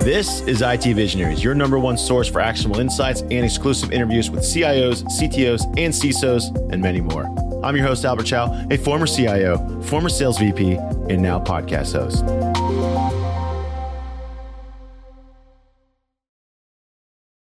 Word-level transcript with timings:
This 0.00 0.40
is 0.40 0.62
IT 0.62 0.84
Visionaries, 0.94 1.44
your 1.44 1.54
number 1.54 1.78
one 1.78 1.98
source 1.98 2.26
for 2.26 2.40
actionable 2.40 2.80
insights 2.80 3.20
and 3.20 3.44
exclusive 3.44 3.92
interviews 3.92 4.30
with 4.30 4.40
CIOs, 4.40 5.04
CTOs, 5.04 5.66
and 5.76 5.92
CISOs, 5.92 6.72
and 6.72 6.80
many 6.80 7.02
more. 7.02 7.26
I'm 7.62 7.76
your 7.76 7.86
host, 7.86 8.06
Albert 8.06 8.24
Chow, 8.24 8.66
a 8.70 8.78
former 8.78 9.06
CIO, 9.06 9.82
former 9.82 10.08
sales 10.08 10.38
VP, 10.38 10.76
and 11.10 11.20
now 11.20 11.38
podcast 11.38 11.92
host. 11.92 12.24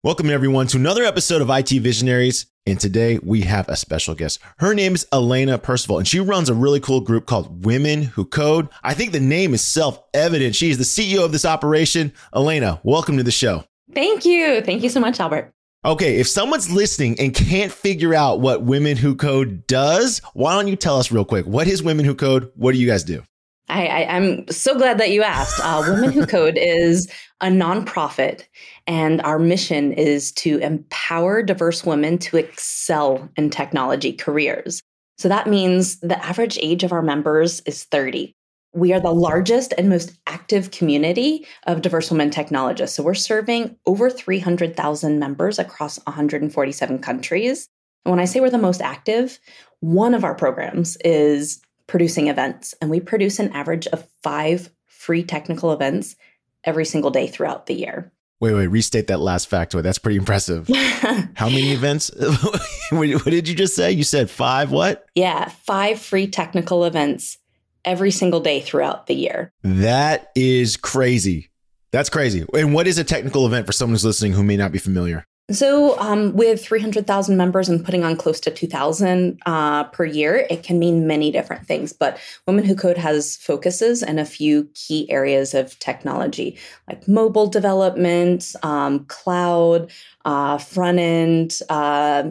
Welcome, 0.03 0.29
everyone, 0.29 0.67
to 0.69 0.79
another 0.79 1.05
episode 1.05 1.41
of 1.41 1.51
IT 1.51 1.71
Visionaries. 1.71 2.47
And 2.69 2.79
today 2.79 3.19
we 3.23 3.41
have 3.43 3.67
a 3.71 3.77
special 3.77 4.15
guest. 4.15 4.41
Her 4.59 4.75
name 4.75 4.95
is 4.95 5.07
Alaina 5.11 5.57
Percival, 5.57 5.97
and 5.97 6.07
she 6.07 6.21
runs 6.21 6.51
a 6.51 6.55
really 6.55 6.81
cool 6.81 7.01
group 7.01 7.25
called 7.25 7.65
Women 7.65 8.03
Who 8.03 8.27
Code. 8.27 8.69
I 8.83 8.93
think 8.93 9.13
the 9.13 9.21
name 9.21 9.55
is 9.55 9.63
self 9.63 10.03
evident. 10.13 10.55
She 10.55 10.69
is 10.69 10.77
the 10.77 10.85
CEO 10.85 11.25
of 11.25 11.33
this 11.33 11.47
operation. 11.47 12.13
Alaina, 12.35 12.79
welcome 12.83 13.17
to 13.17 13.23
the 13.23 13.31
show. 13.31 13.65
Thank 13.95 14.27
you. 14.27 14.61
Thank 14.61 14.83
you 14.83 14.91
so 14.91 15.01
much, 15.01 15.19
Albert. 15.19 15.51
Okay, 15.83 16.19
if 16.19 16.29
someone's 16.29 16.71
listening 16.71 17.19
and 17.19 17.35
can't 17.35 17.73
figure 17.73 18.13
out 18.13 18.41
what 18.41 18.65
Women 18.65 18.99
Who 18.99 19.15
Code 19.15 19.67
does, 19.67 20.19
why 20.35 20.53
don't 20.53 20.69
you 20.69 20.77
tell 20.77 20.99
us 20.99 21.11
real 21.11 21.25
quick? 21.25 21.47
What 21.47 21.69
is 21.69 21.83
Women 21.83 22.05
Who 22.05 22.15
Code? 22.15 22.53
What 22.55 22.73
do 22.73 22.79
you 22.79 22.87
guys 22.87 23.03
do? 23.03 23.23
I, 23.69 24.03
am 24.17 24.49
so 24.49 24.77
glad 24.77 24.99
that 24.99 25.11
you 25.11 25.23
asked. 25.23 25.61
Uh, 25.63 25.85
Women 25.87 26.13
Who 26.13 26.27
Code 26.27 26.57
is 26.61 27.11
a 27.41 27.47
nonprofit, 27.47 28.45
and 28.87 29.21
our 29.23 29.39
mission 29.39 29.93
is 29.93 30.33
to 30.33 30.59
empower 30.59 31.43
diverse 31.43 31.85
women 31.85 32.19
to 32.19 32.37
excel 32.37 33.29
in 33.37 33.51
technology 33.51 34.13
careers. 34.13 34.83
So 35.19 35.29
that 35.29 35.47
means 35.47 35.99
the 36.01 36.23
average 36.25 36.59
age 36.63 36.85
of 36.85 36.93
our 36.93 37.03
members 37.03 37.61
is 37.61 37.85
30. 37.85 38.35
We 38.75 38.93
are 38.93 39.01
the 39.01 39.13
largest 39.13 39.75
and 39.77 39.89
most 39.89 40.13
active 40.27 40.71
community 40.71 41.47
of 41.67 41.83
diverse 41.83 42.11
women 42.11 42.31
technologists. 42.31 42.97
So 42.97 43.03
we're 43.03 43.15
serving 43.15 43.77
over 43.87 44.11
300,000 44.11 45.19
members 45.19 45.59
across 45.59 45.99
147 46.07 46.99
countries. 47.01 47.69
And 48.05 48.13
when 48.13 48.21
I 48.21 48.27
say 48.27 48.41
we're 48.41 48.51
the 48.51 48.59
most 48.59 48.81
active, 48.81 49.41
one 49.81 50.15
of 50.15 50.23
our 50.23 50.35
programs 50.35 50.97
is 51.05 51.61
producing 51.89 52.29
events, 52.29 52.75
and 52.81 52.89
we 52.91 53.01
produce 53.01 53.41
an 53.41 53.53
average 53.53 53.89
of 53.89 54.07
five 54.23 54.71
free 54.87 55.25
technical 55.25 55.73
events 55.73 56.15
every 56.63 56.85
single 56.85 57.11
day 57.11 57.27
throughout 57.27 57.67
the 57.67 57.75
year. 57.75 58.13
Wait, 58.41 58.55
wait, 58.55 58.69
restate 58.69 59.09
that 59.09 59.19
last 59.19 59.51
factoid. 59.51 59.83
That's 59.83 59.99
pretty 59.99 60.17
impressive. 60.17 60.69
How 61.35 61.49
many 61.49 61.73
events? 61.73 62.13
what 62.91 63.25
did 63.25 63.49
you 63.49 63.55
just 63.57 63.75
say? 63.75 63.91
You 63.91 64.05
said 64.05 64.31
five 64.31 64.71
what? 64.71 65.07
Yeah, 65.17 65.49
five 65.49 65.99
free 65.99 66.29
technical 66.29 66.85
events 66.85 67.39
every 67.85 68.13
single 68.13 68.39
day 68.39 68.61
throughout 68.61 69.09
the 69.09 69.15
year. 69.15 69.53
That 69.65 70.31
is 70.37 70.77
crazy. 70.77 71.51
That's 71.91 72.11
crazy. 72.11 72.45
And 72.55 72.75
what 72.75 72.87
is 72.87 72.99
a 72.99 73.05
technical 73.05 73.47
event 73.47 73.67
for 73.67 73.73
someone 73.73 73.95
who's 73.95 74.05
listening 74.05 74.35
who 74.35 74.45
may 74.45 74.57
not 74.57 74.71
be 74.71 74.79
familiar? 74.79 75.25
So, 75.51 75.99
um, 75.99 76.35
with 76.35 76.63
300,000 76.63 77.35
members 77.35 77.71
and 77.71 77.83
putting 77.83 78.05
on 78.05 78.17
close 78.17 78.39
to 78.41 78.51
2,000 78.51 79.41
uh, 79.47 79.85
per 79.85 80.05
year, 80.05 80.47
it 80.51 80.63
can 80.63 80.79
mean 80.79 81.07
many 81.07 81.31
different 81.31 81.67
things. 81.67 81.91
But 81.91 82.19
Women 82.47 82.67
Who 82.67 82.75
Code 82.75 82.99
has 82.99 83.39
focuses 83.39 84.03
in 84.03 84.19
a 84.19 84.27
few 84.27 84.69
key 84.75 85.11
areas 85.11 85.55
of 85.55 85.79
technology, 85.79 86.59
like 86.87 87.09
mobile 87.09 87.47
development, 87.47 88.55
um, 88.63 89.07
cloud, 89.07 89.91
uh, 90.27 90.59
front 90.59 90.99
end, 90.99 91.61
uh, 91.71 92.25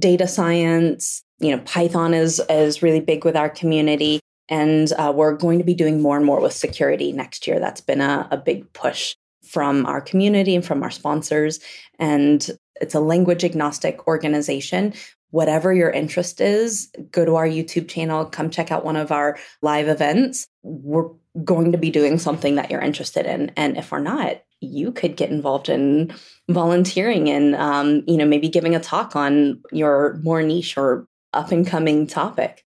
data 0.00 0.26
science. 0.26 1.22
You 1.38 1.54
know, 1.54 1.62
Python 1.62 2.12
is 2.12 2.40
is 2.50 2.82
really 2.82 3.00
big 3.00 3.24
with 3.24 3.36
our 3.36 3.50
community, 3.50 4.18
and 4.48 4.92
uh, 4.94 5.12
we're 5.14 5.36
going 5.36 5.58
to 5.58 5.64
be 5.64 5.74
doing 5.74 6.02
more 6.02 6.16
and 6.16 6.26
more 6.26 6.40
with 6.40 6.52
security 6.52 7.12
next 7.12 7.46
year. 7.46 7.60
That's 7.60 7.80
been 7.80 8.00
a, 8.00 8.26
a 8.32 8.36
big 8.36 8.72
push 8.72 9.14
from 9.44 9.86
our 9.86 10.00
community 10.00 10.56
and 10.56 10.64
from 10.64 10.82
our 10.82 10.90
sponsors. 10.90 11.60
And 12.00 12.50
it's 12.80 12.94
a 12.94 13.00
language 13.00 13.44
agnostic 13.44 14.06
organization. 14.06 14.94
Whatever 15.30 15.72
your 15.72 15.90
interest 15.90 16.40
is, 16.40 16.90
go 17.10 17.24
to 17.24 17.34
our 17.36 17.46
YouTube 17.46 17.88
channel, 17.88 18.24
come 18.24 18.50
check 18.50 18.70
out 18.70 18.84
one 18.84 18.96
of 18.96 19.10
our 19.10 19.36
live 19.62 19.88
events. 19.88 20.46
We're 20.62 21.10
going 21.42 21.72
to 21.72 21.78
be 21.78 21.90
doing 21.90 22.18
something 22.18 22.54
that 22.54 22.70
you're 22.70 22.80
interested 22.80 23.26
in. 23.26 23.50
And 23.56 23.76
if 23.76 23.90
we're 23.90 23.98
not, 23.98 24.42
you 24.60 24.92
could 24.92 25.16
get 25.16 25.30
involved 25.30 25.68
in 25.68 26.14
volunteering 26.48 27.28
and, 27.28 27.56
um, 27.56 28.04
you 28.06 28.16
know, 28.16 28.24
maybe 28.24 28.48
giving 28.48 28.76
a 28.76 28.80
talk 28.80 29.16
on 29.16 29.60
your 29.72 30.20
more 30.22 30.42
niche 30.42 30.78
or 30.78 31.08
up 31.32 31.50
and 31.50 31.66
coming 31.66 32.06
topic. 32.06 32.64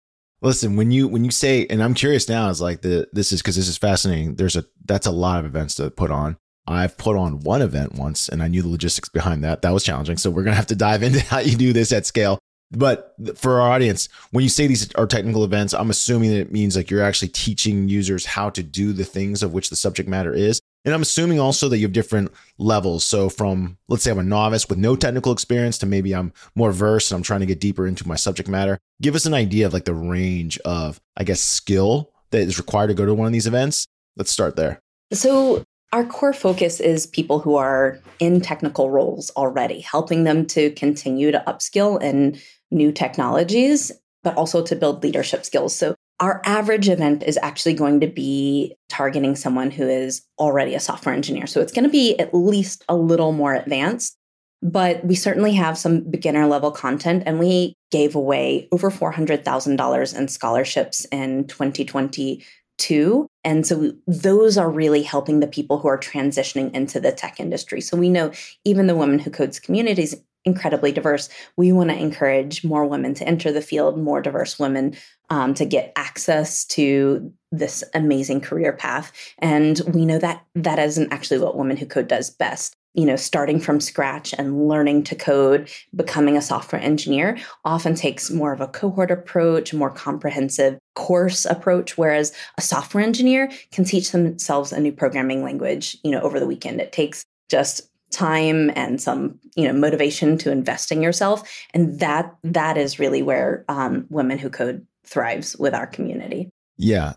Listen, 0.43 0.75
when 0.75 0.89
you 0.89 1.07
when 1.07 1.23
you 1.23 1.29
say, 1.29 1.67
and 1.69 1.83
I'm 1.83 1.93
curious 1.93 2.27
now, 2.27 2.49
is 2.49 2.61
like 2.61 2.81
the 2.81 3.07
this 3.13 3.31
is 3.31 3.41
because 3.41 3.55
this 3.55 3.67
is 3.67 3.77
fascinating. 3.77 4.35
There's 4.35 4.55
a 4.55 4.65
that's 4.85 5.05
a 5.05 5.11
lot 5.11 5.39
of 5.39 5.45
events 5.45 5.75
to 5.75 5.91
put 5.91 6.09
on. 6.09 6.37
I've 6.67 6.97
put 6.97 7.15
on 7.15 7.39
one 7.39 7.61
event 7.61 7.95
once 7.95 8.29
and 8.29 8.41
I 8.41 8.47
knew 8.47 8.61
the 8.61 8.69
logistics 8.69 9.09
behind 9.09 9.43
that. 9.43 9.61
That 9.61 9.73
was 9.73 9.83
challenging. 9.83 10.17
So 10.17 10.29
we're 10.29 10.43
going 10.43 10.53
to 10.53 10.57
have 10.57 10.67
to 10.67 10.75
dive 10.75 11.03
into 11.03 11.19
how 11.21 11.39
you 11.39 11.55
do 11.55 11.73
this 11.73 11.91
at 11.91 12.05
scale. 12.05 12.39
But 12.71 13.15
for 13.35 13.59
our 13.59 13.69
audience, 13.69 14.07
when 14.31 14.43
you 14.43 14.49
say 14.49 14.65
these 14.65 14.93
are 14.95 15.05
technical 15.05 15.43
events, 15.43 15.73
I'm 15.73 15.89
assuming 15.89 16.29
that 16.29 16.39
it 16.39 16.51
means 16.53 16.77
like 16.77 16.89
you're 16.89 17.03
actually 17.03 17.27
teaching 17.27 17.89
users 17.89 18.25
how 18.25 18.49
to 18.51 18.63
do 18.63 18.93
the 18.93 19.03
things 19.03 19.43
of 19.43 19.53
which 19.53 19.69
the 19.69 19.75
subject 19.75 20.07
matter 20.07 20.33
is. 20.33 20.61
And 20.85 20.95
I'm 20.95 21.01
assuming 21.01 21.39
also 21.39 21.67
that 21.69 21.77
you 21.77 21.85
have 21.85 21.93
different 21.93 22.31
levels. 22.57 23.03
So 23.03 23.29
from, 23.29 23.77
let's 23.89 24.03
say 24.03 24.11
I'm 24.11 24.19
a 24.19 24.23
novice 24.23 24.69
with 24.69 24.77
no 24.77 24.95
technical 24.95 25.33
experience 25.33 25.77
to 25.79 25.85
maybe 25.85 26.15
I'm 26.15 26.31
more 26.55 26.71
versed 26.71 27.11
and 27.11 27.17
I'm 27.17 27.23
trying 27.23 27.41
to 27.41 27.45
get 27.45 27.59
deeper 27.59 27.85
into 27.85 28.07
my 28.07 28.15
subject 28.15 28.47
matter. 28.47 28.79
Give 29.01 29.15
us 29.15 29.25
an 29.25 29.33
idea 29.33 29.67
of 29.67 29.73
like 29.73 29.85
the 29.85 29.93
range 29.93 30.57
of, 30.59 30.99
I 31.17 31.23
guess, 31.25 31.41
skill 31.41 32.11
that 32.31 32.41
is 32.41 32.57
required 32.57 32.87
to 32.87 32.93
go 32.93 33.05
to 33.05 33.13
one 33.13 33.27
of 33.27 33.33
these 33.33 33.47
events. 33.47 33.85
Let's 34.15 34.31
start 34.31 34.55
there. 34.55 34.79
So 35.11 35.65
our 35.93 36.05
core 36.05 36.33
focus 36.33 36.79
is 36.79 37.05
people 37.05 37.39
who 37.39 37.55
are 37.55 37.99
in 38.19 38.39
technical 38.41 38.89
roles 38.89 39.29
already, 39.31 39.81
helping 39.81 40.23
them 40.23 40.45
to 40.47 40.71
continue 40.71 41.31
to 41.31 41.43
upskill 41.47 42.01
in 42.01 42.39
new 42.71 42.91
technologies, 42.91 43.91
but 44.23 44.35
also 44.37 44.63
to 44.63 44.75
build 44.75 45.03
leadership 45.03 45.45
skills. 45.45 45.75
So, 45.75 45.95
our 46.19 46.39
average 46.45 46.87
event 46.87 47.23
is 47.23 47.39
actually 47.41 47.73
going 47.73 47.99
to 48.01 48.07
be 48.07 48.75
targeting 48.89 49.35
someone 49.35 49.71
who 49.71 49.89
is 49.89 50.21
already 50.37 50.75
a 50.75 50.79
software 50.79 51.15
engineer. 51.15 51.47
So, 51.47 51.59
it's 51.59 51.73
going 51.73 51.83
to 51.83 51.89
be 51.89 52.17
at 52.19 52.33
least 52.33 52.85
a 52.87 52.95
little 52.95 53.33
more 53.33 53.53
advanced, 53.53 54.15
but 54.61 55.03
we 55.03 55.15
certainly 55.15 55.53
have 55.53 55.77
some 55.77 56.01
beginner 56.01 56.47
level 56.47 56.71
content. 56.71 57.23
And 57.25 57.37
we 57.37 57.75
gave 57.89 58.15
away 58.15 58.69
over 58.71 58.89
$400,000 58.89 60.17
in 60.17 60.27
scholarships 60.29 61.05
in 61.11 61.47
2020 61.47 62.45
too. 62.81 63.27
And 63.43 63.65
so 63.65 63.93
those 64.07 64.57
are 64.57 64.69
really 64.69 65.03
helping 65.03 65.39
the 65.39 65.47
people 65.47 65.77
who 65.77 65.87
are 65.87 65.99
transitioning 65.99 66.73
into 66.73 66.99
the 66.99 67.11
tech 67.11 67.39
industry. 67.39 67.79
So 67.79 67.95
we 67.95 68.09
know 68.09 68.31
even 68.65 68.87
the 68.87 68.95
Women 68.95 69.19
Who 69.19 69.29
Codes 69.29 69.59
community 69.59 70.01
is 70.01 70.19
incredibly 70.45 70.91
diverse. 70.91 71.29
We 71.55 71.71
want 71.71 71.91
to 71.91 71.95
encourage 71.97 72.63
more 72.63 72.87
women 72.87 73.13
to 73.13 73.27
enter 73.27 73.51
the 73.51 73.61
field, 73.61 73.99
more 73.99 74.19
diverse 74.19 74.57
women 74.57 74.95
um, 75.29 75.53
to 75.53 75.65
get 75.65 75.93
access 75.95 76.65
to 76.65 77.31
this 77.51 77.83
amazing 77.93 78.41
career 78.41 78.73
path. 78.73 79.11
And 79.37 79.79
we 79.93 80.03
know 80.03 80.17
that 80.17 80.43
that 80.55 80.79
isn't 80.79 81.13
actually 81.13 81.39
what 81.39 81.55
Women 81.55 81.77
Who 81.77 81.85
Code 81.85 82.07
does 82.07 82.31
best 82.31 82.75
you 82.93 83.05
know, 83.05 83.15
starting 83.15 83.59
from 83.59 83.79
scratch 83.79 84.33
and 84.37 84.67
learning 84.67 85.03
to 85.03 85.15
code, 85.15 85.69
becoming 85.95 86.35
a 86.35 86.41
software 86.41 86.81
engineer 86.81 87.37
often 87.63 87.95
takes 87.95 88.29
more 88.29 88.51
of 88.51 88.61
a 88.61 88.67
cohort 88.67 89.11
approach, 89.11 89.73
more 89.73 89.89
comprehensive 89.89 90.77
course 90.95 91.45
approach, 91.45 91.97
whereas 91.97 92.33
a 92.57 92.61
software 92.61 93.03
engineer 93.03 93.49
can 93.71 93.85
teach 93.85 94.11
themselves 94.11 94.71
a 94.71 94.79
new 94.79 94.91
programming 94.91 95.43
language, 95.43 95.97
you 96.03 96.11
know, 96.11 96.21
over 96.21 96.39
the 96.39 96.47
weekend. 96.47 96.81
It 96.81 96.91
takes 96.91 97.23
just 97.49 97.89
time 98.11 98.69
and 98.75 99.01
some 99.01 99.39
you 99.55 99.65
know 99.65 99.73
motivation 99.73 100.37
to 100.37 100.51
invest 100.51 100.91
in 100.91 101.01
yourself 101.01 101.49
and 101.73 101.99
that 101.99 102.35
that 102.43 102.77
is 102.77 102.99
really 102.99 103.21
where 103.21 103.63
um, 103.69 104.05
women 104.09 104.37
who 104.37 104.49
code 104.49 104.85
thrives 105.05 105.55
with 105.57 105.73
our 105.73 105.87
community 105.87 106.49
yeah 106.77 107.13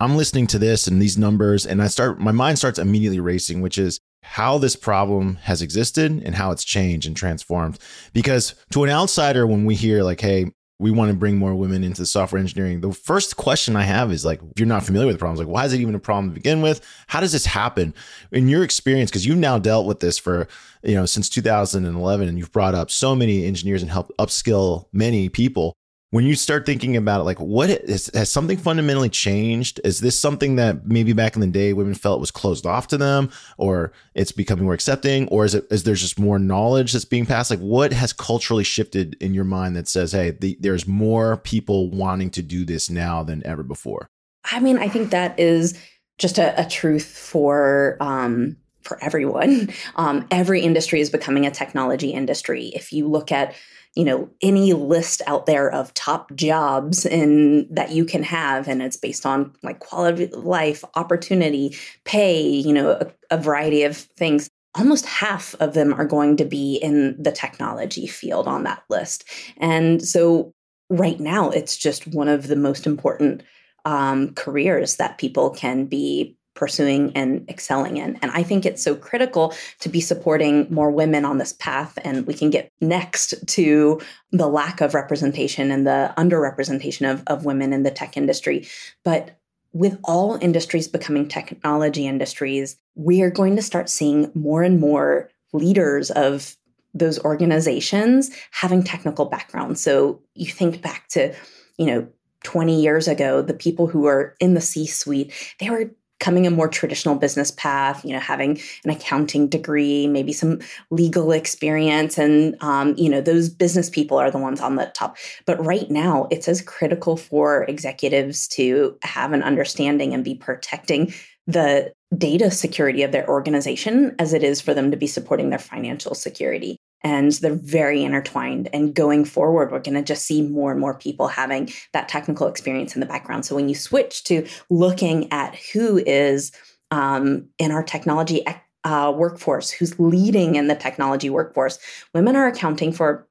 i'm 0.00 0.16
listening 0.16 0.46
to 0.46 0.58
this 0.58 0.86
and 0.86 1.00
these 1.00 1.16
numbers 1.16 1.66
and 1.66 1.82
i 1.82 1.86
start 1.86 2.20
my 2.20 2.30
mind 2.30 2.58
starts 2.58 2.78
immediately 2.78 3.20
racing 3.20 3.62
which 3.62 3.78
is 3.78 3.98
how 4.24 4.58
this 4.58 4.74
problem 4.74 5.36
has 5.42 5.62
existed 5.62 6.10
and 6.24 6.34
how 6.34 6.50
it's 6.50 6.64
changed 6.64 7.06
and 7.06 7.14
transformed. 7.14 7.78
Because 8.14 8.54
to 8.72 8.82
an 8.82 8.90
outsider, 8.90 9.46
when 9.46 9.66
we 9.66 9.74
hear 9.74 10.02
like, 10.02 10.20
hey, 10.20 10.50
we 10.80 10.90
want 10.90 11.10
to 11.10 11.16
bring 11.16 11.36
more 11.36 11.54
women 11.54 11.84
into 11.84 12.04
software 12.04 12.40
engineering. 12.40 12.80
The 12.80 12.92
first 12.92 13.36
question 13.36 13.76
I 13.76 13.82
have 13.82 14.10
is 14.10 14.24
like, 14.24 14.40
if 14.42 14.58
you're 14.58 14.66
not 14.66 14.82
familiar 14.82 15.06
with 15.06 15.16
the 15.16 15.20
problems, 15.20 15.38
like, 15.38 15.48
why 15.48 15.64
is 15.66 15.72
it 15.72 15.80
even 15.80 15.94
a 15.94 16.00
problem 16.00 16.30
to 16.30 16.34
begin 16.34 16.62
with? 16.62 16.84
How 17.06 17.20
does 17.20 17.32
this 17.32 17.46
happen 17.46 17.94
in 18.32 18.48
your 18.48 18.64
experience? 18.64 19.10
Because 19.10 19.24
you've 19.24 19.38
now 19.38 19.58
dealt 19.58 19.86
with 19.86 20.00
this 20.00 20.18
for, 20.18 20.48
you 20.82 20.94
know, 20.94 21.06
since 21.06 21.28
2011 21.28 22.28
and 22.28 22.38
you've 22.38 22.50
brought 22.50 22.74
up 22.74 22.90
so 22.90 23.14
many 23.14 23.44
engineers 23.44 23.82
and 23.82 23.90
helped 23.90 24.10
upskill 24.18 24.86
many 24.92 25.28
people 25.28 25.76
when 26.14 26.24
you 26.24 26.36
start 26.36 26.64
thinking 26.64 26.96
about 26.96 27.22
it, 27.22 27.24
like 27.24 27.40
what 27.40 27.68
is, 27.68 28.08
has 28.14 28.30
something 28.30 28.56
fundamentally 28.56 29.08
changed? 29.08 29.80
Is 29.82 29.98
this 29.98 30.16
something 30.16 30.54
that 30.54 30.86
maybe 30.86 31.12
back 31.12 31.34
in 31.34 31.40
the 31.40 31.48
day 31.48 31.72
women 31.72 31.94
felt 31.94 32.20
was 32.20 32.30
closed 32.30 32.66
off 32.66 32.86
to 32.88 32.96
them, 32.96 33.32
or 33.58 33.90
it's 34.14 34.30
becoming 34.30 34.62
more 34.64 34.74
accepting, 34.74 35.26
or 35.26 35.44
is 35.44 35.56
it 35.56 35.66
is 35.72 35.82
there 35.82 35.96
just 35.96 36.16
more 36.16 36.38
knowledge 36.38 36.92
that's 36.92 37.04
being 37.04 37.26
passed? 37.26 37.50
Like 37.50 37.58
what 37.58 37.92
has 37.92 38.12
culturally 38.12 38.62
shifted 38.62 39.16
in 39.20 39.34
your 39.34 39.42
mind 39.42 39.74
that 39.74 39.88
says, 39.88 40.12
hey, 40.12 40.30
the, 40.30 40.56
there's 40.60 40.86
more 40.86 41.38
people 41.38 41.90
wanting 41.90 42.30
to 42.30 42.42
do 42.42 42.64
this 42.64 42.88
now 42.88 43.24
than 43.24 43.44
ever 43.44 43.64
before? 43.64 44.06
I 44.52 44.60
mean, 44.60 44.78
I 44.78 44.88
think 44.88 45.10
that 45.10 45.36
is 45.40 45.76
just 46.18 46.38
a, 46.38 46.64
a 46.64 46.64
truth 46.64 47.06
for 47.06 47.96
um, 47.98 48.56
for 48.82 49.02
everyone. 49.02 49.72
Um, 49.96 50.26
every 50.30 50.60
industry 50.60 51.00
is 51.00 51.10
becoming 51.10 51.44
a 51.44 51.50
technology 51.50 52.10
industry. 52.10 52.68
If 52.68 52.92
you 52.92 53.08
look 53.08 53.32
at 53.32 53.54
you 53.94 54.04
know 54.04 54.28
any 54.42 54.72
list 54.72 55.22
out 55.26 55.46
there 55.46 55.70
of 55.70 55.94
top 55.94 56.34
jobs 56.34 57.06
in 57.06 57.66
that 57.72 57.92
you 57.92 58.04
can 58.04 58.22
have 58.22 58.66
and 58.68 58.82
it's 58.82 58.96
based 58.96 59.24
on 59.24 59.52
like 59.62 59.78
quality 59.78 60.24
of 60.24 60.44
life 60.44 60.84
opportunity 60.94 61.76
pay 62.04 62.42
you 62.42 62.72
know 62.72 62.90
a, 62.90 63.12
a 63.30 63.38
variety 63.38 63.82
of 63.82 63.96
things. 63.96 64.48
Almost 64.76 65.06
half 65.06 65.54
of 65.60 65.74
them 65.74 65.94
are 65.94 66.04
going 66.04 66.36
to 66.38 66.44
be 66.44 66.76
in 66.76 67.20
the 67.22 67.30
technology 67.30 68.08
field 68.08 68.48
on 68.48 68.64
that 68.64 68.82
list. 68.90 69.24
And 69.58 70.04
so 70.04 70.52
right 70.90 71.20
now 71.20 71.50
it's 71.50 71.76
just 71.76 72.08
one 72.08 72.26
of 72.26 72.48
the 72.48 72.56
most 72.56 72.84
important 72.84 73.44
um, 73.84 74.34
careers 74.34 74.96
that 74.96 75.18
people 75.18 75.50
can 75.50 75.86
be 75.86 76.36
pursuing 76.54 77.12
and 77.14 77.48
excelling 77.48 77.96
in. 77.96 78.16
And 78.22 78.30
I 78.30 78.42
think 78.42 78.64
it's 78.64 78.82
so 78.82 78.94
critical 78.94 79.54
to 79.80 79.88
be 79.88 80.00
supporting 80.00 80.72
more 80.72 80.90
women 80.90 81.24
on 81.24 81.38
this 81.38 81.52
path. 81.52 81.98
And 82.04 82.26
we 82.26 82.34
can 82.34 82.50
get 82.50 82.70
next 82.80 83.34
to 83.48 84.00
the 84.30 84.48
lack 84.48 84.80
of 84.80 84.94
representation 84.94 85.70
and 85.70 85.86
the 85.86 86.12
underrepresentation 86.16 87.10
of, 87.10 87.22
of 87.26 87.44
women 87.44 87.72
in 87.72 87.82
the 87.82 87.90
tech 87.90 88.16
industry. 88.16 88.66
But 89.04 89.38
with 89.72 89.98
all 90.04 90.38
industries 90.40 90.86
becoming 90.86 91.28
technology 91.28 92.06
industries, 92.06 92.76
we 92.94 93.22
are 93.22 93.30
going 93.30 93.56
to 93.56 93.62
start 93.62 93.88
seeing 93.88 94.30
more 94.34 94.62
and 94.62 94.80
more 94.80 95.30
leaders 95.52 96.10
of 96.12 96.56
those 96.94 97.18
organizations 97.24 98.30
having 98.52 98.84
technical 98.84 99.24
backgrounds. 99.24 99.82
So 99.82 100.22
you 100.34 100.46
think 100.46 100.80
back 100.80 101.08
to, 101.08 101.34
you 101.76 101.86
know, 101.86 102.06
20 102.44 102.80
years 102.80 103.08
ago, 103.08 103.42
the 103.42 103.54
people 103.54 103.88
who 103.88 104.02
were 104.02 104.36
in 104.38 104.54
the 104.54 104.60
C 104.60 104.86
suite, 104.86 105.32
they 105.58 105.70
were 105.70 105.90
coming 106.20 106.46
a 106.46 106.50
more 106.50 106.68
traditional 106.68 107.16
business 107.16 107.50
path, 107.50 108.04
you 108.04 108.12
know, 108.12 108.20
having 108.20 108.60
an 108.84 108.90
accounting 108.90 109.48
degree, 109.48 110.06
maybe 110.06 110.32
some 110.32 110.60
legal 110.90 111.32
experience, 111.32 112.18
and 112.18 112.56
um, 112.60 112.94
you 112.96 113.08
know, 113.08 113.20
those 113.20 113.48
business 113.48 113.90
people 113.90 114.18
are 114.18 114.30
the 114.30 114.38
ones 114.38 114.60
on 114.60 114.76
the 114.76 114.86
top. 114.94 115.16
But 115.46 115.64
right 115.64 115.90
now, 115.90 116.28
it's 116.30 116.48
as 116.48 116.62
critical 116.62 117.16
for 117.16 117.64
executives 117.64 118.48
to 118.48 118.96
have 119.02 119.32
an 119.32 119.42
understanding 119.42 120.14
and 120.14 120.24
be 120.24 120.34
protecting 120.34 121.12
the 121.46 121.92
data 122.16 122.50
security 122.50 123.02
of 123.02 123.12
their 123.12 123.28
organization 123.28 124.14
as 124.18 124.32
it 124.32 124.42
is 124.42 124.60
for 124.60 124.72
them 124.72 124.90
to 124.90 124.96
be 124.96 125.06
supporting 125.06 125.50
their 125.50 125.58
financial 125.58 126.14
security 126.14 126.78
and 127.04 127.32
they're 127.32 127.54
very 127.54 128.02
intertwined. 128.02 128.68
And 128.72 128.94
going 128.94 129.26
forward, 129.26 129.70
we're 129.70 129.80
going 129.80 129.94
to 129.94 130.02
just 130.02 130.24
see 130.24 130.42
more 130.42 130.72
and 130.72 130.80
more 130.80 130.94
people 130.94 131.28
having 131.28 131.70
that 131.92 132.08
technical 132.08 132.48
experience 132.48 132.94
in 132.96 133.00
the 133.00 133.06
background. 133.06 133.44
So 133.44 133.54
when 133.54 133.68
you 133.68 133.74
switch 133.74 134.24
to 134.24 134.46
looking 134.70 135.30
at 135.30 135.54
who 135.54 135.98
is 135.98 136.50
um, 136.90 137.46
in 137.58 137.70
our 137.70 137.82
technology 137.82 138.42
uh, 138.84 139.12
workforce, 139.14 139.70
who's 139.70 139.98
leading 140.00 140.56
in 140.56 140.68
the 140.68 140.74
technology 140.74 141.30
workforce, 141.30 141.78
women 142.14 142.36
are 142.36 142.46
accounting 142.46 142.92
for 142.92 143.28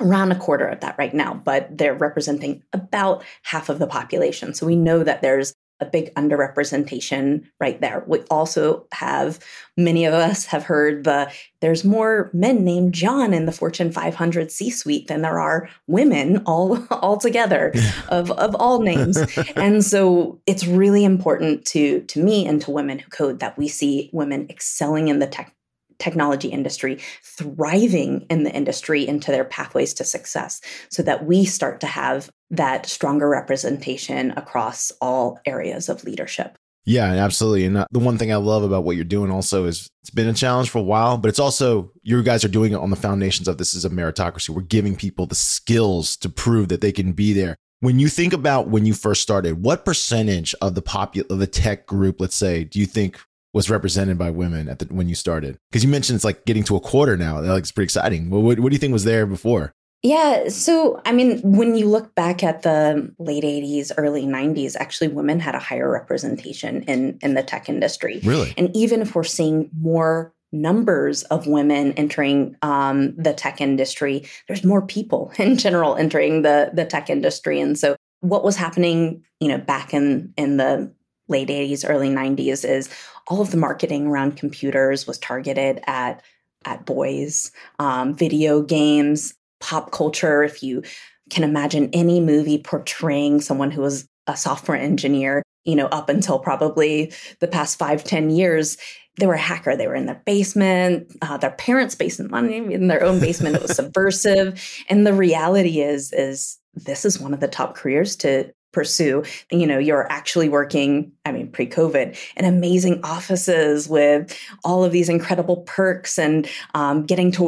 around 0.00 0.32
a 0.32 0.38
quarter 0.38 0.66
of 0.66 0.80
that 0.80 0.96
right 0.98 1.12
now, 1.12 1.34
but 1.34 1.68
they're 1.76 1.94
representing 1.94 2.62
about 2.72 3.22
half 3.42 3.68
of 3.68 3.78
the 3.78 3.86
population. 3.86 4.54
So 4.54 4.66
we 4.66 4.76
know 4.76 5.04
that 5.04 5.20
there's 5.20 5.54
a 5.80 5.86
big 5.86 6.14
underrepresentation 6.14 7.44
right 7.58 7.80
there. 7.80 8.04
We 8.06 8.20
also 8.30 8.86
have 8.92 9.38
many 9.76 10.04
of 10.04 10.14
us 10.14 10.44
have 10.46 10.64
heard 10.64 11.04
the 11.04 11.30
there's 11.60 11.84
more 11.84 12.30
men 12.32 12.64
named 12.64 12.94
John 12.94 13.34
in 13.34 13.46
the 13.46 13.52
Fortune 13.52 13.92
500 13.92 14.50
C-suite 14.50 15.08
than 15.08 15.22
there 15.22 15.38
are 15.38 15.68
women 15.86 16.42
all 16.46 16.84
all 16.90 17.16
together 17.16 17.72
of 18.08 18.30
of 18.32 18.54
all 18.56 18.80
names. 18.80 19.18
and 19.56 19.84
so 19.84 20.40
it's 20.46 20.66
really 20.66 21.04
important 21.04 21.64
to 21.66 22.02
to 22.02 22.22
me 22.22 22.46
and 22.46 22.60
to 22.62 22.70
women 22.70 22.98
who 22.98 23.10
code 23.10 23.40
that 23.40 23.56
we 23.58 23.68
see 23.68 24.10
women 24.12 24.46
excelling 24.50 25.08
in 25.08 25.18
the 25.18 25.26
tech 25.26 25.54
technology 26.00 26.48
industry, 26.48 26.98
thriving 27.22 28.26
in 28.30 28.44
the 28.44 28.52
industry 28.52 29.06
into 29.06 29.30
their 29.30 29.44
pathways 29.44 29.94
to 29.94 30.04
success 30.04 30.60
so 30.88 31.02
that 31.02 31.26
we 31.26 31.44
start 31.44 31.80
to 31.80 31.86
have 31.86 32.30
that 32.50 32.86
stronger 32.86 33.28
representation 33.28 34.32
across 34.32 34.90
all 35.00 35.38
areas 35.46 35.88
of 35.88 36.02
leadership. 36.04 36.58
Yeah, 36.84 37.04
absolutely. 37.04 37.66
And 37.66 37.76
uh, 37.76 37.86
the 37.90 37.98
one 37.98 38.18
thing 38.18 38.32
I 38.32 38.36
love 38.36 38.62
about 38.62 38.84
what 38.84 38.96
you're 38.96 39.04
doing 39.04 39.30
also 39.30 39.66
is 39.66 39.88
it's 40.02 40.10
been 40.10 40.28
a 40.28 40.34
challenge 40.34 40.70
for 40.70 40.78
a 40.78 40.82
while, 40.82 41.18
but 41.18 41.28
it's 41.28 41.38
also 41.38 41.92
you 42.02 42.22
guys 42.22 42.44
are 42.44 42.48
doing 42.48 42.72
it 42.72 42.76
on 42.76 42.90
the 42.90 42.96
foundations 42.96 43.48
of 43.48 43.58
this 43.58 43.74
is 43.74 43.84
a 43.84 43.90
meritocracy. 43.90 44.48
We're 44.48 44.62
giving 44.62 44.96
people 44.96 45.26
the 45.26 45.34
skills 45.34 46.16
to 46.18 46.28
prove 46.28 46.68
that 46.68 46.80
they 46.80 46.92
can 46.92 47.12
be 47.12 47.32
there. 47.32 47.56
When 47.80 47.98
you 47.98 48.08
think 48.08 48.32
about 48.32 48.68
when 48.68 48.86
you 48.86 48.94
first 48.94 49.22
started, 49.22 49.62
what 49.62 49.84
percentage 49.84 50.54
of 50.60 50.74
the 50.74 50.82
popu- 50.82 51.30
of 51.30 51.38
the 51.38 51.46
tech 51.46 51.86
group, 51.86 52.20
let's 52.20 52.36
say, 52.36 52.64
do 52.64 52.78
you 52.78 52.86
think 52.86 53.20
was 53.52 53.70
represented 53.70 54.18
by 54.18 54.30
women 54.30 54.68
at 54.68 54.78
the 54.78 54.86
when 54.86 55.08
you 55.08 55.14
started? 55.14 55.58
Because 55.70 55.84
you 55.84 55.90
mentioned 55.90 56.16
it's 56.16 56.24
like 56.24 56.44
getting 56.44 56.64
to 56.64 56.76
a 56.76 56.80
quarter 56.80 57.16
now. 57.16 57.40
Like 57.40 57.60
it's 57.60 57.72
pretty 57.72 57.86
exciting. 57.86 58.30
What, 58.30 58.42
what, 58.42 58.60
what 58.60 58.70
do 58.70 58.74
you 58.74 58.78
think 58.78 58.92
was 58.92 59.04
there 59.04 59.26
before? 59.26 59.72
Yeah. 60.02 60.48
So, 60.48 61.02
I 61.04 61.12
mean, 61.12 61.40
when 61.42 61.76
you 61.76 61.86
look 61.86 62.14
back 62.14 62.42
at 62.42 62.62
the 62.62 63.12
late 63.18 63.44
80s, 63.44 63.92
early 63.98 64.24
90s, 64.24 64.74
actually 64.76 65.08
women 65.08 65.40
had 65.40 65.54
a 65.54 65.58
higher 65.58 65.90
representation 65.90 66.82
in, 66.84 67.18
in 67.20 67.34
the 67.34 67.42
tech 67.42 67.68
industry. 67.68 68.20
Really? 68.24 68.54
And 68.56 68.74
even 68.74 69.02
if 69.02 69.14
we're 69.14 69.24
seeing 69.24 69.68
more 69.78 70.32
numbers 70.52 71.22
of 71.24 71.46
women 71.46 71.92
entering 71.92 72.56
um, 72.62 73.14
the 73.16 73.34
tech 73.34 73.60
industry, 73.60 74.26
there's 74.48 74.64
more 74.64 74.80
people 74.80 75.32
in 75.38 75.58
general 75.58 75.96
entering 75.96 76.42
the, 76.42 76.70
the 76.72 76.86
tech 76.86 77.10
industry. 77.10 77.60
And 77.60 77.78
so, 77.78 77.96
what 78.20 78.44
was 78.44 78.56
happening, 78.56 79.22
you 79.38 79.48
know, 79.48 79.56
back 79.56 79.94
in, 79.94 80.34
in 80.36 80.58
the 80.58 80.92
late 81.28 81.48
80s, 81.48 81.88
early 81.88 82.10
90s 82.10 82.68
is 82.68 82.90
all 83.30 83.40
of 83.40 83.52
the 83.52 83.56
marketing 83.56 84.08
around 84.08 84.36
computers 84.36 85.06
was 85.06 85.18
targeted 85.18 85.80
at 85.86 86.22
at 86.66 86.84
boys, 86.84 87.52
um, 87.78 88.14
video 88.14 88.60
games, 88.60 89.32
pop 89.60 89.92
culture, 89.92 90.42
if 90.42 90.62
you 90.62 90.82
can 91.30 91.42
imagine 91.42 91.88
any 91.94 92.20
movie 92.20 92.58
portraying 92.58 93.40
someone 93.40 93.70
who 93.70 93.80
was 93.80 94.06
a 94.26 94.36
software 94.36 94.76
engineer, 94.76 95.42
you 95.64 95.74
know, 95.74 95.86
up 95.86 96.10
until 96.10 96.38
probably 96.38 97.10
the 97.38 97.48
past 97.48 97.78
five, 97.78 98.04
ten 98.04 98.28
years, 98.28 98.76
they 99.18 99.26
were 99.26 99.34
a 99.34 99.38
hacker. 99.38 99.74
They 99.74 99.86
were 99.86 99.94
in 99.94 100.06
their 100.06 100.22
basement, 100.26 101.10
uh, 101.22 101.38
their 101.38 101.52
parents' 101.52 101.94
basement, 101.94 102.30
not 102.30 102.44
even 102.44 102.72
in 102.72 102.88
their 102.88 103.02
own 103.02 103.20
basement. 103.20 103.56
It 103.56 103.62
was 103.62 103.76
subversive. 103.76 104.62
And 104.90 105.06
the 105.06 105.14
reality 105.14 105.80
is, 105.80 106.12
is 106.12 106.58
this 106.74 107.04
is 107.04 107.18
one 107.18 107.32
of 107.32 107.40
the 107.40 107.48
top 107.48 107.74
careers 107.74 108.16
to 108.16 108.52
pursue 108.72 109.24
you 109.50 109.66
know 109.66 109.78
you're 109.78 110.10
actually 110.12 110.48
working 110.48 111.10
i 111.24 111.32
mean 111.32 111.50
pre-covid 111.50 112.16
in 112.36 112.44
amazing 112.44 113.00
offices 113.02 113.88
with 113.88 114.38
all 114.64 114.84
of 114.84 114.92
these 114.92 115.08
incredible 115.08 115.58
perks 115.58 116.18
and 116.18 116.48
um, 116.74 117.04
getting 117.04 117.30
to 117.32 117.44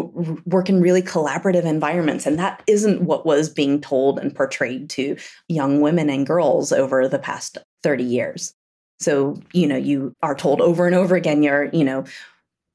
work 0.47 0.68
in 0.68 0.80
really 0.80 1.02
collaborative 1.02 1.64
environments. 1.64 2.26
And 2.26 2.38
that 2.38 2.62
isn't 2.66 3.02
what 3.02 3.26
was 3.26 3.49
being 3.49 3.80
told 3.80 4.18
and 4.18 4.35
portrayed 4.35 4.90
to 4.90 5.16
young 5.49 5.80
women 5.80 6.11
and 6.11 6.26
girls 6.26 6.73
over 6.73 7.08
the 7.08 7.18
past 7.18 7.58
30 7.82 8.04
years. 8.04 8.54
So 9.00 9.40
you 9.52 9.66
know 9.66 9.76
you 9.76 10.14
are 10.23 10.35
told 10.35 10.61
over 10.61 10.87
and 10.87 10.94
over 10.94 11.16
again 11.16 11.42
you're 11.42 11.64
you 11.73 11.82
know 11.82 12.04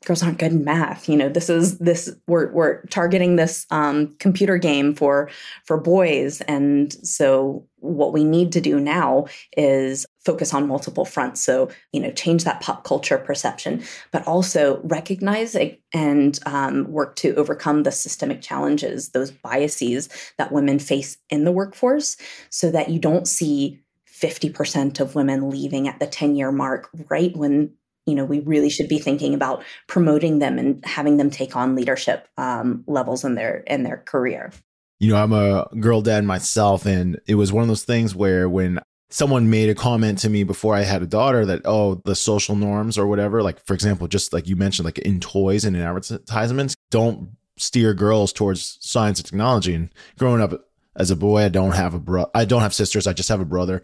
girls 0.05 0.21
aren't 0.21 0.39
good 0.39 0.51
in 0.51 0.63
math. 0.63 1.07
You 1.07 1.15
know 1.15 1.29
this 1.29 1.49
is 1.49 1.77
this 1.79 2.13
we're 2.27 2.51
we're 2.51 2.81
targeting 2.87 3.37
this 3.37 3.65
um, 3.71 4.13
computer 4.19 4.57
game 4.57 4.93
for 4.93 5.29
for 5.63 5.79
boys. 5.79 6.41
And 6.41 6.93
so 7.05 7.65
what 7.79 8.13
we 8.13 8.23
need 8.23 8.51
to 8.51 8.61
do 8.61 8.79
now 8.79 9.25
is 9.55 10.05
focus 10.19 10.53
on 10.53 10.67
multiple 10.67 11.05
fronts. 11.05 11.41
So 11.41 11.69
you 11.93 12.01
know 12.01 12.11
change 12.11 12.43
that 12.43 12.61
pop 12.61 12.83
culture 12.83 13.17
perception 13.17 13.83
but 14.11 14.27
also 14.27 14.81
recognize 14.83 15.55
and 15.93 16.39
um, 16.45 16.91
work 16.91 17.15
to 17.17 17.35
overcome 17.35 17.83
the 17.83 17.91
systemic 17.91 18.41
challenges 18.41 19.09
those 19.09 19.31
biases 19.31 20.09
that 20.37 20.51
women 20.51 20.79
face 20.79 21.17
in 21.29 21.43
the 21.43 21.51
workforce 21.51 22.17
so 22.49 22.71
that 22.71 22.89
you 22.89 22.99
don't 22.99 23.27
see 23.27 23.79
50% 24.09 24.99
of 24.99 25.15
women 25.15 25.49
leaving 25.49 25.87
at 25.87 25.99
the 25.99 26.07
10 26.07 26.35
year 26.35 26.51
mark 26.51 26.89
right 27.09 27.35
when 27.35 27.71
you 28.05 28.15
know 28.15 28.25
we 28.25 28.39
really 28.39 28.69
should 28.69 28.87
be 28.87 28.99
thinking 28.99 29.33
about 29.33 29.63
promoting 29.87 30.39
them 30.39 30.57
and 30.57 30.83
having 30.85 31.17
them 31.17 31.29
take 31.29 31.55
on 31.55 31.75
leadership 31.75 32.27
um, 32.37 32.83
levels 32.87 33.23
in 33.23 33.35
their 33.35 33.57
in 33.67 33.83
their 33.83 33.97
career 33.97 34.51
you 34.99 35.09
know 35.09 35.17
i'm 35.17 35.33
a 35.33 35.67
girl 35.79 36.01
dad 36.01 36.23
myself 36.23 36.85
and 36.85 37.19
it 37.27 37.35
was 37.35 37.51
one 37.51 37.61
of 37.61 37.67
those 37.67 37.83
things 37.83 38.15
where 38.15 38.49
when 38.49 38.79
someone 39.09 39.49
made 39.49 39.69
a 39.69 39.75
comment 39.75 40.19
to 40.19 40.29
me 40.29 40.43
before 40.43 40.75
i 40.75 40.81
had 40.81 41.01
a 41.01 41.07
daughter 41.07 41.45
that 41.45 41.61
oh 41.65 41.95
the 42.05 42.15
social 42.15 42.55
norms 42.55 42.97
or 42.97 43.07
whatever 43.07 43.41
like 43.41 43.63
for 43.65 43.73
example 43.73 44.07
just 44.07 44.33
like 44.33 44.47
you 44.47 44.55
mentioned 44.55 44.85
like 44.85 44.99
in 44.99 45.19
toys 45.19 45.65
and 45.65 45.75
in 45.75 45.81
advertisements 45.81 46.75
don't 46.91 47.29
steer 47.57 47.93
girls 47.93 48.31
towards 48.33 48.77
science 48.81 49.19
and 49.19 49.25
technology 49.25 49.73
and 49.73 49.89
growing 50.17 50.41
up 50.41 50.53
as 50.95 51.11
a 51.11 51.15
boy 51.15 51.43
i 51.43 51.49
don't 51.49 51.73
have 51.73 51.93
a 51.93 51.99
bro 51.99 52.25
i 52.35 52.45
don't 52.45 52.61
have 52.61 52.73
sisters 52.73 53.07
i 53.07 53.13
just 53.13 53.29
have 53.29 53.41
a 53.41 53.45
brother 53.45 53.83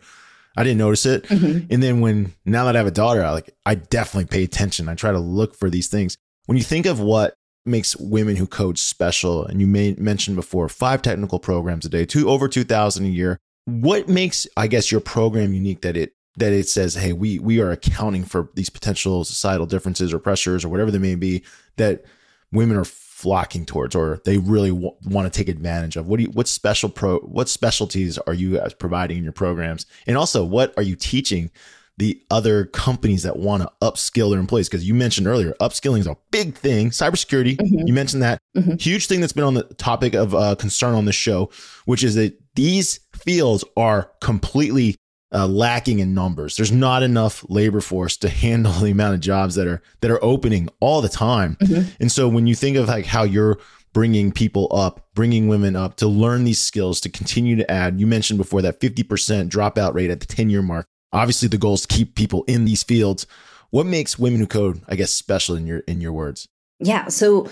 I 0.56 0.64
didn't 0.64 0.78
notice 0.78 1.06
it. 1.06 1.24
Mm-hmm. 1.24 1.74
And 1.74 1.84
then 1.84 2.00
when 2.02 2.34
now 2.46 2.66
that 2.66 2.76
I 2.76 2.80
have 2.80 2.88
a 2.88 2.92
daughter, 2.92 3.24
I 3.24 3.32
like 3.32 3.56
I 3.66 3.76
definitely 3.76 4.26
pay 4.26 4.44
attention. 4.44 4.88
I 4.88 4.96
try 4.96 5.12
to 5.12 5.20
look 5.20 5.56
for 5.56 5.70
these 5.70 5.88
things. 5.88 6.18
When 6.46 6.58
you 6.58 6.64
think 6.64 6.86
of 6.86 7.00
what 7.00 7.36
makes 7.66 7.96
women 7.98 8.36
who 8.36 8.48
code 8.48 8.78
special, 8.78 9.46
and 9.46 9.62
you 9.62 9.68
may 9.68 9.96
mentioned 9.98 10.36
before, 10.36 10.70
five 10.70 11.02
technical 11.02 11.40
programs 11.40 11.86
a 11.86 11.90
day, 11.90 12.06
two 12.06 12.30
over 12.30 12.48
two 12.48 12.64
thousand 12.64 13.06
a 13.06 13.10
year. 13.10 13.40
What 13.66 14.10
makes 14.10 14.48
I 14.58 14.68
guess 14.68 14.92
your 14.92 15.02
program 15.02 15.54
unique 15.54 15.82
that 15.82 15.96
it 15.96 16.14
that 16.38 16.52
it 16.52 16.68
says, 16.68 16.96
hey, 16.96 17.14
we 17.14 17.40
we 17.40 17.60
are 17.62 17.72
accounting 17.72 18.24
for 18.26 18.50
these 18.56 18.70
potential 18.70 19.24
societal 19.24 19.66
differences 19.66 20.14
or 20.14 20.20
pressures 20.20 20.66
or 20.66 20.70
whatever 20.70 20.92
they 20.92 20.98
may 20.98 21.16
be 21.16 21.44
that 21.78 22.04
women 22.52 22.78
are 22.78 22.86
flocking 22.86 23.66
towards 23.66 23.96
or 23.96 24.20
they 24.26 24.38
really 24.38 24.70
w- 24.70 24.92
want 25.06 25.32
to 25.32 25.38
take 25.38 25.48
advantage 25.48 25.96
of? 25.96 26.08
What 26.08 26.18
do 26.18 26.24
you 26.24 26.30
what 26.32 26.48
special 26.48 26.90
pro 26.90 27.20
what 27.20 27.48
specialties 27.48 28.18
are 28.18 28.34
you 28.34 28.58
guys 28.58 28.74
providing 28.74 29.18
in 29.18 29.24
your 29.24 29.32
programs? 29.32 29.86
And 30.08 30.18
also, 30.18 30.44
what 30.44 30.74
are 30.76 30.84
you 30.84 30.96
teaching 30.96 31.50
the 31.98 32.22
other 32.32 32.66
companies 32.66 33.24
that 33.24 33.38
want 33.38 33.64
to 33.64 33.72
upskill 33.82 34.32
their 34.32 34.40
employees? 34.40 34.70
Because 34.70 34.88
you 34.88 34.94
mentioned 34.94 35.28
earlier, 35.28 35.54
upskilling 35.62 36.00
is 36.00 36.08
a 36.08 36.18
big 36.32 36.56
thing. 36.56 36.90
Cybersecurity, 36.90 37.58
mm-hmm. 37.58 37.88
you 37.88 37.94
mentioned 37.94 38.24
that 38.24 38.40
mm-hmm. 38.56 38.76
huge 38.76 39.08
thing 39.08 39.22
that's 39.22 39.34
been 39.34 39.44
on 39.44 39.54
the 39.54 39.64
topic 39.76 40.14
of 40.14 40.34
uh, 40.34 40.56
concern 40.56 40.96
on 40.96 41.06
this 41.06 41.16
show, 41.16 41.50
which 41.86 42.04
is 42.04 42.16
that 42.16 42.40
these 42.56 43.00
fields 43.16 43.64
are 43.78 44.12
completely 44.22 44.96
uh, 45.34 45.48
lacking 45.48 46.00
in 46.00 46.14
numbers. 46.14 46.56
There's 46.56 46.72
not 46.72 47.04
enough 47.04 47.44
labor 47.50 47.82
force 47.82 48.18
to 48.18 48.30
handle 48.44 48.74
the 48.74 48.92
amount 48.92 49.16
of 49.16 49.20
jobs 49.20 49.56
that 49.56 49.68
are 49.68 49.82
that 50.02 50.12
are 50.12 50.24
opening 50.24 50.70
all 50.80 51.02
the 51.02 51.10
time. 51.10 51.58
Mm-hmm. 51.62 51.90
And 52.00 52.12
so 52.12 52.28
when 52.28 52.48
you 52.48 52.56
think 52.56 52.78
of 52.78 52.88
like 52.88 53.06
how 53.06 53.24
you're 53.24 53.60
bringing 53.94 54.32
people 54.32 54.68
up, 54.72 55.08
bringing 55.14 55.48
women 55.48 55.76
up 55.76 55.96
to 55.98 56.08
learn 56.08 56.44
these 56.44 56.60
skills 56.60 57.00
to 57.02 57.10
continue 57.10 57.56
to 57.56 57.72
add, 57.72 58.00
you 58.00 58.08
mentioned 58.08 58.38
before 58.38 58.62
that 58.64 58.80
50% 58.80 59.50
dropout 59.50 59.94
rate 59.94 60.10
at 60.10 60.20
the 60.20 60.26
10 60.26 60.50
year 60.50 60.62
mark. 60.62 60.88
Obviously, 61.14 61.48
the 61.48 61.58
goal 61.58 61.76
is 61.76 61.82
to 61.82 61.88
keep 61.88 62.16
people 62.16 62.44
in 62.48 62.66
these 62.66 62.84
fields. 62.84 63.26
What 63.70 63.86
makes 63.86 64.20
Women 64.20 64.40
Who 64.42 64.48
Code, 64.48 64.82
I 64.88 64.96
guess, 64.96 65.12
special 65.12 65.56
in 65.56 65.66
your 65.66 65.80
in 65.80 66.02
your 66.02 66.12
words? 66.12 66.48
Yeah. 66.80 67.08
So 67.08 67.50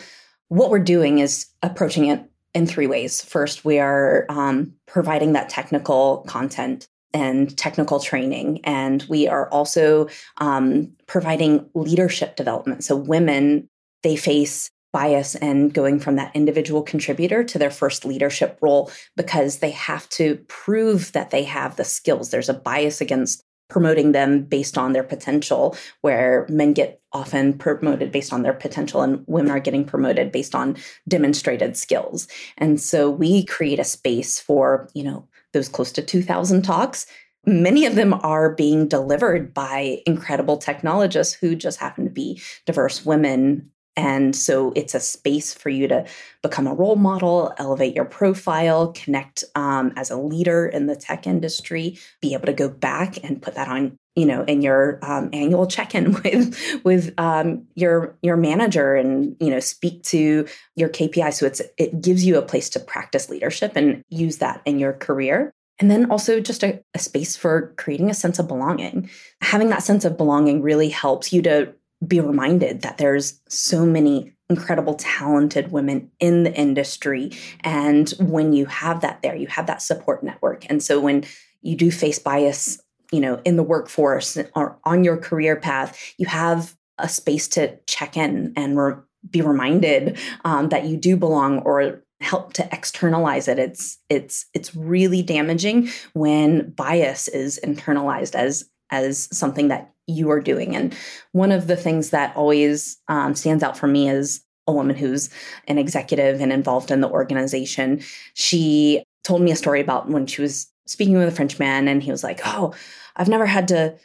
what 0.49 0.69
we're 0.69 0.79
doing 0.79 1.19
is 1.19 1.47
approaching 1.63 2.07
it 2.07 2.29
in 2.53 2.67
three 2.67 2.87
ways. 2.87 3.23
First, 3.23 3.63
we 3.63 3.79
are 3.79 4.25
um, 4.29 4.73
providing 4.85 5.33
that 5.33 5.49
technical 5.49 6.25
content 6.27 6.87
and 7.13 7.55
technical 7.57 7.99
training. 7.99 8.61
And 8.63 9.03
we 9.03 9.27
are 9.27 9.49
also 9.49 10.07
um, 10.37 10.91
providing 11.07 11.69
leadership 11.73 12.35
development. 12.35 12.83
So 12.83 12.95
women, 12.95 13.69
they 14.03 14.15
face 14.15 14.69
bias 14.93 15.35
and 15.35 15.73
going 15.73 15.99
from 15.99 16.17
that 16.17 16.35
individual 16.35 16.83
contributor 16.83 17.43
to 17.45 17.57
their 17.57 17.71
first 17.71 18.03
leadership 18.05 18.57
role 18.61 18.91
because 19.15 19.59
they 19.59 19.71
have 19.71 20.07
to 20.09 20.35
prove 20.47 21.13
that 21.13 21.31
they 21.31 21.43
have 21.43 21.77
the 21.77 21.85
skills. 21.85 22.29
There's 22.29 22.49
a 22.49 22.53
bias 22.53 22.99
against 22.99 23.43
promoting 23.71 24.11
them 24.11 24.43
based 24.43 24.77
on 24.77 24.91
their 24.91 25.03
potential, 25.03 25.75
where 26.01 26.45
men 26.49 26.73
get 26.73 27.01
often 27.13 27.57
promoted 27.57 28.11
based 28.11 28.33
on 28.33 28.43
their 28.43 28.53
potential 28.53 29.01
and 29.01 29.23
women 29.27 29.49
are 29.49 29.59
getting 29.59 29.85
promoted 29.85 30.31
based 30.31 30.53
on 30.53 30.75
demonstrated 31.07 31.77
skills. 31.77 32.27
And 32.57 32.79
so 32.79 33.09
we 33.09 33.45
create 33.45 33.79
a 33.79 33.85
space 33.85 34.39
for, 34.39 34.89
you 34.93 35.03
know, 35.03 35.27
those 35.53 35.69
close 35.69 35.91
to 35.93 36.01
2,000 36.01 36.61
talks. 36.61 37.05
Many 37.45 37.85
of 37.85 37.95
them 37.95 38.13
are 38.13 38.53
being 38.53 38.87
delivered 38.87 39.53
by 39.53 40.01
incredible 40.05 40.57
technologists 40.57 41.33
who 41.33 41.55
just 41.55 41.79
happen 41.79 42.03
to 42.03 42.11
be 42.11 42.41
diverse 42.65 43.05
women. 43.05 43.71
And 44.01 44.35
so 44.35 44.73
it's 44.75 44.95
a 44.95 44.99
space 44.99 45.53
for 45.53 45.69
you 45.69 45.87
to 45.87 46.07
become 46.41 46.65
a 46.65 46.73
role 46.73 46.95
model, 46.95 47.53
elevate 47.59 47.95
your 47.95 48.05
profile, 48.05 48.93
connect 48.93 49.43
um, 49.53 49.93
as 49.95 50.09
a 50.09 50.17
leader 50.17 50.65
in 50.65 50.87
the 50.87 50.95
tech 50.95 51.27
industry, 51.27 51.99
be 52.19 52.33
able 52.33 52.47
to 52.47 52.53
go 52.53 52.67
back 52.67 53.23
and 53.23 53.39
put 53.39 53.53
that 53.53 53.67
on 53.67 53.95
you 54.15 54.25
know 54.25 54.43
in 54.43 54.61
your 54.61 54.99
um, 55.03 55.29
annual 55.31 55.67
check-in 55.67 56.13
with 56.23 56.81
with 56.83 57.13
um, 57.17 57.65
your 57.75 58.17
your 58.23 58.35
manager 58.35 58.95
and 58.95 59.37
you 59.39 59.49
know 59.49 59.59
speak 59.59 60.03
to 60.03 60.45
your 60.75 60.89
kpi 60.89 61.31
so 61.31 61.45
it's 61.45 61.61
it 61.77 62.01
gives 62.01 62.25
you 62.25 62.37
a 62.37 62.41
place 62.41 62.69
to 62.69 62.79
practice 62.79 63.29
leadership 63.29 63.73
and 63.75 64.03
use 64.09 64.37
that 64.37 64.61
in 64.65 64.79
your 64.79 64.93
career. 64.93 65.53
And 65.79 65.89
then 65.89 66.11
also 66.11 66.39
just 66.39 66.63
a, 66.63 66.83
a 66.93 66.99
space 66.99 67.35
for 67.35 67.73
creating 67.77 68.09
a 68.09 68.13
sense 68.13 68.37
of 68.37 68.47
belonging. 68.47 69.09
Having 69.41 69.69
that 69.69 69.81
sense 69.81 70.05
of 70.05 70.17
belonging 70.17 70.61
really 70.61 70.89
helps 70.89 71.33
you 71.33 71.41
to 71.43 71.73
be 72.05 72.19
reminded 72.19 72.81
that 72.81 72.97
there's 72.97 73.39
so 73.47 73.85
many 73.85 74.33
incredible 74.49 74.95
talented 74.95 75.71
women 75.71 76.11
in 76.19 76.43
the 76.43 76.53
industry. 76.53 77.31
And 77.61 78.09
when 78.19 78.53
you 78.53 78.65
have 78.65 79.01
that 79.01 79.21
there 79.21 79.35
you 79.35 79.47
have 79.47 79.67
that 79.67 79.81
support 79.81 80.23
network. 80.23 80.69
And 80.69 80.83
so 80.83 80.99
when 80.99 81.23
you 81.61 81.75
do 81.75 81.91
face 81.91 82.19
bias 82.19 82.81
you 83.11 83.19
know 83.19 83.41
in 83.43 83.55
the 83.55 83.63
workforce 83.63 84.37
or 84.55 84.79
on 84.83 85.03
your 85.03 85.17
career 85.17 85.57
path 85.57 86.13
you 86.17 86.25
have 86.25 86.75
a 86.97 87.09
space 87.09 87.47
to 87.49 87.77
check 87.87 88.15
in 88.15 88.53
and 88.55 88.77
re- 88.77 88.95
be 89.29 89.41
reminded 89.41 90.17
um, 90.45 90.69
that 90.69 90.85
you 90.85 90.97
do 90.97 91.15
belong 91.17 91.59
or 91.59 92.03
help 92.21 92.53
to 92.53 92.69
externalize 92.71 93.47
it. 93.47 93.59
It's 93.59 93.97
it's 94.09 94.45
it's 94.53 94.75
really 94.75 95.21
damaging 95.21 95.89
when 96.13 96.71
bias 96.71 97.27
is 97.27 97.59
internalized 97.63 98.35
as 98.35 98.69
as 98.91 99.27
something 99.35 99.69
that 99.69 99.91
you 100.07 100.29
are 100.29 100.41
doing 100.41 100.75
and 100.75 100.95
one 101.31 101.51
of 101.51 101.67
the 101.67 101.75
things 101.75 102.09
that 102.09 102.35
always 102.35 102.97
um, 103.07 103.33
stands 103.35 103.63
out 103.63 103.77
for 103.77 103.87
me 103.87 104.09
is 104.09 104.43
a 104.67 104.73
woman 104.73 104.95
who's 104.95 105.29
an 105.67 105.77
executive 105.77 106.41
and 106.41 106.51
involved 106.51 106.91
in 106.91 107.01
the 107.01 107.09
organization 107.09 108.01
she 108.33 109.03
told 109.23 109.41
me 109.41 109.51
a 109.51 109.55
story 109.55 109.79
about 109.79 110.09
when 110.09 110.25
she 110.25 110.41
was 110.41 110.67
speaking 110.85 111.17
with 111.17 111.27
a 111.27 111.31
french 111.31 111.59
man 111.59 111.87
and 111.87 112.03
he 112.03 112.11
was 112.11 112.23
like 112.23 112.41
oh 112.45 112.73
I've 113.15 113.29
never 113.29 113.45
had 113.45 113.67
to 113.69 113.95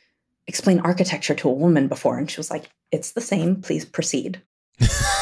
explain 0.46 0.80
architecture 0.80 1.34
to 1.34 1.48
a 1.48 1.52
woman 1.52 1.88
before. 1.88 2.18
And 2.18 2.30
she 2.30 2.38
was 2.38 2.50
like, 2.50 2.70
It's 2.92 3.12
the 3.12 3.20
same. 3.20 3.56
Please 3.56 3.84
proceed. 3.84 4.42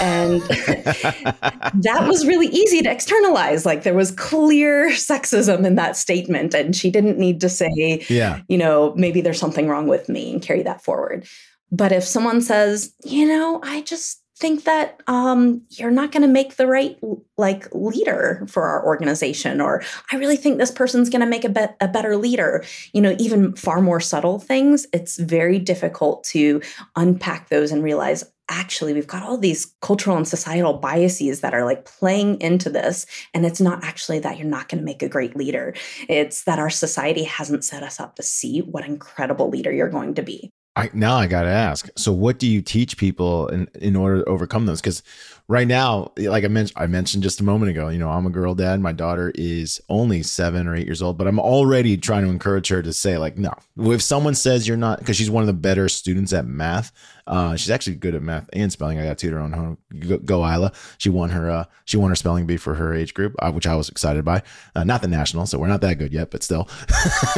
And 0.00 0.40
that 0.42 2.06
was 2.08 2.26
really 2.26 2.48
easy 2.48 2.82
to 2.82 2.90
externalize. 2.90 3.64
Like 3.64 3.82
there 3.82 3.94
was 3.94 4.10
clear 4.10 4.90
sexism 4.90 5.64
in 5.64 5.76
that 5.76 5.96
statement. 5.96 6.54
And 6.54 6.74
she 6.74 6.90
didn't 6.90 7.18
need 7.18 7.40
to 7.40 7.48
say, 7.48 8.04
yeah. 8.08 8.40
you 8.48 8.58
know, 8.58 8.94
maybe 8.96 9.20
there's 9.20 9.40
something 9.40 9.68
wrong 9.68 9.86
with 9.86 10.08
me 10.08 10.32
and 10.32 10.42
carry 10.42 10.62
that 10.62 10.82
forward. 10.82 11.26
But 11.70 11.92
if 11.92 12.04
someone 12.04 12.40
says, 12.40 12.94
you 13.04 13.26
know, 13.26 13.60
I 13.62 13.82
just 13.82 14.24
think 14.36 14.64
that 14.64 15.00
um, 15.06 15.62
you're 15.70 15.90
not 15.90 16.10
going 16.10 16.22
to 16.22 16.28
make 16.28 16.56
the 16.56 16.66
right 16.66 16.98
like 17.38 17.72
leader 17.72 18.44
for 18.48 18.64
our 18.64 18.84
organization 18.84 19.60
or 19.60 19.82
i 20.12 20.16
really 20.16 20.36
think 20.36 20.58
this 20.58 20.70
person's 20.70 21.08
going 21.08 21.20
to 21.20 21.26
make 21.26 21.44
a, 21.44 21.48
be- 21.48 21.74
a 21.80 21.88
better 21.88 22.16
leader 22.16 22.64
you 22.92 23.00
know 23.00 23.14
even 23.18 23.54
far 23.54 23.80
more 23.80 24.00
subtle 24.00 24.38
things 24.38 24.86
it's 24.92 25.18
very 25.18 25.58
difficult 25.58 26.24
to 26.24 26.60
unpack 26.96 27.48
those 27.48 27.70
and 27.70 27.82
realize 27.82 28.24
actually 28.48 28.92
we've 28.92 29.06
got 29.06 29.22
all 29.22 29.38
these 29.38 29.74
cultural 29.80 30.16
and 30.16 30.28
societal 30.28 30.74
biases 30.74 31.40
that 31.40 31.54
are 31.54 31.64
like 31.64 31.84
playing 31.84 32.40
into 32.40 32.68
this 32.68 33.06
and 33.32 33.46
it's 33.46 33.60
not 33.60 33.82
actually 33.82 34.18
that 34.18 34.38
you're 34.38 34.46
not 34.46 34.68
going 34.68 34.78
to 34.78 34.84
make 34.84 35.02
a 35.02 35.08
great 35.08 35.36
leader. 35.36 35.74
It's 36.08 36.44
that 36.44 36.58
our 36.58 36.70
society 36.70 37.24
hasn't 37.24 37.64
set 37.64 37.82
us 37.82 38.00
up 38.00 38.16
to 38.16 38.22
see 38.22 38.60
what 38.60 38.84
incredible 38.84 39.48
leader 39.48 39.72
you're 39.72 39.88
going 39.88 40.14
to 40.14 40.22
be 40.22 40.52
I, 40.76 40.90
now 40.92 41.16
I 41.16 41.28
got 41.28 41.42
to 41.42 41.50
ask. 41.50 41.88
So, 41.96 42.12
what 42.12 42.38
do 42.38 42.48
you 42.48 42.60
teach 42.60 42.96
people 42.96 43.46
in, 43.48 43.68
in 43.80 43.94
order 43.94 44.24
to 44.24 44.28
overcome 44.28 44.66
those? 44.66 44.80
Because 44.80 45.02
right 45.46 45.68
now, 45.68 46.12
like 46.16 46.44
I 46.44 46.48
mentioned, 46.48 46.76
I 46.76 46.86
mentioned 46.86 47.22
just 47.22 47.40
a 47.40 47.44
moment 47.44 47.70
ago, 47.70 47.88
you 47.88 47.98
know, 47.98 48.10
I'm 48.10 48.26
a 48.26 48.30
girl 48.30 48.54
dad. 48.54 48.80
My 48.80 48.92
daughter 48.92 49.30
is 49.34 49.80
only 49.88 50.22
seven 50.22 50.66
or 50.66 50.74
eight 50.74 50.86
years 50.86 51.02
old, 51.02 51.16
but 51.18 51.26
I'm 51.26 51.38
already 51.38 51.96
trying 51.96 52.24
to 52.24 52.30
encourage 52.30 52.68
her 52.68 52.82
to 52.82 52.92
say, 52.92 53.18
like, 53.18 53.38
no. 53.38 53.52
If 53.76 54.02
someone 54.02 54.34
says 54.34 54.66
you're 54.66 54.76
not, 54.76 54.98
because 54.98 55.16
she's 55.16 55.30
one 55.30 55.42
of 55.42 55.46
the 55.46 55.52
better 55.52 55.88
students 55.88 56.32
at 56.32 56.46
math, 56.46 56.92
uh, 57.26 57.56
she's 57.56 57.70
actually 57.70 57.96
good 57.96 58.14
at 58.14 58.22
math 58.22 58.48
and 58.52 58.70
spelling. 58.70 58.98
I 58.98 59.04
got 59.04 59.18
tutor 59.18 59.40
on 59.40 59.52
home. 59.52 59.78
Go, 59.98 60.18
go 60.18 60.46
Isla. 60.46 60.72
She 60.98 61.08
won 61.08 61.30
her 61.30 61.50
uh, 61.50 61.64
she 61.84 61.96
won 61.96 62.10
her 62.10 62.16
spelling 62.16 62.46
bee 62.46 62.58
for 62.58 62.74
her 62.74 62.94
age 62.94 63.14
group, 63.14 63.34
uh, 63.38 63.50
which 63.50 63.66
I 63.66 63.76
was 63.76 63.88
excited 63.88 64.24
by. 64.24 64.42
Uh, 64.74 64.84
not 64.84 65.00
the 65.00 65.08
national, 65.08 65.46
so 65.46 65.58
we're 65.58 65.68
not 65.68 65.80
that 65.80 65.94
good 65.94 66.12
yet, 66.12 66.30
but 66.30 66.42
still. 66.42 66.68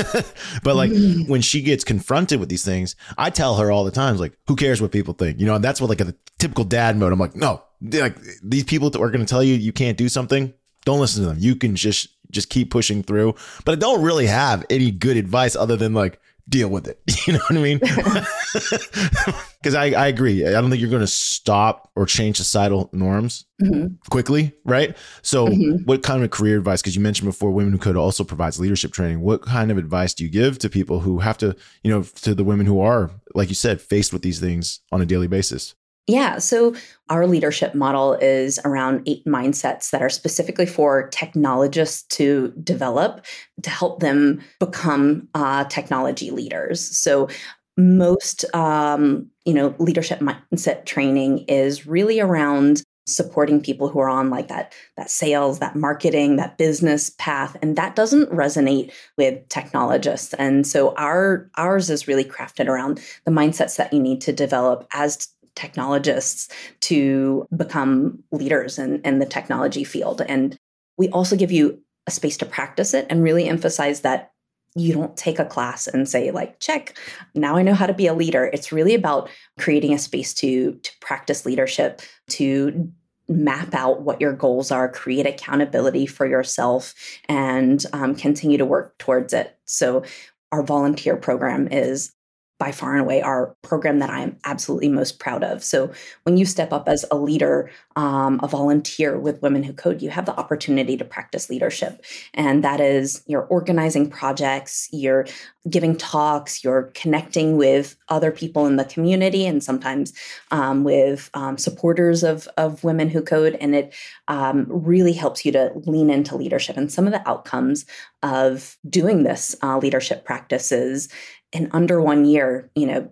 but 0.64 0.75
like 0.75 0.90
when 1.28 1.40
she 1.40 1.62
gets 1.62 1.85
confronted 1.85 2.40
with 2.40 2.49
these 2.49 2.64
things, 2.64 2.97
I 3.16 3.25
tell 3.30 3.56
her 3.56 3.71
all 3.71 3.85
the 3.85 3.90
times, 3.90 4.21
like, 4.21 4.37
who 4.47 4.56
cares 4.56 4.80
what 4.80 4.92
people 4.92 5.14
think? 5.14 5.40
You 5.40 5.47
know, 5.47 5.56
and 5.56 5.64
that's 5.64 5.80
what 5.80 5.90
like 5.90 6.00
a 6.00 6.14
typical 6.38 6.64
dad 6.64 6.97
mode. 6.97 7.12
I'm 7.12 7.18
like, 7.18 7.37
no, 7.37 7.62
like 7.80 8.16
these 8.42 8.64
people 8.64 8.90
that 8.90 9.00
are 9.00 9.11
going 9.11 9.25
to 9.25 9.30
tell 9.30 9.42
you 9.42 9.54
you 9.54 9.73
can't 9.73 9.99
do 9.99 10.09
something. 10.09 10.52
Don't 10.85 11.00
listen 11.00 11.23
to 11.23 11.28
them. 11.28 11.38
You 11.40 11.56
can 11.56 11.75
just 11.76 12.09
just 12.30 12.50
keep 12.50 12.71
pushing 12.71 13.02
through. 13.02 13.35
But 13.64 13.73
I 13.73 13.76
don't 13.76 14.02
really 14.02 14.26
have 14.26 14.64
any 14.71 14.90
good 14.90 15.16
advice 15.16 15.56
other 15.56 15.76
than 15.76 15.95
like 15.95 16.21
deal 16.49 16.69
with 16.69 16.88
it. 16.88 17.00
You 17.26 17.33
know 17.33 17.41
what 17.49 17.59
I 17.59 17.62
mean? 17.62 17.81
Because 19.67 19.75
I, 19.75 19.87
I 20.00 20.07
agree. 20.07 20.47
I 20.47 20.53
don't 20.53 20.71
think 20.71 20.81
you're 20.81 20.91
going 20.91 21.00
to 21.00 21.09
stop 21.09 21.91
or 21.97 22.07
change 22.07 22.37
societal 22.37 22.88
norms 22.93 23.47
mm-hmm. 23.61 23.97
quickly, 24.11 24.53
right? 24.65 24.97
So, 25.23 25.49
mm-hmm. 25.49 25.83
what 25.87 26.05
kind 26.05 26.23
of 26.23 26.31
career 26.31 26.57
advice? 26.57 26.81
Because 26.81 26.95
you 26.95 27.03
mentioned 27.03 27.26
before, 27.26 27.50
Women 27.50 27.73
Who 27.73 27.79
Code 27.79 27.97
also 27.97 28.23
provides 28.23 28.61
leadership 28.61 28.93
training. 28.93 29.23
What 29.23 29.43
kind 29.43 29.73
of 29.73 29.79
advice 29.79 30.15
do 30.15 30.23
you 30.23 30.31
give 30.31 30.61
to 30.61 30.69
people 30.69 31.00
who 31.00 31.19
have 31.19 31.37
to, 31.38 31.57
you 31.83 31.91
know, 31.91 32.03
to 32.03 32.33
the 32.33 32.45
women 32.45 32.65
who 32.65 32.79
are, 32.79 33.11
like 33.35 33.49
you 33.49 33.57
said, 33.57 33.81
faced 33.81 34.12
with 34.12 34.23
these 34.23 34.38
things 34.38 34.79
on 34.93 35.03
a 35.03 35.07
daily 35.07 35.26
basis? 35.26 35.75
Yeah. 36.06 36.38
So 36.38 36.75
our 37.08 37.26
leadership 37.26 37.75
model 37.75 38.14
is 38.14 38.60
around 38.64 39.02
eight 39.06 39.25
mindsets 39.25 39.90
that 39.90 40.02
are 40.02 40.08
specifically 40.08 40.66
for 40.66 41.08
technologists 41.08 42.02
to 42.16 42.52
develop 42.62 43.25
to 43.62 43.70
help 43.70 44.00
them 44.00 44.40
become 44.60 45.28
uh, 45.34 45.64
technology 45.64 46.30
leaders. 46.30 46.80
So 46.96 47.28
most, 47.76 48.44
um, 48.54 49.28
you 49.44 49.52
know, 49.52 49.75
leadership 49.78 50.20
mindset 50.20 50.86
training 50.86 51.40
is 51.48 51.86
really 51.86 52.20
around 52.20 52.82
supporting 53.08 53.60
people 53.60 53.88
who 53.88 54.00
are 54.00 54.08
on 54.08 54.30
like 54.30 54.48
that 54.48 54.75
that 54.96 55.08
sales 55.08 55.60
that 55.60 55.76
marketing 55.76 56.34
that 56.34 56.58
business 56.58 57.10
path 57.18 57.56
and 57.62 57.76
that 57.76 57.94
doesn't 57.94 58.28
resonate 58.32 58.92
with 59.16 59.48
technologists 59.48 60.34
and 60.34 60.66
so 60.66 60.92
our 60.96 61.48
ours 61.56 61.88
is 61.88 62.08
really 62.08 62.25
crafted 62.25 62.66
around 62.66 63.00
the 63.25 63.30
mindsets 63.30 63.76
that 63.76 63.92
you 63.92 64.00
need 64.00 64.20
to 64.20 64.32
develop 64.32 64.88
as 64.92 65.28
technologists 65.56 66.48
to 66.82 67.46
become 67.56 68.22
leaders 68.30 68.78
in, 68.78 69.00
in 69.02 69.18
the 69.18 69.26
technology 69.26 69.82
field. 69.82 70.22
And 70.28 70.56
we 70.96 71.08
also 71.08 71.34
give 71.34 71.50
you 71.50 71.80
a 72.06 72.10
space 72.10 72.36
to 72.36 72.46
practice 72.46 72.94
it 72.94 73.06
and 73.10 73.22
really 73.22 73.48
emphasize 73.48 74.02
that 74.02 74.30
you 74.76 74.92
don't 74.92 75.16
take 75.16 75.38
a 75.38 75.44
class 75.44 75.86
and 75.86 76.06
say 76.06 76.30
like 76.30 76.60
check 76.60 76.98
now 77.34 77.56
i 77.56 77.62
know 77.62 77.72
how 77.72 77.86
to 77.86 77.94
be 77.94 78.06
a 78.06 78.12
leader. 78.12 78.50
It's 78.52 78.72
really 78.72 78.94
about 78.94 79.30
creating 79.58 79.94
a 79.94 79.98
space 79.98 80.34
to 80.34 80.75
to 80.75 80.92
practice 81.00 81.46
leadership 81.46 82.02
to 82.30 82.92
map 83.28 83.75
out 83.75 84.02
what 84.02 84.20
your 84.20 84.34
goals 84.34 84.70
are 84.70 84.88
create 84.88 85.26
accountability 85.26 86.06
for 86.06 86.26
yourself 86.26 86.94
and 87.28 87.84
um, 87.92 88.14
continue 88.14 88.58
to 88.58 88.66
work 88.66 88.96
towards 88.98 89.32
it. 89.32 89.58
So 89.64 90.04
our 90.52 90.62
volunteer 90.62 91.16
program 91.16 91.68
is 91.72 92.12
by 92.58 92.72
far 92.72 92.92
and 92.92 93.02
away 93.02 93.20
our 93.20 93.54
program 93.62 93.98
that 93.98 94.10
I 94.10 94.20
am 94.20 94.38
absolutely 94.44 94.88
most 94.88 95.18
proud 95.18 95.44
of. 95.44 95.62
So 95.62 95.92
when 96.22 96.36
you 96.36 96.46
step 96.46 96.72
up 96.72 96.88
as 96.88 97.04
a 97.10 97.16
leader, 97.16 97.70
um, 97.96 98.40
a 98.42 98.48
volunteer 98.48 99.18
with 99.18 99.42
Women 99.42 99.62
Who 99.62 99.72
Code, 99.72 100.00
you 100.00 100.10
have 100.10 100.25
the 100.25 100.36
opportunity 100.38 100.96
to 100.96 101.04
practice 101.04 101.50
leadership. 101.50 102.04
And 102.32 102.64
that 102.64 102.80
is 102.80 103.22
you're 103.26 103.46
organizing 103.46 104.08
projects, 104.08 104.88
you're 104.90 105.26
giving 105.68 105.96
talks, 105.96 106.62
you're 106.62 106.90
connecting 106.94 107.56
with 107.56 107.96
other 108.08 108.30
people 108.30 108.66
in 108.66 108.76
the 108.76 108.84
community 108.84 109.46
and 109.46 109.62
sometimes 109.62 110.12
um, 110.50 110.84
with 110.84 111.28
um, 111.34 111.58
supporters 111.58 112.22
of, 112.22 112.48
of 112.56 112.84
Women 112.84 113.08
Who 113.08 113.20
Code. 113.20 113.56
And 113.60 113.75
it 113.75 113.94
um, 114.28 114.66
really 114.68 115.12
helps 115.12 115.44
you 115.44 115.52
to 115.52 115.72
lean 115.84 116.08
into 116.08 116.36
leadership. 116.36 116.76
And 116.76 116.90
some 116.90 117.06
of 117.06 117.12
the 117.12 117.26
outcomes 117.28 117.84
of 118.22 118.76
doing 118.88 119.25
this 119.25 119.54
uh, 119.62 119.78
leadership 119.78 120.25
practices 120.25 121.08
in 121.53 121.71
under 121.73 122.00
one 122.00 122.25
year, 122.25 122.71
you 122.75 122.87
know, 122.87 123.11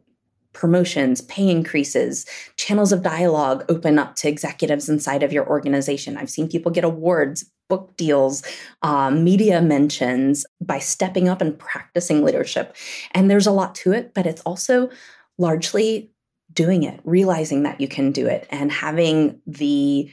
promotions, 0.55 1.21
pay 1.23 1.51
increases, 1.51 2.25
channels 2.57 2.93
of 2.93 3.03
dialogue 3.03 3.65
open 3.69 3.99
up 3.99 4.15
to 4.17 4.29
executives 4.29 4.89
inside 4.89 5.23
of 5.23 5.33
your 5.33 5.47
organization. 5.47 6.17
I've 6.17 6.31
seen 6.31 6.49
people 6.49 6.73
get 6.73 6.85
awards, 6.85 7.45
book 7.69 7.97
deals, 7.97 8.43
um, 8.83 9.25
media 9.25 9.61
mentions 9.61 10.47
by 10.61 10.79
stepping 10.79 11.29
up 11.29 11.41
and 11.41 11.59
practicing 11.59 12.23
leadership. 12.23 12.77
And 13.13 13.31
there's 13.31 13.47
a 13.47 13.53
lot 13.53 13.75
to 13.77 13.93
it, 13.93 14.15
but 14.15 14.27
it's 14.27 14.43
also 14.43 14.91
largely 15.39 16.11
doing 16.53 16.85
it, 16.85 17.01
realizing 17.05 17.65
that 17.65 17.81
you 17.81 17.89
can 17.89 18.13
do 18.13 18.27
it, 18.27 18.47
and 18.51 18.71
having 18.71 19.41
the 19.47 20.11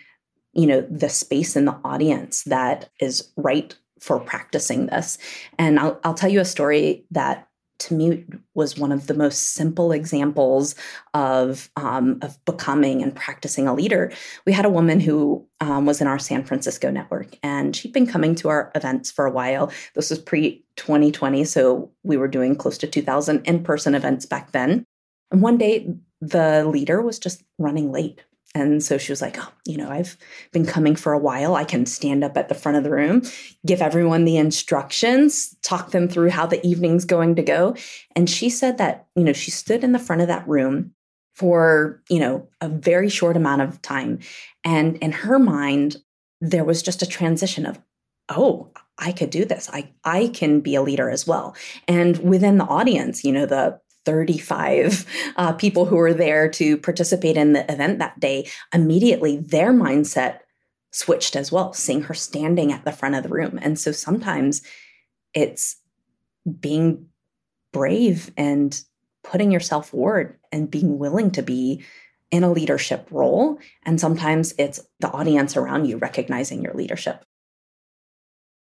you 0.54 0.68
know 0.68 0.82
the 0.82 1.08
space 1.08 1.56
in 1.56 1.64
the 1.64 1.80
audience 1.86 2.44
that 2.44 2.90
is 3.00 3.32
right 3.38 3.76
for 4.02 4.20
practicing 4.20 4.88
this 4.88 5.18
and 5.58 5.80
I'll, 5.80 5.98
I'll 6.04 6.14
tell 6.14 6.30
you 6.30 6.42
a 6.42 6.46
story 6.46 7.06
that 7.12 7.48
to 7.82 7.94
me 7.96 8.26
was 8.54 8.78
one 8.78 8.92
of 8.92 9.08
the 9.08 9.14
most 9.14 9.54
simple 9.54 9.92
examples 9.92 10.76
of 11.14 11.70
um, 11.76 12.20
of 12.22 12.44
becoming 12.46 13.02
and 13.02 13.16
practicing 13.16 13.68
a 13.68 13.74
leader. 13.74 14.12
We 14.46 14.54
had 14.54 14.66
a 14.66 14.70
woman 14.70 15.00
who 15.00 15.46
um, 15.60 15.86
was 15.86 16.00
in 16.00 16.08
our 16.08 16.20
San 16.20 16.44
Francisco 16.44 16.92
network, 16.92 17.38
and 17.42 17.76
she'd 17.76 17.94
been 17.94 18.08
coming 18.08 18.36
to 18.36 18.50
our 18.50 18.72
events 18.76 19.12
for 19.12 19.26
a 19.26 19.32
while. 19.32 19.72
This 19.96 20.10
was 20.10 20.20
pre 20.20 20.64
2020, 20.76 21.44
so 21.46 21.92
we 22.04 22.18
were 22.18 22.28
doing 22.28 22.56
close 22.56 22.78
to 22.80 22.88
2,000 22.88 23.46
in 23.46 23.64
person 23.64 23.96
events 23.96 24.26
back 24.26 24.52
then. 24.52 24.86
And 25.32 25.42
one 25.42 25.58
day, 25.58 25.88
the 26.22 26.66
leader 26.66 27.02
was 27.02 27.18
just 27.18 27.44
running 27.58 27.92
late 27.92 28.24
and 28.54 28.84
so 28.84 28.98
she 28.98 29.12
was 29.12 29.22
like, 29.22 29.38
Oh, 29.40 29.52
you 29.66 29.78
know, 29.78 29.90
I've 29.90 30.18
been 30.52 30.66
coming 30.66 30.96
for 30.96 31.14
a 31.14 31.20
while. 31.20 31.56
I 31.56 31.64
can 31.64 31.86
stand 31.86 32.24
up 32.24 32.38
at 32.38 32.50
the 32.50 32.56
front 32.56 32.78
of 32.78 32.84
the 32.84 32.92
room, 32.92 33.24
give 33.66 33.82
everyone 33.82 34.26
the 34.26 34.38
instructions, 34.38 35.56
talk 35.62 35.92
them 35.92 36.08
through 36.08 36.30
how 36.30 36.46
the 36.46 36.66
evening's 36.66 37.06
going 37.06 37.36
to 37.36 37.44
go. 37.44 37.76
And 38.16 38.30
she 38.30 38.50
said 38.50 38.78
that, 38.78 39.08
you 39.16 39.24
know, 39.24 39.34
she 39.34 39.52
stood 39.52 39.84
in 39.84 39.94
the 39.94 40.00
front 40.00 40.22
of 40.22 40.28
that 40.28 40.48
room 40.48 40.94
for, 41.36 42.02
you 42.10 42.20
know, 42.20 42.48
a 42.60 42.68
very 42.68 43.10
short 43.10 43.38
amount 43.38 43.62
of 43.62 43.82
time. 43.82 44.20
And 44.64 44.98
in 44.98 45.12
her 45.12 45.40
mind, 45.40 45.98
there 46.42 46.66
was 46.66 46.82
just 46.82 47.02
a 47.02 47.08
transition 47.08 47.66
of, 47.66 47.80
oh, 48.30 48.72
I 48.98 49.12
could 49.12 49.30
do 49.30 49.46
this. 49.46 49.70
I 49.72 49.92
I 50.04 50.28
can 50.28 50.60
be 50.60 50.76
a 50.76 50.82
leader 50.82 51.10
as 51.10 51.26
well. 51.26 51.56
And 51.88 52.18
within 52.20 52.58
the 52.58 52.66
audience, 52.66 53.24
you 53.24 53.32
know, 53.32 53.46
the 53.46 53.80
35 54.06 55.06
uh, 55.36 55.54
people 55.54 55.86
who 55.86 55.96
were 55.96 56.14
there 56.14 56.50
to 56.50 56.78
participate 56.78 57.38
in 57.38 57.54
the 57.54 57.72
event 57.72 58.00
that 58.00 58.20
day, 58.20 58.50
immediately 58.74 59.38
their 59.38 59.74
mindset 59.74 60.40
switched 60.92 61.36
as 61.36 61.52
well, 61.52 61.74
seeing 61.74 62.04
her 62.04 62.14
standing 62.14 62.72
at 62.72 62.84
the 62.84 62.92
front 62.92 63.16
of 63.16 63.24
the 63.24 63.30
room. 63.30 63.60
And 63.62 63.80
so 63.80 63.92
sometimes 63.92 64.62
it's 65.34 65.78
being 66.60 67.08
brave 67.72 68.32
and 68.36 68.82
putting 69.24 69.52
yourself 69.52 69.90
forward 69.90 70.38
and 70.52 70.70
being 70.70 70.98
willing 70.98 71.32
to 71.32 71.42
be 71.42 71.84
in 72.32 72.44
a 72.44 72.52
leadership 72.52 73.08
role. 73.12 73.60
And 73.84 74.00
sometimes 74.00 74.54
it's 74.58 74.82
the 75.00 75.12
audience 75.12 75.56
around 75.56 75.86
you 75.86 75.98
recognizing 75.98 76.62
your 76.62 76.74
leadership. 76.74 77.24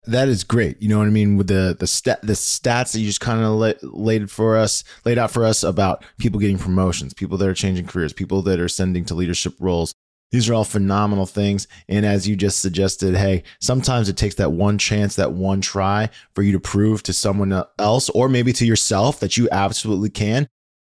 That 0.10 0.28
is 0.28 0.44
great. 0.44 0.82
You 0.82 0.90
know 0.90 0.98
what 0.98 1.08
I 1.08 1.12
mean 1.12 1.38
with 1.38 1.48
the 1.48 1.76
the 1.80 1.86
stat 1.86 2.22
the 2.24 2.34
stats 2.34 2.94
that 2.94 3.00
you 3.00 3.06
just 3.06 3.22
kind 3.22 3.42
of 3.42 3.52
la- 3.52 3.74
laid 3.84 4.32
for 4.32 4.58
us, 4.58 4.84
laid 5.06 5.20
out 5.20 5.30
for 5.30 5.46
us 5.46 5.62
about 5.62 6.04
people 6.18 6.40
getting 6.40 6.58
promotions, 6.58 7.14
people 7.14 7.38
that 7.38 7.48
are 7.48 7.54
changing 7.54 7.86
careers, 7.86 8.12
people 8.12 8.42
that 8.42 8.60
are 8.60 8.66
ascending 8.66 9.06
to 9.06 9.14
leadership 9.14 9.54
roles. 9.60 9.94
These 10.32 10.50
are 10.50 10.56
all 10.56 10.64
phenomenal 10.64 11.26
things. 11.28 11.68
And 11.88 12.06
as 12.06 12.28
you 12.28 12.36
just 12.36 12.60
suggested, 12.60 13.16
hey, 13.16 13.44
sometimes 13.60 14.10
it 14.10 14.18
takes 14.18 14.36
that 14.36 14.52
one 14.52 14.78
chance, 14.80 15.16
that 15.16 15.32
one 15.32 15.62
try 15.62 16.10
for 16.34 16.42
you 16.42 16.52
to 16.54 16.60
prove 16.60 17.04
to 17.04 17.14
someone 17.14 17.64
else 17.78 18.10
or 18.10 18.30
maybe 18.30 18.54
to 18.54 18.66
yourself 18.66 19.20
that 19.20 19.38
you 19.38 19.48
absolutely 19.52 20.10
can. 20.10 20.48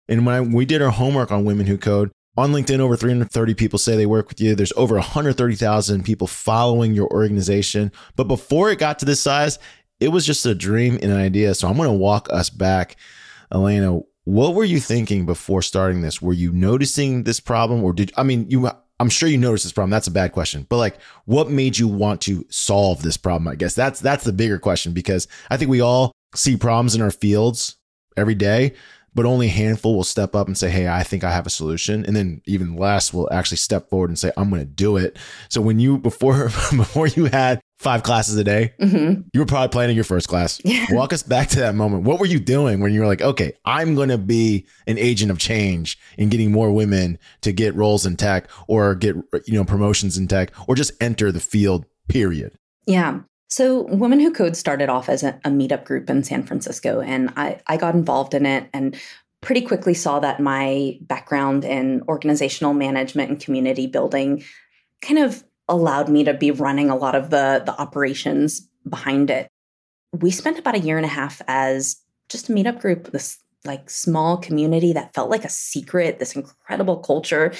And 0.07 0.25
when 0.25 0.35
I, 0.35 0.41
we 0.41 0.65
did 0.65 0.81
our 0.81 0.91
homework 0.91 1.31
on 1.31 1.45
Women 1.45 1.67
Who 1.67 1.77
Code, 1.77 2.11
on 2.39 2.51
LinkedIn, 2.51 2.79
over 2.79 2.95
330 2.95 3.53
people 3.53 3.79
say 3.79 3.95
they 3.95 4.05
work 4.05 4.29
with 4.29 4.41
you. 4.41 4.55
There's 4.55 4.73
over 4.75 4.95
130,000 4.95 6.03
people 6.03 6.27
following 6.27 6.93
your 6.93 7.07
organization. 7.11 7.91
But 8.15 8.25
before 8.25 8.71
it 8.71 8.79
got 8.79 8.99
to 8.99 9.05
this 9.05 9.21
size, 9.21 9.59
it 9.99 10.09
was 10.09 10.25
just 10.25 10.45
a 10.45 10.55
dream 10.55 10.95
and 10.95 11.11
an 11.11 11.17
idea. 11.17 11.53
So 11.53 11.67
I'm 11.67 11.77
going 11.77 11.89
to 11.89 11.93
walk 11.93 12.27
us 12.31 12.49
back. 12.49 12.95
Alaina, 13.51 13.99
what 14.23 14.55
were 14.55 14.63
you 14.63 14.79
thinking 14.79 15.25
before 15.25 15.61
starting 15.61 16.01
this? 16.01 16.21
Were 16.21 16.33
you 16.33 16.51
noticing 16.51 17.23
this 17.23 17.39
problem 17.39 17.83
or 17.83 17.93
did, 17.93 18.11
I 18.15 18.23
mean, 18.23 18.49
you, 18.49 18.69
I'm 18.99 19.09
sure 19.09 19.29
you 19.29 19.37
noticed 19.37 19.63
this 19.63 19.73
problem. 19.73 19.91
That's 19.91 20.07
a 20.07 20.11
bad 20.11 20.31
question. 20.31 20.65
But 20.69 20.77
like, 20.77 21.01
what 21.25 21.49
made 21.49 21.77
you 21.77 21.87
want 21.87 22.21
to 22.21 22.45
solve 22.49 23.01
this 23.01 23.17
problem? 23.17 23.47
I 23.47 23.55
guess 23.55 23.73
that's, 23.73 23.99
that's 23.99 24.23
the 24.23 24.33
bigger 24.33 24.59
question 24.59 24.93
because 24.93 25.27
I 25.49 25.57
think 25.57 25.71
we 25.71 25.81
all 25.81 26.11
see 26.35 26.57
problems 26.57 26.95
in 26.95 27.01
our 27.01 27.11
fields 27.11 27.77
every 28.15 28.35
day 28.35 28.73
but 29.13 29.25
only 29.25 29.47
a 29.47 29.51
handful 29.51 29.95
will 29.95 30.03
step 30.03 30.35
up 30.35 30.47
and 30.47 30.57
say, 30.57 30.69
Hey, 30.69 30.87
I 30.87 31.03
think 31.03 31.23
I 31.23 31.31
have 31.31 31.45
a 31.45 31.49
solution. 31.49 32.05
And 32.05 32.15
then 32.15 32.41
even 32.45 32.75
less 32.75 33.13
will 33.13 33.29
actually 33.31 33.57
step 33.57 33.89
forward 33.89 34.09
and 34.09 34.19
say, 34.19 34.31
I'm 34.37 34.49
going 34.49 34.61
to 34.61 34.65
do 34.65 34.97
it. 34.97 35.17
So 35.49 35.61
when 35.61 35.79
you, 35.79 35.97
before, 35.97 36.45
before 36.75 37.07
you 37.07 37.25
had 37.25 37.61
five 37.79 38.03
classes 38.03 38.35
a 38.37 38.43
day, 38.43 38.73
mm-hmm. 38.79 39.21
you 39.33 39.39
were 39.39 39.45
probably 39.45 39.69
planning 39.69 39.95
your 39.95 40.03
first 40.05 40.27
class. 40.27 40.61
Yeah. 40.69 40.85
Walk 40.91 41.13
us 41.13 41.23
back 41.23 41.47
to 41.49 41.59
that 41.61 41.73
moment. 41.73 42.03
What 42.03 42.19
were 42.19 42.27
you 42.27 42.39
doing 42.39 42.79
when 42.79 42.93
you 42.93 42.99
were 42.99 43.07
like, 43.07 43.23
okay, 43.23 43.53
I'm 43.65 43.95
going 43.95 44.09
to 44.09 44.19
be 44.19 44.67
an 44.85 44.99
agent 44.99 45.31
of 45.31 45.39
change 45.39 45.97
in 46.15 46.29
getting 46.29 46.51
more 46.51 46.71
women 46.71 47.17
to 47.41 47.51
get 47.51 47.73
roles 47.73 48.05
in 48.05 48.15
tech 48.15 48.47
or 48.67 48.93
get, 48.93 49.15
you 49.45 49.53
know, 49.53 49.65
promotions 49.65 50.15
in 50.15 50.27
tech 50.27 50.51
or 50.67 50.75
just 50.75 50.91
enter 51.01 51.31
the 51.31 51.39
field, 51.39 51.85
period? 52.07 52.53
Yeah. 52.85 53.21
So, 53.49 53.83
Women 53.83 54.19
Who 54.19 54.31
Code 54.31 54.55
started 54.55 54.89
off 54.89 55.09
as 55.09 55.23
a, 55.23 55.39
a, 55.43 55.49
meetup 55.49 55.83
group 55.83 56.07
in 56.09 56.23
San 56.23 56.43
Francisco, 56.43 57.01
and 57.01 57.33
I, 57.35 57.59
I 57.65 57.77
got 57.77 57.95
involved 57.95 58.35
in 58.35 58.45
it 58.45 58.69
and 58.73 58.95
pretty 59.41 59.61
quickly 59.61 59.95
saw 59.95 60.19
that 60.19 60.39
my 60.39 60.97
background 61.01 61.65
in 61.65 62.03
organizational 62.07 62.73
management 62.73 63.29
and 63.31 63.39
community 63.39 63.87
building 63.87 64.43
kind 65.01 65.17
of 65.17 65.43
allowed 65.67 66.09
me 66.09 66.23
to 66.25 66.33
be 66.33 66.51
running 66.51 66.89
a 66.89 66.95
lot 66.95 67.15
of 67.15 67.29
the, 67.29 67.63
the 67.65 67.79
operations 67.79 68.67
behind 68.87 69.29
it. 69.29 69.49
We 70.11 70.29
spent 70.31 70.59
about 70.59 70.75
a 70.75 70.79
year 70.79 70.97
and 70.97 71.05
a 71.05 71.09
half 71.09 71.41
as 71.47 72.01
just 72.27 72.49
a 72.49 72.53
meetup 72.53 72.79
group, 72.81 73.11
this 73.11 73.39
like 73.65 73.89
small 73.89 74.37
community 74.37 74.93
that 74.93 75.13
felt 75.13 75.29
like 75.29 75.45
a 75.45 75.49
secret, 75.49 76.19
this 76.19 76.35
incredible 76.35 76.97
culture 76.97 77.53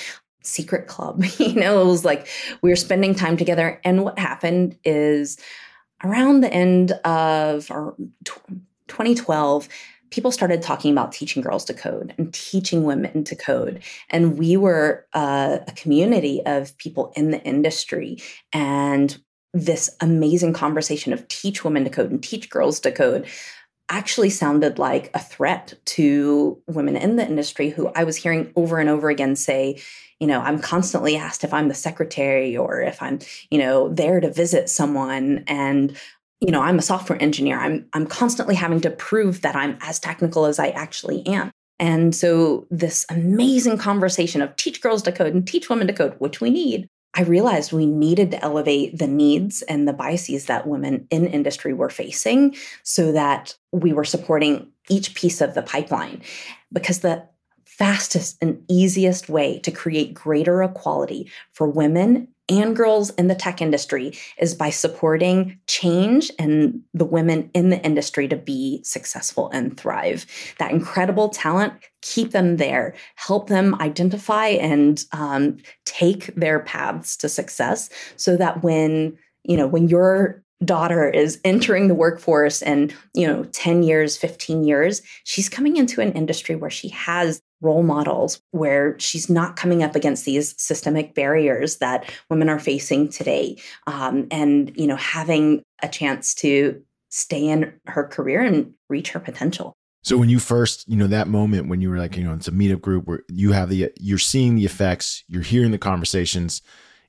secret 0.44 0.88
club. 0.88 1.24
you 1.38 1.56
know, 1.56 1.82
it 1.82 1.86
was 1.86 2.06
like 2.06 2.28
we 2.62 2.70
were 2.70 2.76
spending 2.76 3.16
time 3.16 3.38
together. 3.38 3.80
And 3.84 4.04
what 4.04 4.20
happened 4.20 4.78
is 4.84 5.38
around 6.04 6.42
the 6.42 6.54
end 6.54 6.92
of 7.04 7.68
2012, 8.88 9.70
people 10.12 10.32
started 10.32 10.62
talking 10.62 10.92
about 10.92 11.12
teaching 11.12 11.42
girls 11.42 11.66
to 11.66 11.74
code 11.74 12.14
and 12.18 12.34
teaching 12.34 12.84
women 12.84 13.24
to 13.24 13.36
code. 13.36 13.82
And 14.10 14.38
we 14.38 14.58
were 14.58 15.06
uh, 15.14 15.60
a 15.68 15.72
community 15.74 16.42
of 16.46 16.78
people 16.78 17.14
in 17.16 17.32
the 17.32 17.42
industry 17.44 18.18
and 18.54 19.22
this 19.54 19.96
amazing 20.02 20.54
conversation 20.54 21.12
of 21.12 21.28
teach 21.28 21.64
women 21.64 21.84
to 21.84 21.90
code 21.90 22.12
and 22.12 22.22
teach 22.22 22.50
girls 22.50 22.80
to 22.82 22.92
code 22.92 23.26
actually 23.90 24.30
sounded 24.30 24.80
like 24.80 25.12
a 25.14 25.20
threat 25.20 25.74
to 25.86 26.62
women 26.68 26.96
in 26.96 27.16
the 27.16 27.26
industry 27.26 27.70
who 27.70 27.92
I 27.96 28.04
was 28.04 28.16
hearing 28.16 28.52
over 28.56 28.78
and 28.78 28.90
over 28.90 29.10
again 29.10 29.36
say, 29.36 29.82
you 30.20 30.28
know, 30.28 30.42
I'm 30.42 30.60
constantly 30.60 31.16
asked 31.16 31.44
if 31.44 31.54
I'm 31.54 31.70
the 31.70 31.74
secretary 31.74 32.56
or 32.56 32.82
if 32.82 33.02
I'm, 33.02 33.20
you 33.50 33.58
know, 33.58 33.90
there 33.90 34.20
to 34.20 34.32
visit 34.32 34.70
someone 34.70 35.44
and 35.48 35.98
you 36.42 36.52
know, 36.52 36.62
I'm 36.62 36.80
a 36.80 36.82
software 36.82 37.22
engineer. 37.22 37.60
I'm 37.60 37.86
I'm 37.92 38.08
constantly 38.08 38.56
having 38.56 38.80
to 38.82 38.90
prove 38.90 39.42
that 39.42 39.58
I'm 39.58 39.78
as 39.82 40.00
technical 40.00 40.46
as 40.46 40.58
I 40.58 40.70
actually 40.70 41.26
am. 41.28 41.52
And 41.80 42.14
so 42.16 42.68
this 42.70 43.06
amazing 43.10 43.78
conversation 43.78 44.42
of 44.42 44.56
teach 44.56 44.82
girls 44.82 45.02
to 45.04 45.12
code 45.12 45.34
and 45.34 45.48
teach 45.48 45.70
women 45.70 45.88
to 45.88 45.94
code, 45.94 46.16
which 46.20 46.42
we 46.42 46.50
need, 46.50 46.88
I 47.20 47.24
realized 47.24 47.74
we 47.74 47.86
needed 47.86 48.32
to 48.32 48.42
elevate 48.42 48.98
the 48.98 49.06
needs 49.06 49.62
and 49.64 49.86
the 49.86 49.92
biases 49.92 50.46
that 50.46 50.66
women 50.66 51.06
in 51.10 51.28
industry 51.28 51.74
were 51.74 51.90
facing 51.90 52.56
so 52.84 53.12
that 53.12 53.58
we 53.74 53.92
were 53.92 54.06
supporting 54.06 54.70
each 54.88 55.16
piece 55.16 55.42
of 55.42 55.54
the 55.54 55.62
pipeline. 55.62 56.22
Because 56.72 57.00
the 57.00 57.28
fastest 57.66 58.38
and 58.42 58.64
easiest 58.70 59.28
way 59.28 59.60
to 59.60 59.70
create 59.72 60.14
greater 60.14 60.64
equality 60.64 61.30
for 61.52 61.68
women 61.68 62.30
and 62.50 62.76
girls 62.76 63.12
in 63.12 63.28
the 63.28 63.36
tech 63.36 63.62
industry 63.62 64.14
is 64.40 64.56
by 64.56 64.70
supporting 64.70 65.60
change 65.68 66.32
and 66.40 66.82
the 66.94 67.06
women 67.06 67.50
in 67.54 67.70
the 67.70 67.82
industry 67.82 68.28
to 68.28 68.36
be 68.36 68.82
successful 68.84 69.50
and 69.52 69.78
thrive. 69.78 70.26
That 70.58 70.72
incredible 70.72 71.30
talent, 71.30 71.74
keep 72.02 72.32
them 72.32 72.58
there, 72.58 72.96
help 73.16 73.48
them 73.48 73.76
identify 73.82 74.48
and 74.48 75.04
um, 75.12 75.58
take 75.86 76.34
their 76.36 76.60
paths 76.60 77.16
to 77.18 77.30
success 77.30 77.90
so 78.16 78.36
that 78.38 78.64
when 78.64 79.18
you 79.44 79.56
know 79.56 79.68
when 79.68 79.88
your 79.88 80.44
daughter 80.66 81.10
is 81.10 81.40
entering 81.46 81.88
the 81.88 81.96
workforce 81.96 82.62
and 82.62 82.94
you 83.14 83.26
know 83.26 83.46
10 83.46 83.82
years 83.82 84.18
15 84.18 84.66
years 84.66 85.02
she's 85.24 85.48
coming 85.48 85.78
into 85.78 86.02
an 86.02 86.12
industry 86.12 86.56
where 86.56 86.70
she 86.70 86.90
has 86.90 87.42
role 87.62 87.84
models 87.84 88.42
where 88.52 88.98
she's 89.00 89.30
not 89.30 89.56
coming 89.56 89.84
up 89.84 89.96
against 89.96 90.26
these 90.26 90.56
systemic 90.62 91.14
barriers 91.14 91.78
that 91.78 92.12
women 92.30 92.50
are 92.50 92.60
facing 92.60 93.10
today. 93.10 93.58
Um, 93.88 94.28
and 94.32 94.72
you 94.76 94.88
know 94.88 94.96
having 94.96 95.64
a 95.82 95.88
chance 95.88 96.34
to 96.36 96.82
stay 97.10 97.48
in 97.48 97.74
her 97.88 98.04
career 98.04 98.42
and 98.42 98.74
reach 98.90 99.12
her 99.12 99.20
potential. 99.20 99.74
So 100.04 100.18
when 100.18 100.30
you 100.30 100.40
first 100.40 100.88
you 100.88 100.96
know 100.96 101.08
that 101.08 101.28
moment 101.28 101.68
when 101.68 101.82
you 101.82 101.90
were 101.90 101.98
like 101.98 102.16
you 102.16 102.24
know 102.24 102.34
it's 102.34 102.48
a 102.48 102.52
meetup 102.52 102.82
group 102.82 103.08
where 103.08 103.24
you 103.28 103.52
have 103.52 103.70
the 103.70 103.92
you're 104.00 104.18
seeing 104.18 104.56
the 104.56 104.66
effects 104.66 105.24
you're 105.28 105.42
hearing 105.42 105.72
the 105.72 105.78
conversations 105.78 106.62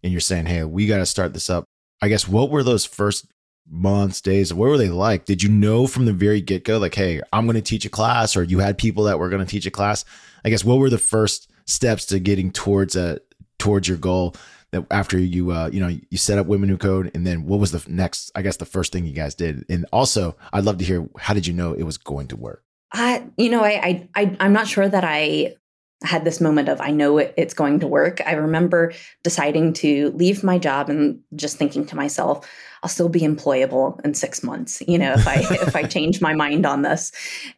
and 0.03 0.13
you're 0.13 0.21
saying 0.21 0.47
hey 0.47 0.65
we 0.65 0.87
got 0.87 0.99
to 0.99 1.07
start 1.07 1.33
this 1.33 1.51
up. 1.51 1.65
I 2.03 2.09
guess 2.09 2.27
what 2.27 2.51
were 2.51 2.63
those 2.63 2.85
first 2.85 3.27
months, 3.69 4.21
days? 4.21 4.53
What 4.53 4.69
were 4.69 4.79
they 4.79 4.89
like? 4.89 5.25
Did 5.25 5.43
you 5.43 5.49
know 5.49 5.87
from 5.87 6.05
the 6.05 6.13
very 6.13 6.41
get 6.41 6.65
go, 6.65 6.79
like, 6.79 6.95
hey, 6.95 7.21
I'm 7.33 7.47
going 7.47 7.57
to 7.57 7.63
teach 7.63 7.85
a 7.85 7.91
class, 7.91 8.37
or 8.37 8.43
you 8.43 8.59
had 8.59 8.79
people 8.79 9.05
that 9.05 9.19
were 9.19 9.29
going 9.29 9.45
to 9.45 9.51
teach 9.51 9.67
a 9.67 9.71
class? 9.71 10.05
I 10.45 10.51
guess 10.51 10.65
what 10.65 10.79
were 10.79 10.91
the 10.91 10.99
first 10.99 11.51
steps 11.67 12.07
to 12.07 12.19
getting 12.19 12.51
towards 12.51 12.97
a 12.97 13.21
towards 13.59 13.89
your 13.89 13.99
goal? 13.99 14.35
That 14.73 14.87
after 14.91 15.19
you 15.19 15.51
uh, 15.51 15.71
you 15.73 15.81
know 15.81 15.89
you 15.89 16.19
set 16.19 16.39
up 16.39 16.47
Women 16.47 16.69
Who 16.69 16.79
Code, 16.79 17.11
and 17.15 17.27
then 17.27 17.47
what 17.47 17.61
was 17.61 17.73
the 17.73 17.85
next? 17.91 18.31
I 18.35 18.43
guess 18.43 18.57
the 18.57 18.67
first 18.67 18.93
thing 18.93 19.05
you 19.05 19.13
guys 19.13 19.35
did, 19.35 19.65
and 19.69 19.87
also 19.93 20.37
I'd 20.53 20.65
love 20.65 20.79
to 20.79 20.85
hear 20.85 21.09
how 21.19 21.35
did 21.35 21.47
you 21.47 21.53
know 21.53 21.73
it 21.73 21.83
was 21.83 21.99
going 21.99 22.29
to 22.29 22.37
work? 22.37 22.63
I, 22.93 23.25
you 23.37 23.51
know, 23.51 23.63
I, 23.63 23.71
I, 23.71 24.09
I 24.23 24.37
I'm 24.41 24.53
not 24.53 24.69
sure 24.69 24.89
that 24.89 25.05
I 25.05 25.55
had 26.03 26.25
this 26.25 26.41
moment 26.41 26.69
of 26.69 26.81
I 26.81 26.91
know 26.91 27.19
it, 27.19 27.35
it's 27.37 27.55
going 27.55 27.81
to 27.81 27.87
work. 27.87 28.21
I 28.27 28.33
remember 28.33 28.93
deciding 29.23 29.75
to 29.75 30.11
leave 30.13 30.43
my 30.43 30.59
job 30.59 30.89
and 30.89 31.21
just 31.37 31.59
thinking 31.59 31.85
to 31.87 31.97
myself, 31.97 32.49
I'll 32.83 32.89
still 32.89 33.11
be 33.11 33.21
employable 33.21 34.03
in 34.05 34.15
six 34.15 34.43
months. 34.43 34.83
You 34.87 34.99
know, 34.99 35.13
if 35.13 35.29
I 35.29 35.35
if 35.51 35.77
I 35.77 35.83
change 35.83 36.21
my 36.21 36.35
mind 36.35 36.65
on 36.65 36.83
this, 36.83 37.13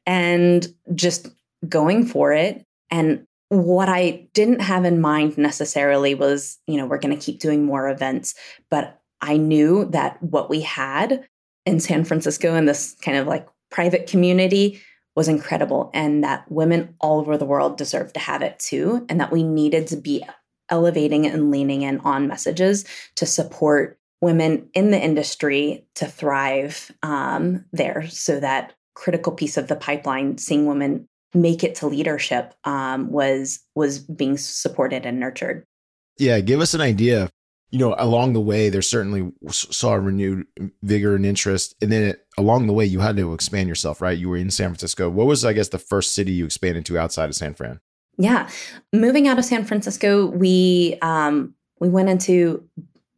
and 0.06 0.66
just 0.94 1.28
going 1.68 2.06
for 2.06 2.32
it. 2.32 2.66
And 2.90 3.26
what 3.48 3.88
I 3.88 4.28
didn't 4.32 4.60
have 4.60 4.84
in 4.84 5.00
mind 5.00 5.36
necessarily 5.36 6.14
was, 6.14 6.58
you 6.66 6.76
know, 6.76 6.86
we're 6.86 6.98
going 6.98 7.16
to 7.16 7.24
keep 7.24 7.38
doing 7.38 7.64
more 7.64 7.88
events, 7.88 8.34
but 8.70 9.00
I 9.20 9.36
knew 9.36 9.84
that 9.86 10.22
what 10.22 10.50
we 10.50 10.62
had 10.62 11.28
in 11.64 11.78
San 11.78 12.04
Francisco 12.04 12.54
in 12.54 12.64
this 12.64 12.96
kind 13.02 13.16
of 13.16 13.26
like 13.26 13.46
private 13.70 14.06
community 14.06 14.80
was 15.14 15.28
incredible 15.28 15.90
and 15.92 16.24
that 16.24 16.50
women 16.50 16.94
all 17.00 17.20
over 17.20 17.36
the 17.36 17.44
world 17.44 17.76
deserve 17.76 18.12
to 18.12 18.20
have 18.20 18.42
it 18.42 18.58
too 18.58 19.04
and 19.08 19.20
that 19.20 19.32
we 19.32 19.42
needed 19.42 19.86
to 19.86 19.96
be 19.96 20.24
elevating 20.68 21.26
and 21.26 21.50
leaning 21.50 21.82
in 21.82 21.98
on 22.00 22.26
messages 22.26 22.84
to 23.16 23.26
support 23.26 23.98
women 24.20 24.68
in 24.72 24.90
the 24.90 24.98
industry 24.98 25.84
to 25.96 26.06
thrive 26.06 26.90
um, 27.02 27.64
there 27.72 28.06
so 28.08 28.40
that 28.40 28.72
critical 28.94 29.32
piece 29.32 29.56
of 29.56 29.68
the 29.68 29.76
pipeline 29.76 30.38
seeing 30.38 30.66
women 30.66 31.06
make 31.34 31.64
it 31.64 31.74
to 31.74 31.86
leadership 31.86 32.54
um, 32.64 33.10
was 33.10 33.60
was 33.74 33.98
being 33.98 34.36
supported 34.36 35.04
and 35.04 35.18
nurtured. 35.18 35.64
Yeah 36.18 36.40
give 36.40 36.60
us 36.60 36.74
an 36.74 36.80
idea 36.80 37.28
you 37.72 37.78
know, 37.78 37.94
along 37.98 38.34
the 38.34 38.40
way, 38.40 38.68
there 38.68 38.82
certainly 38.82 39.32
saw 39.50 39.94
a 39.94 40.00
renewed 40.00 40.46
vigor 40.82 41.16
and 41.16 41.24
interest. 41.24 41.74
And 41.80 41.90
then 41.90 42.02
it, 42.02 42.26
along 42.36 42.66
the 42.66 42.74
way, 42.74 42.84
you 42.84 43.00
had 43.00 43.16
to 43.16 43.32
expand 43.32 43.66
yourself, 43.66 44.02
right? 44.02 44.16
You 44.16 44.28
were 44.28 44.36
in 44.36 44.50
San 44.50 44.68
Francisco. 44.68 45.08
What 45.08 45.26
was, 45.26 45.42
I 45.42 45.54
guess, 45.54 45.70
the 45.70 45.78
first 45.78 46.12
city 46.12 46.32
you 46.32 46.44
expanded 46.44 46.84
to 46.86 46.98
outside 46.98 47.30
of 47.30 47.34
San 47.34 47.54
Fran? 47.54 47.80
Yeah, 48.18 48.50
moving 48.92 49.26
out 49.26 49.38
of 49.38 49.46
San 49.46 49.64
Francisco, 49.64 50.26
we 50.26 50.98
um, 51.00 51.54
we 51.80 51.88
went 51.88 52.10
into 52.10 52.62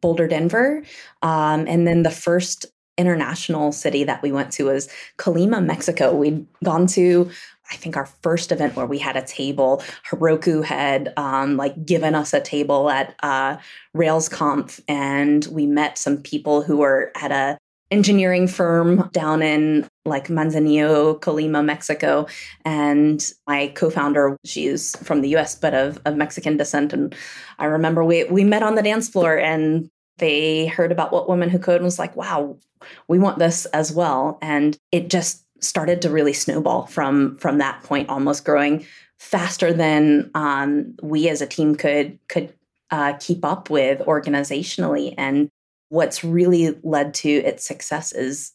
Boulder, 0.01 0.25
Denver, 0.25 0.83
um, 1.21 1.67
and 1.67 1.85
then 1.85 2.03
the 2.03 2.09
first 2.09 2.65
international 2.97 3.73
city 3.73 4.05
that 4.05 4.21
we 4.23 4.31
went 4.31 4.53
to 4.53 4.65
was 4.65 4.87
Colima, 5.17 5.63
Mexico. 5.63 6.15
We'd 6.15 6.47
gone 6.63 6.87
to 6.87 7.29
I 7.71 7.75
think 7.75 7.97
our 7.97 8.05
first 8.05 8.51
event 8.51 8.75
where 8.75 8.85
we 8.85 8.99
had 8.99 9.17
a 9.17 9.25
table, 9.25 9.83
Heroku 10.09 10.63
had 10.63 11.13
um, 11.17 11.57
like 11.57 11.85
given 11.85 12.15
us 12.15 12.33
a 12.33 12.39
table 12.39 12.89
at 12.89 13.15
uh, 13.23 13.57
RailsConf, 13.95 14.79
and 14.87 15.45
we 15.51 15.65
met 15.65 15.97
some 15.97 16.17
people 16.17 16.61
who 16.61 16.77
were 16.77 17.11
at 17.15 17.31
a 17.31 17.57
engineering 17.91 18.47
firm 18.47 19.09
down 19.13 19.41
in 19.41 19.87
like 20.05 20.27
Manzanillo, 20.27 21.19
Colima, 21.19 21.63
Mexico. 21.63 22.27
And 22.63 23.31
my 23.47 23.67
co-founder, 23.75 24.37
she's 24.43 24.95
from 24.97 25.21
the 25.21 25.35
US, 25.35 25.55
but 25.55 25.73
of, 25.73 25.99
of 26.05 26.15
Mexican 26.15 26.57
descent. 26.57 26.93
And 26.93 27.15
I 27.59 27.65
remember 27.65 28.03
we 28.03 28.23
we 28.25 28.43
met 28.43 28.63
on 28.63 28.75
the 28.75 28.81
dance 28.81 29.09
floor 29.09 29.37
and 29.37 29.89
they 30.17 30.67
heard 30.67 30.91
about 30.91 31.11
what 31.11 31.29
women 31.29 31.49
who 31.49 31.59
code 31.59 31.75
and 31.75 31.85
was 31.85 31.99
like, 31.99 32.15
wow, 32.15 32.57
we 33.07 33.19
want 33.19 33.39
this 33.39 33.65
as 33.67 33.91
well. 33.91 34.37
And 34.41 34.77
it 34.91 35.09
just 35.09 35.44
started 35.67 36.01
to 36.01 36.09
really 36.09 36.33
snowball 36.33 36.85
from 36.87 37.35
from 37.37 37.57
that 37.57 37.83
point, 37.83 38.09
almost 38.09 38.45
growing 38.45 38.85
faster 39.19 39.73
than 39.73 40.29
um, 40.35 40.95
we 41.01 41.29
as 41.29 41.41
a 41.41 41.47
team 41.47 41.75
could 41.75 42.19
could 42.27 42.53
uh, 42.91 43.13
keep 43.19 43.43
up 43.43 43.69
with 43.69 43.99
organizationally. 43.99 45.13
And 45.17 45.49
what's 45.89 46.23
really 46.23 46.77
led 46.83 47.13
to 47.15 47.29
its 47.29 47.65
success 47.65 48.11
is 48.11 48.53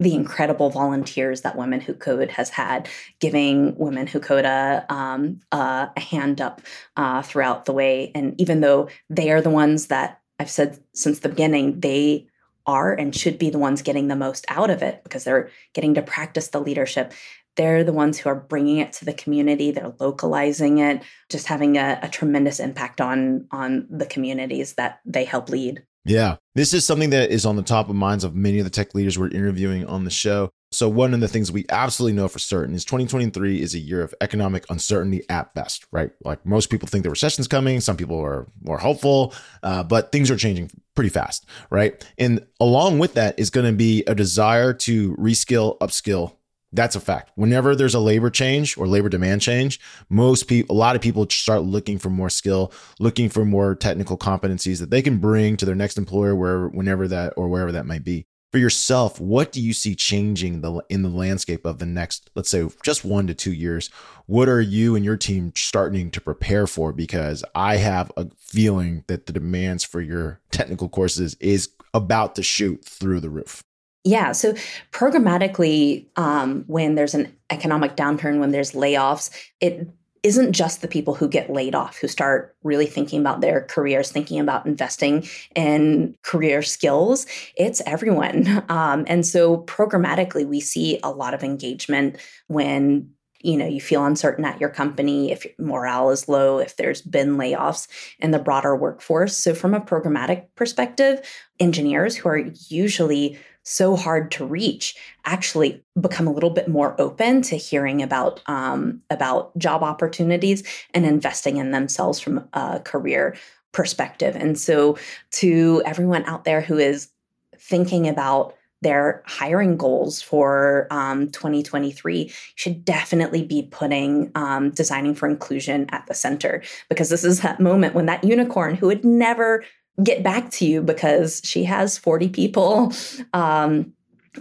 the 0.00 0.14
incredible 0.14 0.70
volunteers 0.70 1.40
that 1.40 1.56
Women 1.56 1.80
Who 1.80 1.92
Code 1.92 2.30
has 2.30 2.50
had, 2.50 2.88
giving 3.20 3.76
Women 3.76 4.06
Who 4.06 4.20
Code 4.20 4.44
a, 4.44 4.86
um, 4.88 5.40
a, 5.50 5.90
a 5.96 6.00
hand 6.00 6.40
up 6.40 6.60
uh, 6.96 7.22
throughout 7.22 7.64
the 7.64 7.72
way. 7.72 8.12
And 8.14 8.40
even 8.40 8.60
though 8.60 8.88
they 9.10 9.32
are 9.32 9.42
the 9.42 9.50
ones 9.50 9.88
that 9.88 10.20
I've 10.38 10.50
said 10.50 10.78
since 10.94 11.18
the 11.18 11.28
beginning, 11.28 11.80
they 11.80 12.27
are 12.68 12.92
and 12.92 13.16
should 13.16 13.38
be 13.38 13.50
the 13.50 13.58
ones 13.58 13.82
getting 13.82 14.06
the 14.06 14.14
most 14.14 14.44
out 14.48 14.70
of 14.70 14.82
it 14.82 15.02
because 15.02 15.24
they're 15.24 15.50
getting 15.74 15.94
to 15.94 16.02
practice 16.02 16.48
the 16.48 16.60
leadership. 16.60 17.12
They're 17.56 17.82
the 17.82 17.92
ones 17.92 18.18
who 18.18 18.28
are 18.28 18.36
bringing 18.36 18.76
it 18.76 18.92
to 18.92 19.04
the 19.04 19.12
community. 19.12 19.72
They're 19.72 19.94
localizing 19.98 20.78
it, 20.78 21.02
just 21.28 21.48
having 21.48 21.76
a, 21.76 21.98
a 22.02 22.08
tremendous 22.08 22.60
impact 22.60 23.00
on 23.00 23.48
on 23.50 23.88
the 23.90 24.06
communities 24.06 24.74
that 24.74 25.00
they 25.04 25.24
help 25.24 25.48
lead. 25.48 25.82
Yeah, 26.04 26.36
this 26.54 26.72
is 26.72 26.86
something 26.86 27.10
that 27.10 27.30
is 27.30 27.44
on 27.44 27.56
the 27.56 27.62
top 27.62 27.88
of 27.88 27.96
minds 27.96 28.22
of 28.22 28.34
many 28.34 28.58
of 28.60 28.64
the 28.64 28.70
tech 28.70 28.94
leaders 28.94 29.18
we're 29.18 29.28
interviewing 29.28 29.84
on 29.86 30.04
the 30.04 30.10
show. 30.10 30.50
So, 30.70 30.88
one 30.88 31.14
of 31.14 31.20
the 31.20 31.28
things 31.28 31.50
we 31.50 31.64
absolutely 31.70 32.14
know 32.14 32.28
for 32.28 32.38
certain 32.38 32.74
is 32.74 32.84
2023 32.84 33.62
is 33.62 33.74
a 33.74 33.78
year 33.78 34.02
of 34.02 34.14
economic 34.20 34.66
uncertainty 34.68 35.22
at 35.30 35.54
best, 35.54 35.86
right? 35.92 36.10
Like 36.22 36.44
most 36.44 36.68
people 36.68 36.88
think 36.88 37.04
the 37.04 37.10
recession's 37.10 37.48
coming, 37.48 37.80
some 37.80 37.96
people 37.96 38.20
are 38.20 38.46
more 38.60 38.76
hopeful, 38.76 39.32
uh, 39.62 39.82
but 39.82 40.12
things 40.12 40.30
are 40.30 40.36
changing 40.36 40.70
pretty 40.94 41.08
fast, 41.08 41.46
right? 41.70 42.06
And 42.18 42.46
along 42.60 42.98
with 42.98 43.14
that 43.14 43.38
is 43.38 43.48
going 43.48 43.64
to 43.64 43.72
be 43.72 44.04
a 44.06 44.14
desire 44.14 44.74
to 44.74 45.16
reskill, 45.16 45.78
upskill. 45.78 46.34
That's 46.70 46.96
a 46.96 47.00
fact. 47.00 47.30
Whenever 47.34 47.74
there's 47.74 47.94
a 47.94 48.00
labor 48.00 48.28
change 48.28 48.76
or 48.76 48.86
labor 48.86 49.08
demand 49.08 49.40
change, 49.40 49.80
most 50.10 50.48
people, 50.48 50.76
a 50.76 50.78
lot 50.78 50.96
of 50.96 51.00
people 51.00 51.26
start 51.30 51.62
looking 51.62 51.98
for 51.98 52.10
more 52.10 52.28
skill, 52.28 52.74
looking 52.98 53.30
for 53.30 53.46
more 53.46 53.74
technical 53.74 54.18
competencies 54.18 54.80
that 54.80 54.90
they 54.90 55.00
can 55.00 55.16
bring 55.16 55.56
to 55.56 55.64
their 55.64 55.74
next 55.74 55.96
employer, 55.96 56.34
wherever, 56.34 56.68
whenever 56.68 57.08
that 57.08 57.32
or 57.38 57.48
wherever 57.48 57.72
that 57.72 57.86
might 57.86 58.04
be 58.04 58.26
for 58.50 58.58
yourself, 58.58 59.20
what 59.20 59.52
do 59.52 59.60
you 59.60 59.72
see 59.72 59.94
changing 59.94 60.62
the 60.62 60.82
in 60.88 61.02
the 61.02 61.08
landscape 61.08 61.66
of 61.66 61.78
the 61.78 61.86
next, 61.86 62.30
let's 62.34 62.48
say, 62.48 62.66
just 62.82 63.04
one 63.04 63.26
to 63.26 63.34
two 63.34 63.52
years? 63.52 63.90
What 64.26 64.48
are 64.48 64.60
you 64.60 64.96
and 64.96 65.04
your 65.04 65.16
team 65.16 65.52
starting 65.54 66.10
to 66.12 66.20
prepare 66.20 66.66
for? 66.66 66.92
Because 66.92 67.44
I 67.54 67.76
have 67.76 68.10
a 68.16 68.26
feeling 68.38 69.04
that 69.06 69.26
the 69.26 69.32
demands 69.32 69.84
for 69.84 70.00
your 70.00 70.40
technical 70.50 70.88
courses 70.88 71.36
is 71.40 71.70
about 71.92 72.34
to 72.36 72.42
shoot 72.42 72.84
through 72.84 73.20
the 73.20 73.30
roof. 73.30 73.62
Yeah. 74.04 74.32
So 74.32 74.54
programmatically, 74.92 76.06
um, 76.16 76.64
when 76.66 76.94
there's 76.94 77.14
an 77.14 77.34
economic 77.50 77.96
downturn, 77.96 78.38
when 78.38 78.52
there's 78.52 78.72
layoffs, 78.72 79.30
it 79.60 79.88
isn't 80.28 80.52
just 80.52 80.82
the 80.82 80.88
people 80.88 81.14
who 81.14 81.26
get 81.26 81.48
laid 81.48 81.74
off 81.74 81.96
who 81.96 82.06
start 82.06 82.54
really 82.62 82.84
thinking 82.84 83.18
about 83.18 83.40
their 83.40 83.62
careers, 83.62 84.12
thinking 84.12 84.38
about 84.38 84.66
investing 84.66 85.26
in 85.56 86.14
career 86.22 86.60
skills. 86.60 87.26
It's 87.56 87.80
everyone. 87.86 88.46
Um, 88.68 89.04
and 89.08 89.24
so 89.24 89.58
programmatically, 89.62 90.46
we 90.46 90.60
see 90.60 91.00
a 91.02 91.10
lot 91.10 91.32
of 91.32 91.42
engagement 91.42 92.16
when 92.48 93.10
you 93.40 93.56
know 93.56 93.66
you 93.66 93.80
feel 93.80 94.04
uncertain 94.04 94.44
at 94.44 94.60
your 94.60 94.68
company 94.68 95.30
if 95.30 95.46
morale 95.58 96.10
is 96.10 96.28
low 96.28 96.58
if 96.58 96.76
there's 96.76 97.02
been 97.02 97.36
layoffs 97.36 97.88
in 98.18 98.30
the 98.30 98.38
broader 98.38 98.74
workforce. 98.76 99.36
So 99.36 99.54
from 99.54 99.74
a 99.74 99.80
programmatic 99.80 100.46
perspective 100.56 101.20
engineers 101.60 102.16
who 102.16 102.28
are 102.28 102.38
usually 102.68 103.38
so 103.68 103.96
hard 103.96 104.30
to 104.30 104.46
reach 104.46 104.96
actually 105.26 105.84
become 106.00 106.26
a 106.26 106.32
little 106.32 106.50
bit 106.50 106.68
more 106.68 106.98
open 106.98 107.42
to 107.42 107.56
hearing 107.56 108.02
about 108.02 108.40
um, 108.46 109.02
about 109.10 109.56
job 109.58 109.82
opportunities 109.82 110.62
and 110.94 111.04
investing 111.04 111.58
in 111.58 111.70
themselves 111.70 112.18
from 112.18 112.48
a 112.54 112.80
career 112.80 113.36
perspective. 113.72 114.34
And 114.34 114.58
so 114.58 114.96
to 115.32 115.82
everyone 115.84 116.24
out 116.24 116.44
there 116.44 116.62
who 116.62 116.78
is 116.78 117.10
thinking 117.58 118.08
about 118.08 118.54
their 118.82 119.22
hiring 119.26 119.76
goals 119.76 120.22
for 120.22 120.86
um, 120.90 121.28
2023 121.30 122.32
should 122.54 122.84
definitely 122.84 123.44
be 123.44 123.62
putting 123.70 124.30
um, 124.34 124.70
designing 124.70 125.14
for 125.14 125.28
inclusion 125.28 125.86
at 125.90 126.06
the 126.06 126.14
center. 126.14 126.62
Because 126.88 127.08
this 127.08 127.24
is 127.24 127.40
that 127.40 127.60
moment 127.60 127.94
when 127.94 128.06
that 128.06 128.24
unicorn 128.24 128.74
who 128.74 128.86
would 128.86 129.04
never 129.04 129.64
get 130.02 130.22
back 130.22 130.50
to 130.50 130.64
you 130.64 130.80
because 130.80 131.40
she 131.44 131.64
has 131.64 131.98
40 131.98 132.28
people 132.28 132.92
um, 133.32 133.92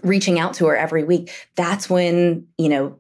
reaching 0.04 0.40
out 0.40 0.54
to 0.56 0.68
her 0.68 0.78
every 0.78 1.04
week 1.04 1.32
that's 1.56 1.90
when 1.90 2.46
you 2.60 2.70
know 2.70 2.96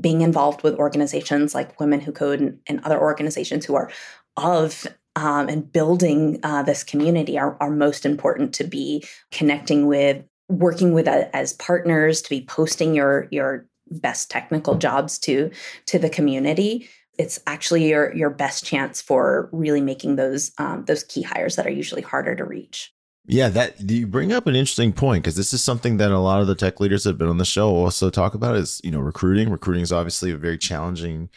being 0.00 0.20
involved 0.20 0.62
with 0.62 0.74
organizations 0.74 1.54
like 1.54 1.78
women 1.78 2.00
who 2.00 2.10
code 2.10 2.40
and, 2.40 2.58
and 2.66 2.80
other 2.84 3.00
organizations 3.00 3.64
who 3.64 3.74
are 3.74 3.90
of 4.36 4.86
um, 5.16 5.48
and 5.48 5.72
building 5.72 6.38
uh, 6.42 6.62
this 6.62 6.84
community 6.84 7.38
are, 7.38 7.56
are 7.60 7.70
most 7.70 8.06
important 8.06 8.54
to 8.54 8.64
be 8.64 9.04
connecting 9.30 9.86
with 9.86 10.24
working 10.50 10.92
with 10.92 11.06
a, 11.06 11.26
uh, 11.26 11.30
as 11.32 11.54
partners 11.54 12.22
to 12.22 12.30
be 12.30 12.44
posting 12.44 12.94
your 12.94 13.28
your 13.30 13.66
best 13.90 14.30
technical 14.30 14.76
jobs 14.76 15.18
to 15.18 15.50
to 15.86 15.98
the 15.98 16.10
community 16.10 16.88
it's 17.18 17.38
actually 17.46 17.88
your 17.88 18.14
your 18.14 18.30
best 18.30 18.64
chance 18.64 19.02
for 19.02 19.48
really 19.52 19.80
making 19.80 20.16
those 20.16 20.52
um, 20.58 20.84
those 20.86 21.04
key 21.04 21.22
hires 21.22 21.56
that 21.56 21.66
are 21.66 21.72
usually 21.72 22.02
harder 22.02 22.34
to 22.34 22.44
reach 22.44 22.92
yeah 23.26 23.48
that 23.48 23.80
you 23.80 24.06
bring 24.06 24.32
up 24.32 24.46
an 24.46 24.54
interesting 24.54 24.92
point 24.92 25.22
because 25.22 25.36
this 25.36 25.52
is 25.52 25.62
something 25.62 25.96
that 25.96 26.10
a 26.10 26.18
lot 26.18 26.40
of 26.40 26.46
the 26.46 26.54
tech 26.54 26.80
leaders 26.80 27.04
that 27.04 27.10
have 27.10 27.18
been 27.18 27.28
on 27.28 27.38
the 27.38 27.44
show 27.44 27.74
also 27.74 28.10
talk 28.10 28.34
about 28.34 28.56
is 28.56 28.80
you 28.84 28.90
know 28.90 29.00
recruiting 29.00 29.50
recruiting 29.50 29.82
is 29.82 29.92
obviously 29.92 30.30
a 30.30 30.36
very 30.36 30.58
challenging 30.58 31.28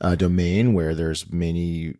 uh, 0.00 0.14
domain 0.14 0.74
where 0.74 0.94
there's 0.94 1.30
many 1.32 1.94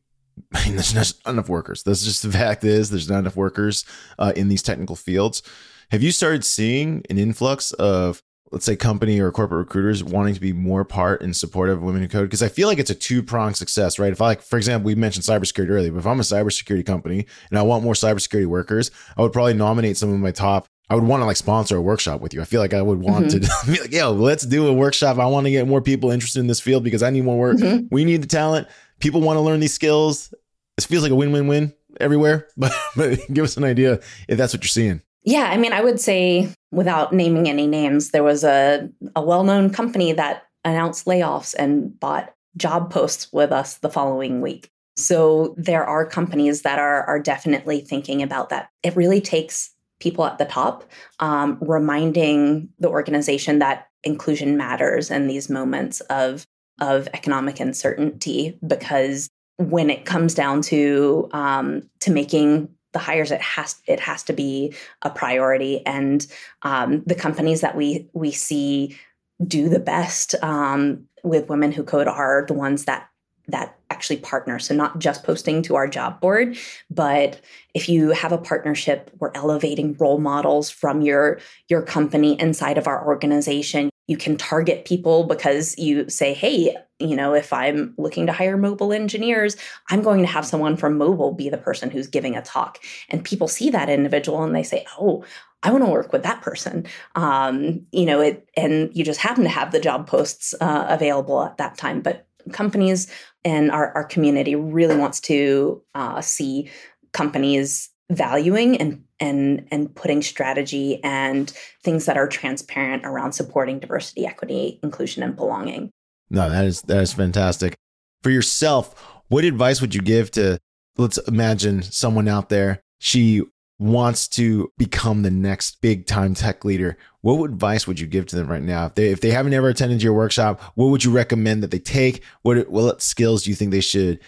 I 0.54 0.64
mean, 0.66 0.76
there's 0.76 0.94
not 0.94 1.12
enough 1.26 1.48
workers. 1.48 1.83
That's 1.83 2.04
just 2.04 2.22
the 2.22 2.33
fact 2.33 2.64
is 2.64 2.90
there's 2.90 3.11
not 3.11 3.18
enough 3.18 3.37
workers 3.37 3.85
uh, 4.18 4.33
in 4.35 4.48
these 4.48 4.62
technical 4.62 4.96
fields. 4.96 5.42
Have 5.90 6.05
you 6.05 6.12
started 6.12 6.44
seeing 6.44 7.03
an 7.11 7.18
influx 7.18 7.72
of 7.72 8.22
let's 8.53 8.64
say 8.64 8.76
company 8.76 9.20
or 9.20 9.33
corporate 9.33 9.59
recruiters 9.59 10.05
wanting 10.05 10.35
to 10.35 10.40
be 10.40 10.53
more 10.53 10.85
part 10.85 11.20
and 11.20 11.37
supportive 11.37 11.79
of 11.79 11.83
women 11.83 12.00
who 12.00 12.07
code? 12.07 12.26
Because 12.26 12.42
i 12.42 12.48
feel 12.48 12.68
like 12.68 12.79
it's 12.79 12.90
a 12.90 12.94
two-pronged 12.94 13.57
success 13.57 13.98
right? 13.98 14.12
If 14.12 14.20
i 14.20 14.26
like 14.26 14.42
for 14.42 14.57
example 14.57 14.87
we 14.87 14.94
mentioned 14.94 15.24
cybersecurity 15.24 15.70
earlier 15.70 15.90
but 15.90 15.98
if 15.98 16.07
i'm 16.07 16.20
a 16.20 16.22
cybersecurity 16.22 16.87
company 16.87 17.26
and 17.50 17.59
i 17.59 17.62
want 17.62 17.83
more 17.83 17.94
cybersecurity 17.94 18.46
workers 18.46 18.92
i 19.16 19.22
would 19.22 19.33
probably 19.33 19.55
nominate 19.55 19.96
some 19.96 20.12
of 20.12 20.20
my 20.20 20.31
top 20.31 20.66
i 20.88 20.94
would 20.94 21.03
want 21.03 21.22
to 21.22 21.24
like 21.24 21.37
sponsor 21.37 21.76
a 21.76 21.81
workshop 21.81 22.20
with 22.20 22.35
you. 22.35 22.40
I 22.40 22.44
feel 22.44 22.61
like 22.61 22.74
i 22.74 22.83
would 22.83 23.00
want 23.00 23.26
mm-hmm. 23.26 23.66
to 23.66 23.72
be 23.72 23.81
like 23.81 23.92
yo 23.92 24.12
let's 24.12 24.46
do 24.46 24.68
a 24.68 24.72
workshop. 24.72 25.18
I 25.18 25.26
want 25.26 25.46
to 25.46 25.50
get 25.50 25.66
more 25.66 25.83
people 25.83 26.12
interested 26.12 26.38
in 26.38 26.46
this 26.46 26.61
field 26.61 26.85
because 26.85 27.03
i 27.03 27.11
need 27.11 27.24
more 27.24 27.38
work. 27.38 27.57
Mm-hmm. 27.57 27.87
we 27.90 28.05
need 28.05 28.22
the 28.22 28.29
talent. 28.29 28.68
People 29.00 29.22
want 29.22 29.38
to 29.38 29.40
learn 29.40 29.59
these 29.59 29.74
skills. 29.74 30.33
It 30.79 30.85
feels 30.85 31.03
like 31.03 31.11
a 31.11 31.16
win-win-win 31.16 31.74
everywhere 31.98 32.46
but, 32.57 32.72
but 32.94 33.18
give 33.33 33.44
us 33.44 33.57
an 33.57 33.64
idea 33.64 33.94
if 34.29 34.38
that's 34.38 34.55
what 34.55 34.62
you're 34.62 34.68
seeing 34.68 35.03
yeah, 35.22 35.50
I 35.50 35.56
mean, 35.56 35.72
I 35.72 35.83
would 35.83 36.00
say 36.00 36.52
without 36.72 37.12
naming 37.12 37.48
any 37.48 37.66
names, 37.66 38.11
there 38.11 38.22
was 38.22 38.44
a, 38.44 38.88
a 39.14 39.22
well 39.22 39.44
known 39.44 39.70
company 39.70 40.12
that 40.12 40.44
announced 40.64 41.06
layoffs 41.06 41.54
and 41.59 41.98
bought 41.98 42.35
job 42.56 42.90
posts 42.90 43.33
with 43.33 43.52
us 43.52 43.78
the 43.78 43.90
following 43.90 44.40
week. 44.40 44.70
So 44.96 45.54
there 45.56 45.85
are 45.85 46.04
companies 46.04 46.62
that 46.62 46.78
are, 46.78 47.04
are 47.04 47.20
definitely 47.20 47.80
thinking 47.80 48.22
about 48.22 48.50
that. 48.50 48.70
It 48.83 48.96
really 48.96 49.20
takes 49.20 49.70
people 49.98 50.24
at 50.24 50.38
the 50.38 50.44
top 50.44 50.85
um, 51.20 51.59
reminding 51.61 52.68
the 52.78 52.88
organization 52.88 53.59
that 53.61 53.88
inclusion 54.04 54.56
matters 54.56 55.11
in 55.11 55.26
these 55.26 55.48
moments 55.48 56.00
of, 56.02 56.44
of 56.80 57.09
economic 57.14 57.61
uncertainty 57.61 58.59
because 58.66 59.28
when 59.59 59.90
it 59.90 60.06
comes 60.06 60.35
down 60.35 60.62
to 60.62 61.28
um, 61.33 61.83
to 62.00 62.11
making 62.11 62.66
the 62.92 62.98
hires 62.98 63.31
it 63.31 63.40
has 63.40 63.76
it 63.87 64.00
has 64.00 64.22
to 64.24 64.33
be 64.33 64.74
a 65.03 65.11
priority. 65.11 65.85
And 65.87 66.26
um, 66.62 67.03
the 67.07 67.14
companies 67.14 67.61
that 67.61 67.76
we 67.76 68.09
we 68.12 68.33
see 68.33 68.98
do 69.46 69.68
the 69.68 69.81
best 69.81 70.35
um, 70.42 71.07
with 71.22 71.48
women 71.48 71.72
who 71.72 71.83
code 71.83 72.09
are 72.09 72.44
the 72.46 72.55
ones 72.55 72.85
that 72.85 73.09
that 73.48 73.76
actually 73.90 74.18
partner. 74.18 74.59
So 74.59 74.74
not 74.74 74.98
just 75.00 75.24
posting 75.24 75.62
to 75.62 75.74
our 75.74 75.88
job 75.88 76.20
board 76.20 76.57
but 76.90 77.40
if 77.74 77.88
you 77.88 78.11
have 78.11 78.33
a 78.33 78.38
partnership 78.38 79.11
we're 79.18 79.33
elevating 79.35 79.94
role 79.94 80.18
models 80.18 80.70
from 80.70 81.03
your 81.03 81.40
your 81.68 81.83
company 81.83 82.40
inside 82.40 82.79
of 82.79 82.87
our 82.87 83.05
organization. 83.07 83.90
You 84.07 84.16
can 84.16 84.37
target 84.37 84.85
people 84.85 85.24
because 85.24 85.79
you 85.79 86.09
say 86.09 86.35
hey 86.35 86.76
you 87.01 87.17
know 87.17 87.35
if 87.35 87.53
i'm 87.53 87.95
looking 87.97 88.27
to 88.27 88.33
hire 88.33 88.57
mobile 88.57 88.93
engineers 88.93 89.57
i'm 89.91 90.03
going 90.03 90.21
to 90.21 90.27
have 90.27 90.47
someone 90.47 90.77
from 90.77 90.99
mobile 90.99 91.33
be 91.33 91.49
the 91.49 91.59
person 91.59 91.91
who's 91.91 92.07
giving 92.07 92.37
a 92.37 92.43
talk 92.43 92.79
and 93.09 93.25
people 93.25 93.49
see 93.49 93.71
that 93.71 93.89
individual 93.89 94.43
and 94.43 94.55
they 94.55 94.63
say 94.63 94.85
oh 94.99 95.25
I 95.63 95.71
want 95.73 95.85
to 95.85 95.91
work 95.91 96.13
with 96.13 96.23
that 96.23 96.41
person. 96.41 96.87
Um, 97.17 97.85
you 97.93 98.07
know, 98.07 98.21
it, 98.21 98.49
and 98.57 98.91
you 98.97 99.05
just 99.05 99.21
happen 99.21 99.43
to 99.43 99.51
have 99.51 99.73
the 99.73 99.79
job 99.79 100.07
posts 100.07 100.55
uh, 100.61 100.87
available 100.89 101.43
at 101.43 101.59
that 101.59 101.77
time. 101.77 102.01
But 102.01 102.27
companies 102.53 103.13
and 103.45 103.71
our, 103.71 103.93
our 103.95 104.05
community 104.05 104.55
really 104.55 104.97
wants 104.97 105.21
to 105.21 105.83
uh, 105.95 106.21
see 106.21 106.71
companies 107.13 107.91
valuing 108.11 108.77
and 108.79 109.05
and 109.21 109.69
and 109.71 109.95
putting 109.95 110.23
strategy 110.23 111.03
and 111.05 111.53
things 111.83 112.07
that 112.07 112.17
are 112.17 112.27
transparent 112.27 113.05
around 113.05 113.33
supporting 113.33 113.79
diversity, 113.79 114.27
equity, 114.27 114.81
inclusion, 114.83 115.23
and 115.23 115.37
belonging. 115.37 115.91
No, 116.31 116.49
that 116.49 116.64
is 116.64 116.83
that 116.83 117.03
is 117.03 117.12
fantastic. 117.12 117.77
For 118.23 118.31
yourself, 118.31 118.95
what 119.29 119.45
advice 119.45 119.81
would 119.81 119.95
you 119.95 120.03
give 120.03 120.31
to 120.33 120.59
let's 120.97 121.19
imagine 121.19 121.83
someone 121.83 122.29
out 122.29 122.49
there, 122.49 122.83
she 122.99 123.43
wants 123.79 124.29
to 124.29 124.71
become 124.77 125.23
the 125.23 125.31
next 125.31 125.81
big 125.81 126.07
time 126.07 126.35
tech 126.35 126.64
leader. 126.64 126.99
What 127.23 127.43
advice 127.51 127.87
would 127.87 127.99
you 127.99 128.07
give 128.07 128.27
to 128.27 128.37
them 128.37 128.49
right 128.49 128.62
now? 128.62 128.87
If 128.87 128.95
they 128.95 129.11
if 129.11 129.21
they 129.21 129.31
haven't 129.31 129.55
ever 129.55 129.69
attended 129.69 130.03
your 130.03 130.12
workshop, 130.12 130.61
what 130.75 130.87
would 130.87 131.03
you 131.03 131.11
recommend 131.11 131.62
that 131.62 131.71
they 131.71 131.79
take? 131.79 132.23
What 132.43 132.69
what 132.69 133.03
skills 133.03 133.45
do 133.45 133.51
you 133.51 133.57
think 133.57 133.71
they 133.71 133.81
should 133.81 134.21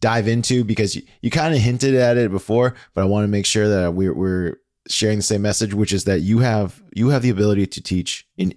dive 0.00 0.28
into 0.28 0.64
because 0.64 0.96
you, 0.96 1.02
you 1.20 1.30
kind 1.30 1.54
of 1.54 1.60
hinted 1.60 1.94
at 1.94 2.16
it 2.16 2.30
before, 2.30 2.74
but 2.94 3.02
I 3.02 3.04
want 3.04 3.24
to 3.24 3.28
make 3.28 3.44
sure 3.44 3.68
that 3.68 3.92
we're, 3.92 4.14
we're 4.14 4.56
sharing 4.88 5.18
the 5.18 5.22
same 5.22 5.42
message, 5.42 5.74
which 5.74 5.92
is 5.92 6.04
that 6.04 6.20
you 6.20 6.38
have 6.38 6.82
you 6.94 7.10
have 7.10 7.22
the 7.22 7.30
ability 7.30 7.66
to 7.66 7.82
teach 7.82 8.26
in 8.36 8.54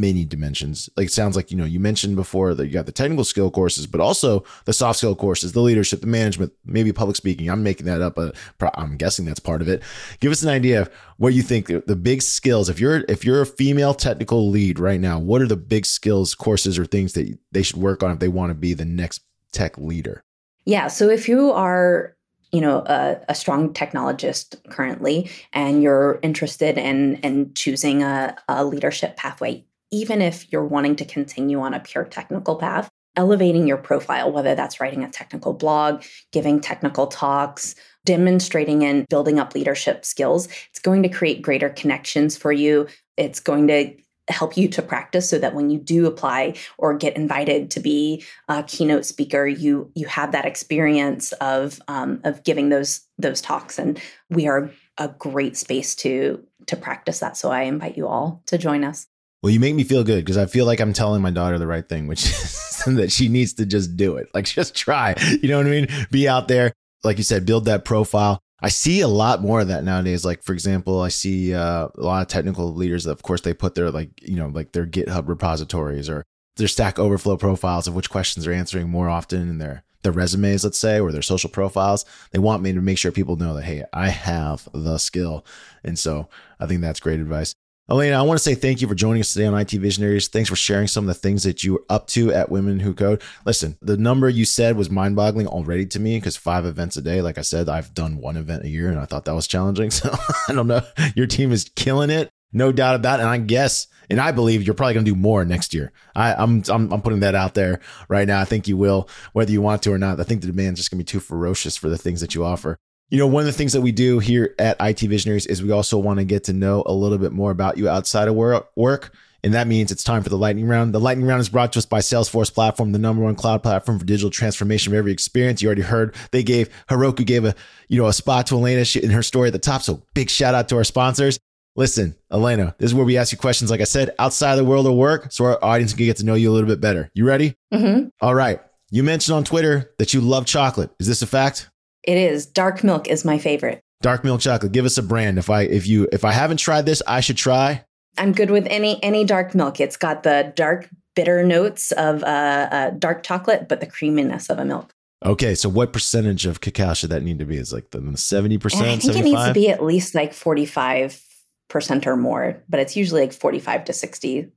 many 0.00 0.24
dimensions. 0.24 0.88
Like 0.96 1.06
it 1.06 1.12
sounds 1.12 1.36
like 1.36 1.50
you 1.50 1.56
know 1.56 1.64
you 1.64 1.80
mentioned 1.80 2.16
before 2.16 2.54
that 2.54 2.66
you 2.66 2.72
got 2.72 2.86
the 2.86 2.92
technical 2.92 3.24
skill 3.24 3.50
courses, 3.50 3.86
but 3.86 4.00
also 4.00 4.44
the 4.64 4.72
soft 4.72 4.98
skill 4.98 5.14
courses, 5.14 5.52
the 5.52 5.60
leadership, 5.60 6.00
the 6.00 6.06
management, 6.06 6.52
maybe 6.64 6.92
public 6.92 7.16
speaking. 7.16 7.50
I'm 7.50 7.62
making 7.62 7.86
that 7.86 8.02
up, 8.02 8.14
but 8.14 8.34
I'm 8.74 8.96
guessing 8.96 9.24
that's 9.24 9.40
part 9.40 9.62
of 9.62 9.68
it. 9.68 9.82
Give 10.20 10.32
us 10.32 10.42
an 10.42 10.48
idea 10.48 10.82
of 10.82 10.90
what 11.16 11.34
you 11.34 11.42
think 11.42 11.66
the 11.66 11.96
big 11.96 12.22
skills. 12.22 12.68
If 12.68 12.80
you're 12.80 13.04
if 13.08 13.24
you're 13.24 13.42
a 13.42 13.46
female 13.46 13.94
technical 13.94 14.48
lead 14.48 14.78
right 14.78 15.00
now, 15.00 15.18
what 15.18 15.42
are 15.42 15.48
the 15.48 15.56
big 15.56 15.86
skills 15.86 16.34
courses 16.34 16.78
or 16.78 16.86
things 16.86 17.12
that 17.14 17.38
they 17.52 17.62
should 17.62 17.76
work 17.76 18.02
on 18.02 18.12
if 18.12 18.18
they 18.18 18.28
want 18.28 18.50
to 18.50 18.54
be 18.54 18.74
the 18.74 18.84
next 18.84 19.22
tech 19.52 19.76
leader? 19.78 20.22
Yeah. 20.64 20.88
So 20.88 21.08
if 21.08 21.28
you 21.28 21.52
are 21.52 22.14
you 22.52 22.60
know 22.60 22.78
a, 22.86 23.20
a, 23.28 23.34
strong 23.34 23.72
technologist 23.74 24.56
currently 24.70 25.30
and 25.52 25.82
you're 25.82 26.18
interested 26.22 26.78
in 26.78 27.16
in 27.16 27.52
choosing 27.54 28.02
a, 28.02 28.36
a 28.48 28.64
leadership 28.64 29.16
pathway 29.16 29.64
even 29.90 30.20
if 30.22 30.50
you're 30.52 30.64
wanting 30.64 30.96
to 30.96 31.04
continue 31.04 31.60
on 31.60 31.74
a 31.74 31.80
pure 31.80 32.04
technical 32.04 32.56
path 32.56 32.90
elevating 33.16 33.66
your 33.66 33.78
profile 33.78 34.30
whether 34.30 34.54
that's 34.54 34.80
writing 34.80 35.02
a 35.02 35.10
technical 35.10 35.52
blog 35.52 36.02
giving 36.32 36.60
technical 36.60 37.06
talks 37.06 37.74
demonstrating 38.04 38.84
and 38.84 39.06
building 39.08 39.38
up 39.38 39.54
leadership 39.54 40.04
skills 40.04 40.48
it's 40.78 40.84
going 40.84 41.02
to 41.02 41.08
create 41.08 41.42
greater 41.42 41.70
connections 41.70 42.36
for 42.36 42.52
you. 42.52 42.86
It's 43.16 43.40
going 43.40 43.66
to 43.66 43.96
help 44.28 44.56
you 44.56 44.68
to 44.68 44.80
practice 44.80 45.28
so 45.28 45.38
that 45.38 45.56
when 45.56 45.70
you 45.70 45.78
do 45.78 46.06
apply 46.06 46.54
or 46.76 46.96
get 46.96 47.16
invited 47.16 47.68
to 47.72 47.80
be 47.80 48.22
a 48.48 48.62
keynote 48.62 49.04
speaker 49.06 49.44
you 49.44 49.90
you 49.96 50.06
have 50.06 50.30
that 50.30 50.44
experience 50.44 51.32
of 51.32 51.80
um, 51.88 52.20
of 52.22 52.44
giving 52.44 52.68
those 52.68 53.00
those 53.18 53.40
talks. 53.40 53.76
And 53.76 54.00
we 54.30 54.46
are 54.46 54.70
a 54.98 55.08
great 55.08 55.56
space 55.56 55.96
to 55.96 56.44
to 56.66 56.76
practice 56.76 57.18
that. 57.18 57.36
So 57.36 57.50
i 57.50 57.62
invite 57.62 57.96
you 57.96 58.06
all 58.06 58.40
to 58.46 58.56
join 58.56 58.84
us 58.84 59.08
well 59.42 59.52
you 59.52 59.60
make 59.60 59.74
me 59.74 59.84
feel 59.84 60.04
good 60.04 60.24
because 60.24 60.38
i 60.38 60.46
feel 60.46 60.66
like 60.66 60.80
i'm 60.80 60.92
telling 60.92 61.22
my 61.22 61.30
daughter 61.30 61.58
the 61.58 61.66
right 61.66 61.88
thing 61.88 62.06
which 62.06 62.24
is 62.26 62.82
that 62.86 63.12
she 63.12 63.28
needs 63.28 63.52
to 63.54 63.66
just 63.66 63.96
do 63.96 64.16
it 64.16 64.28
like 64.34 64.44
just 64.44 64.74
try 64.74 65.14
you 65.42 65.48
know 65.48 65.58
what 65.58 65.66
i 65.66 65.70
mean 65.70 65.88
be 66.10 66.28
out 66.28 66.48
there 66.48 66.72
like 67.04 67.16
you 67.16 67.24
said 67.24 67.46
build 67.46 67.64
that 67.66 67.84
profile 67.84 68.40
I 68.60 68.70
see 68.70 69.00
a 69.02 69.08
lot 69.08 69.40
more 69.40 69.60
of 69.60 69.68
that 69.68 69.84
nowadays. 69.84 70.24
Like 70.24 70.42
for 70.42 70.52
example, 70.52 71.00
I 71.00 71.08
see 71.08 71.54
uh, 71.54 71.88
a 71.94 72.00
lot 72.00 72.22
of 72.22 72.28
technical 72.28 72.74
leaders. 72.74 73.06
Of 73.06 73.22
course, 73.22 73.40
they 73.40 73.54
put 73.54 73.74
their 73.74 73.90
like 73.90 74.10
you 74.20 74.36
know 74.36 74.48
like 74.48 74.72
their 74.72 74.86
GitHub 74.86 75.28
repositories 75.28 76.08
or 76.08 76.24
their 76.56 76.68
Stack 76.68 76.98
Overflow 76.98 77.36
profiles 77.36 77.86
of 77.86 77.94
which 77.94 78.10
questions 78.10 78.44
they're 78.44 78.54
answering 78.54 78.88
more 78.88 79.08
often 79.08 79.42
in 79.42 79.58
their 79.58 79.84
their 80.02 80.12
resumes, 80.12 80.64
let's 80.64 80.78
say, 80.78 80.98
or 81.00 81.12
their 81.12 81.22
social 81.22 81.50
profiles. 81.50 82.04
They 82.32 82.38
want 82.38 82.62
me 82.62 82.72
to 82.72 82.80
make 82.80 82.98
sure 82.98 83.12
people 83.12 83.36
know 83.36 83.54
that 83.54 83.64
hey, 83.64 83.84
I 83.92 84.08
have 84.08 84.68
the 84.72 84.98
skill, 84.98 85.46
and 85.84 85.98
so 85.98 86.28
I 86.58 86.66
think 86.66 86.80
that's 86.80 87.00
great 87.00 87.20
advice. 87.20 87.54
Alaina, 87.90 88.18
I 88.18 88.22
want 88.22 88.36
to 88.36 88.44
say 88.44 88.54
thank 88.54 88.82
you 88.82 88.88
for 88.88 88.94
joining 88.94 89.20
us 89.20 89.32
today 89.32 89.46
on 89.46 89.58
IT 89.58 89.70
Visionaries. 89.70 90.28
Thanks 90.28 90.50
for 90.50 90.56
sharing 90.56 90.88
some 90.88 91.04
of 91.04 91.08
the 91.08 91.18
things 91.18 91.44
that 91.44 91.64
you 91.64 91.72
were 91.72 91.84
up 91.88 92.06
to 92.08 92.30
at 92.34 92.50
Women 92.50 92.80
Who 92.80 92.92
Code. 92.92 93.22
Listen, 93.46 93.78
the 93.80 93.96
number 93.96 94.28
you 94.28 94.44
said 94.44 94.76
was 94.76 94.90
mind 94.90 95.16
boggling 95.16 95.46
already 95.46 95.86
to 95.86 95.98
me 95.98 96.18
because 96.18 96.36
five 96.36 96.66
events 96.66 96.98
a 96.98 97.00
day, 97.00 97.22
like 97.22 97.38
I 97.38 97.40
said, 97.40 97.66
I've 97.66 97.94
done 97.94 98.18
one 98.18 98.36
event 98.36 98.64
a 98.64 98.68
year 98.68 98.90
and 98.90 99.00
I 99.00 99.06
thought 99.06 99.24
that 99.24 99.34
was 99.34 99.46
challenging. 99.46 99.90
So 99.98 100.14
I 100.48 100.52
don't 100.52 100.66
know. 100.66 100.82
Your 101.16 101.26
team 101.26 101.50
is 101.50 101.70
killing 101.74 102.10
it. 102.10 102.30
No 102.52 102.72
doubt 102.72 102.94
about 102.94 103.20
it. 103.20 103.22
And 103.22 103.30
I 103.30 103.38
guess, 103.38 103.86
and 104.10 104.20
I 104.20 104.32
believe 104.32 104.62
you're 104.62 104.74
probably 104.74 104.94
going 104.94 105.06
to 105.06 105.10
do 105.10 105.18
more 105.18 105.44
next 105.44 105.72
year. 105.72 105.92
I, 106.14 106.32
am 106.32 106.62
I'm, 106.68 106.74
I'm, 106.74 106.92
I'm 106.92 107.02
putting 107.02 107.20
that 107.20 107.34
out 107.34 107.54
there 107.54 107.80
right 108.08 108.28
now. 108.28 108.40
I 108.40 108.44
think 108.44 108.68
you 108.68 108.76
will, 108.76 109.08
whether 109.32 109.50
you 109.50 109.62
want 109.62 109.82
to 109.84 109.92
or 109.92 109.98
not. 109.98 110.20
I 110.20 110.24
think 110.24 110.42
the 110.42 110.46
demand's 110.46 110.78
just 110.78 110.90
going 110.90 110.98
to 110.98 111.04
be 111.04 111.10
too 111.10 111.20
ferocious 111.20 111.76
for 111.76 111.88
the 111.88 111.98
things 111.98 112.20
that 112.20 112.34
you 112.34 112.44
offer. 112.44 112.78
You 113.10 113.18
know, 113.18 113.26
one 113.26 113.40
of 113.40 113.46
the 113.46 113.52
things 113.52 113.72
that 113.72 113.80
we 113.80 113.90
do 113.90 114.18
here 114.18 114.54
at 114.58 114.76
IT 114.80 115.00
Visionaries 115.00 115.46
is 115.46 115.62
we 115.62 115.70
also 115.70 115.96
want 115.98 116.18
to 116.18 116.24
get 116.24 116.44
to 116.44 116.52
know 116.52 116.82
a 116.84 116.92
little 116.92 117.16
bit 117.16 117.32
more 117.32 117.50
about 117.50 117.78
you 117.78 117.88
outside 117.88 118.28
of 118.28 118.34
work. 118.34 119.14
And 119.42 119.54
that 119.54 119.66
means 119.66 119.90
it's 119.90 120.04
time 120.04 120.22
for 120.22 120.28
the 120.28 120.36
lightning 120.36 120.66
round. 120.66 120.92
The 120.92 121.00
lightning 121.00 121.26
round 121.26 121.40
is 121.40 121.48
brought 121.48 121.72
to 121.72 121.78
us 121.78 121.86
by 121.86 122.00
Salesforce 122.00 122.52
Platform, 122.52 122.92
the 122.92 122.98
number 122.98 123.22
one 123.22 123.34
cloud 123.34 123.62
platform 123.62 123.98
for 123.98 124.04
digital 124.04 124.30
transformation 124.30 124.92
of 124.92 124.98
every 124.98 125.12
experience. 125.12 125.62
You 125.62 125.68
already 125.68 125.82
heard 125.82 126.14
they 126.32 126.42
gave 126.42 126.68
Heroku 126.90 127.24
gave 127.24 127.44
a 127.44 127.54
you 127.88 128.02
know 128.02 128.08
a 128.08 128.12
spot 128.12 128.48
to 128.48 128.56
Alaina 128.56 128.84
in 129.00 129.10
her 129.10 129.22
story 129.22 129.46
at 129.46 129.52
the 129.52 129.58
top. 129.58 129.82
So 129.82 130.02
big 130.12 130.28
shout 130.28 130.54
out 130.54 130.68
to 130.70 130.76
our 130.76 130.84
sponsors. 130.84 131.38
Listen, 131.76 132.16
Alaina, 132.30 132.74
this 132.78 132.90
is 132.90 132.94
where 132.94 133.06
we 133.06 133.16
ask 133.16 133.30
you 133.30 133.38
questions, 133.38 133.70
like 133.70 133.80
I 133.80 133.84
said, 133.84 134.10
outside 134.18 134.52
of 134.52 134.58
the 134.58 134.64
world 134.64 134.86
of 134.86 134.94
work, 134.94 135.30
so 135.30 135.44
our 135.44 135.64
audience 135.64 135.94
can 135.94 136.06
get 136.06 136.16
to 136.16 136.24
know 136.24 136.34
you 136.34 136.50
a 136.50 136.52
little 136.52 136.68
bit 136.68 136.80
better. 136.80 137.08
You 137.14 137.24
ready? 137.24 137.54
Mm-hmm. 137.72 138.08
All 138.20 138.34
right. 138.34 138.60
You 138.90 139.04
mentioned 139.04 139.36
on 139.36 139.44
Twitter 139.44 139.92
that 139.98 140.12
you 140.12 140.20
love 140.20 140.44
chocolate. 140.44 140.90
Is 140.98 141.06
this 141.06 141.22
a 141.22 141.26
fact? 141.26 141.70
It 142.08 142.16
is. 142.16 142.46
Dark 142.46 142.82
milk 142.82 143.06
is 143.06 143.22
my 143.26 143.36
favorite. 143.36 143.82
Dark 144.00 144.24
milk 144.24 144.40
chocolate. 144.40 144.72
Give 144.72 144.86
us 144.86 144.96
a 144.96 145.02
brand. 145.02 145.36
If 145.36 145.50
I 145.50 145.64
if 145.64 145.86
you 145.86 146.08
if 146.10 146.24
I 146.24 146.32
haven't 146.32 146.56
tried 146.56 146.86
this, 146.86 147.02
I 147.06 147.20
should 147.20 147.36
try. 147.36 147.84
I'm 148.16 148.32
good 148.32 148.50
with 148.50 148.66
any 148.70 149.02
any 149.02 149.24
dark 149.26 149.54
milk. 149.54 149.78
It's 149.78 149.98
got 149.98 150.22
the 150.22 150.50
dark 150.56 150.88
bitter 151.14 151.44
notes 151.44 151.92
of 151.92 152.22
uh, 152.22 152.26
uh, 152.26 152.90
dark 152.92 153.24
chocolate, 153.24 153.68
but 153.68 153.80
the 153.80 153.86
creaminess 153.86 154.48
of 154.48 154.58
a 154.58 154.64
milk. 154.64 154.90
Okay, 155.22 155.54
so 155.54 155.68
what 155.68 155.92
percentage 155.92 156.46
of 156.46 156.62
cacao 156.62 156.94
should 156.94 157.10
that 157.10 157.22
need 157.22 157.40
to 157.40 157.44
be? 157.44 157.58
Is 157.58 157.74
like 157.74 157.90
the 157.90 158.16
seventy 158.16 158.56
percent? 158.56 158.86
I 158.86 158.96
think 158.96 159.02
75? 159.02 159.20
it 159.20 159.24
needs 159.24 159.46
to 159.48 159.52
be 159.52 159.68
at 159.68 159.84
least 159.84 160.14
like 160.14 160.32
forty 160.32 160.64
five 160.64 161.22
percent 161.68 162.06
or 162.06 162.16
more, 162.16 162.56
but 162.70 162.80
it's 162.80 162.96
usually 162.96 163.20
like 163.20 163.34
forty 163.34 163.58
five 163.58 163.84
to 163.84 163.92
sixty 163.92 164.48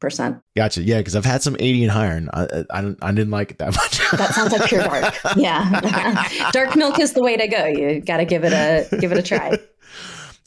percent. 0.00 0.38
Gotcha. 0.56 0.82
Yeah, 0.82 0.98
because 0.98 1.14
I've 1.14 1.24
had 1.24 1.42
some 1.42 1.56
eighty 1.58 1.82
and 1.82 1.92
higher, 1.92 2.16
and 2.16 2.30
I, 2.32 2.64
I, 2.70 2.94
I 3.02 3.12
didn't 3.12 3.30
like 3.30 3.52
it 3.52 3.58
that 3.58 3.74
much. 3.76 4.00
that 4.12 4.34
sounds 4.34 4.52
like 4.52 4.68
pure 4.68 4.82
dark. 4.82 5.14
Yeah, 5.36 6.50
dark 6.52 6.74
milk 6.76 6.98
is 6.98 7.12
the 7.12 7.22
way 7.22 7.36
to 7.36 7.46
go. 7.46 7.66
You 7.66 8.00
got 8.00 8.16
to 8.18 8.24
give 8.24 8.44
it 8.44 8.52
a 8.52 8.96
give 8.98 9.12
it 9.12 9.18
a 9.18 9.22
try. 9.22 9.58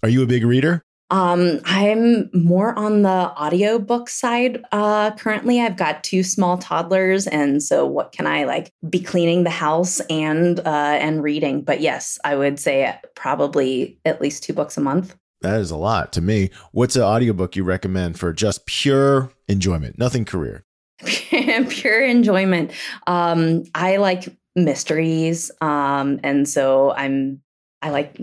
Are 0.01 0.09
you 0.09 0.23
a 0.23 0.25
big 0.25 0.43
reader? 0.43 0.83
Um, 1.09 1.59
I'm 1.65 2.29
more 2.33 2.77
on 2.77 3.03
the 3.03 3.09
audiobook 3.09 4.09
side 4.09 4.63
uh, 4.71 5.11
currently. 5.11 5.61
I've 5.61 5.77
got 5.77 6.03
two 6.03 6.23
small 6.23 6.57
toddlers, 6.57 7.27
and 7.27 7.61
so 7.61 7.85
what 7.85 8.11
can 8.13 8.25
I 8.25 8.45
like 8.45 8.71
be 8.89 8.99
cleaning 8.99 9.43
the 9.43 9.51
house 9.51 9.99
and 10.09 10.59
uh, 10.59 10.97
and 10.99 11.21
reading? 11.21 11.61
But 11.61 11.81
yes, 11.81 12.17
I 12.23 12.35
would 12.35 12.59
say 12.59 12.97
probably 13.15 13.99
at 14.05 14.21
least 14.21 14.43
two 14.43 14.53
books 14.53 14.75
a 14.75 14.81
month. 14.81 15.15
That 15.43 15.59
is 15.59 15.71
a 15.71 15.77
lot 15.77 16.13
to 16.13 16.21
me. 16.21 16.51
What's 16.71 16.95
an 16.95 17.01
audiobook 17.01 17.57
you 17.57 17.65
recommend 17.65 18.17
for 18.17 18.31
just 18.31 18.65
pure 18.65 19.29
enjoyment, 19.49 19.99
nothing 19.99 20.23
career? 20.23 20.63
pure 21.03 22.03
enjoyment. 22.03 22.71
Um, 23.07 23.63
I 23.75 23.97
like 23.97 24.29
mysteries, 24.55 25.51
um, 25.59 26.21
and 26.23 26.47
so 26.47 26.91
I'm 26.91 27.41
I 27.81 27.89
like 27.89 28.17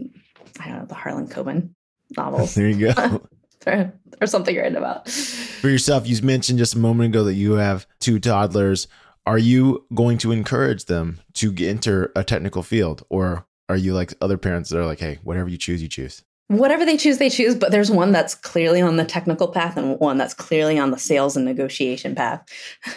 I 0.58 0.68
don't 0.68 0.78
know 0.78 0.86
the 0.86 0.94
Harlan 0.94 1.28
Coben 1.28 1.74
novels. 2.16 2.54
there 2.56 2.68
you 2.70 2.92
go. 2.92 3.22
or, 4.20 4.26
something 4.26 4.54
you're 4.54 4.64
into 4.64 4.78
about. 4.78 5.10
For 5.10 5.68
yourself, 5.68 6.08
you 6.08 6.20
mentioned 6.22 6.58
just 6.58 6.74
a 6.74 6.78
moment 6.78 7.14
ago 7.14 7.24
that 7.24 7.34
you 7.34 7.52
have 7.52 7.86
two 8.00 8.18
toddlers. 8.18 8.88
Are 9.26 9.36
you 9.36 9.84
going 9.94 10.16
to 10.18 10.32
encourage 10.32 10.86
them 10.86 11.20
to 11.34 11.54
enter 11.58 12.10
a 12.16 12.24
technical 12.24 12.62
field, 12.62 13.04
or 13.10 13.46
are 13.68 13.76
you 13.76 13.92
like 13.92 14.14
other 14.22 14.38
parents 14.38 14.70
that 14.70 14.80
are 14.80 14.86
like, 14.86 15.00
"Hey, 15.00 15.18
whatever 15.22 15.50
you 15.50 15.58
choose, 15.58 15.82
you 15.82 15.88
choose"? 15.88 16.22
Whatever 16.50 16.84
they 16.84 16.96
choose, 16.96 17.18
they 17.18 17.30
choose. 17.30 17.54
But 17.54 17.70
there's 17.70 17.90
one 17.90 18.12
that's 18.12 18.34
clearly 18.34 18.80
on 18.80 18.96
the 18.96 19.04
technical 19.04 19.48
path 19.48 19.76
and 19.76 19.98
one 20.00 20.18
that's 20.18 20.34
clearly 20.34 20.78
on 20.78 20.90
the 20.90 20.98
sales 20.98 21.36
and 21.36 21.44
negotiation 21.44 22.14
path. 22.14 22.44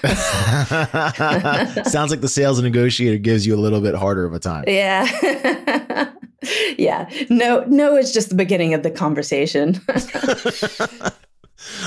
Sounds 1.88 2.12
like 2.12 2.22
the 2.22 2.28
sales 2.30 2.58
and 2.58 2.66
negotiator 2.66 3.18
gives 3.18 3.46
you 3.46 3.56
a 3.56 3.62
little 3.62 3.82
bit 3.82 3.96
harder 3.96 4.26
of 4.26 4.34
a 4.34 4.40
time. 4.40 4.64
Yeah. 4.68 5.06
yeah. 6.78 7.10
No, 7.30 7.64
no, 7.68 7.96
it's 7.96 8.12
just 8.12 8.30
the 8.30 8.36
beginning 8.36 8.74
of 8.74 8.84
the 8.84 8.92
conversation. 8.92 9.76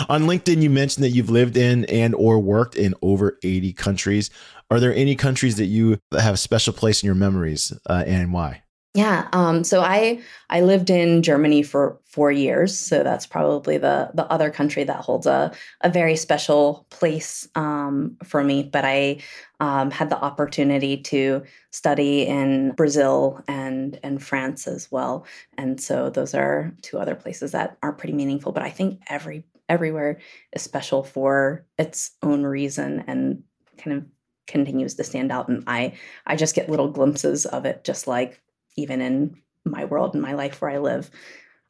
on 0.09 0.23
LinkedIn, 0.23 0.63
you 0.63 0.71
mentioned 0.71 1.05
that 1.05 1.11
you've 1.11 1.31
lived 1.31 1.57
in 1.57 1.85
and 1.87 2.15
or 2.15 2.39
worked 2.39 2.77
in 2.77 2.95
over 3.03 3.39
80 3.43 3.73
countries. 3.73 4.31
Are 4.71 4.81
there 4.81 4.95
any 4.95 5.17
countries 5.17 5.57
that 5.57 5.67
you 5.67 5.99
have 6.13 6.35
a 6.35 6.39
special 6.39 6.73
place 6.73 7.03
in 7.03 7.07
your 7.07 7.15
memories 7.15 7.73
uh, 7.89 8.05
and 8.07 8.33
why? 8.33 8.63
Yeah. 8.97 9.29
Um, 9.35 9.63
so 9.63 9.83
I 9.83 10.23
I 10.49 10.63
lived 10.63 10.89
in 10.89 11.23
Germany 11.23 11.63
for 11.63 11.99
four 12.05 12.33
years. 12.33 12.79
So 12.79 13.03
that's 13.03 13.27
probably 13.27 13.77
the 13.77 14.11
the 14.15 14.25
other 14.33 14.51
country 14.51 14.85
that 14.85 15.03
holds 15.05 15.27
a 15.27 15.53
a 15.83 15.91
very 15.91 16.17
special 16.17 16.87
place 16.89 17.47
um, 17.57 18.17
for 18.25 18.43
me. 18.43 18.63
But 18.63 18.87
I 18.87 19.19
um, 19.61 19.91
had 19.91 20.09
the 20.09 20.17
opportunity 20.19 20.97
to 20.97 21.43
study 21.73 22.23
in 22.27 22.73
Brazil 22.73 23.45
and 23.49 24.01
and 24.03 24.23
France 24.23 24.67
as 24.67 24.91
well. 24.91 25.27
And 25.59 25.79
so 25.79 26.09
those 26.09 26.33
are 26.35 26.73
two 26.81 26.99
other 26.99 27.15
places 27.15 27.53
that 27.53 27.77
are 27.83 27.93
pretty 27.93 28.15
meaningful. 28.15 28.53
But 28.53 28.63
I 28.63 28.71
think 28.71 29.03
every 29.11 29.45
everywhere 29.69 30.21
is 30.55 30.63
special 30.63 31.03
for 31.03 31.67
its 31.79 32.13
own 32.23 32.45
reason 32.45 33.05
and 33.07 33.43
kind 33.77 33.99
of 33.99 34.07
continues 34.47 34.95
to 34.95 35.03
stand 35.03 35.33
out 35.33 35.49
and 35.49 35.65
i 35.67 35.93
i 36.25 36.37
just 36.37 36.55
get 36.55 36.71
little 36.71 36.89
glimpses 36.89 37.47
of 37.47 37.65
it 37.67 37.83
just 37.83 38.07
like 38.07 38.41
even 38.77 39.01
in 39.01 39.37
my 39.65 39.85
world 39.85 40.15
and 40.15 40.23
my 40.23 40.33
life 40.33 40.61
where 40.61 40.71
I 40.71 40.79
live. 40.79 41.11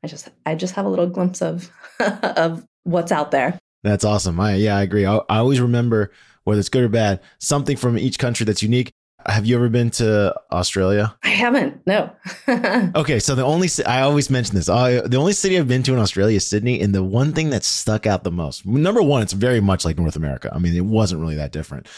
I 0.05 0.09
just 0.09 0.29
I 0.45 0.55
just 0.55 0.75
have 0.75 0.87
a 0.87 0.89
little 0.89 1.07
glimpse 1.07 1.43
of 1.43 1.71
of 2.01 2.65
what's 2.85 3.13
out 3.13 3.31
there. 3.31 3.59
That's 3.83 4.05
awesome. 4.05 4.39
I 4.41 4.55
yeah, 4.57 4.77
I 4.77 4.83
agree. 4.83 5.07
I, 5.07 5.17
I 5.29 5.39
always 5.39 5.61
remember 5.61 6.13
whether 6.45 6.61
it's 6.61 6.69
good 6.69 6.85
or 6.85 6.89
bad, 6.89 7.21
something 7.39 7.77
from 7.77 7.99
each 7.99 8.19
country 8.19 8.45
that's 8.45 8.63
unique. 8.63 8.93
Have 9.27 9.45
you 9.45 9.57
ever 9.57 9.69
been 9.69 9.91
to 9.93 10.33
Australia? 10.53 11.17
I 11.25 11.31
haven't. 11.31 11.85
No. 11.85 12.15
okay, 12.95 13.19
so 13.19 13.35
the 13.35 13.45
only 13.45 13.69
I 13.85 14.03
always 14.03 14.31
mention 14.31 14.55
this. 14.55 14.69
Uh, 14.69 15.03
the 15.05 15.17
only 15.17 15.33
city 15.33 15.59
I've 15.59 15.67
been 15.67 15.83
to 15.85 15.93
in 15.93 15.99
Australia 15.99 16.37
is 16.37 16.47
Sydney, 16.47 16.81
and 16.81 16.95
the 16.95 17.03
one 17.03 17.33
thing 17.33 17.51
that 17.51 17.65
stuck 17.65 18.07
out 18.07 18.23
the 18.23 18.31
most. 18.31 18.65
Number 18.65 19.03
one, 19.03 19.23
it's 19.23 19.33
very 19.33 19.61
much 19.61 19.85
like 19.85 19.99
North 19.99 20.15
America. 20.15 20.53
I 20.55 20.59
mean, 20.59 20.77
it 20.77 20.85
wasn't 20.85 21.21
really 21.21 21.35
that 21.37 21.51
different, 21.51 21.89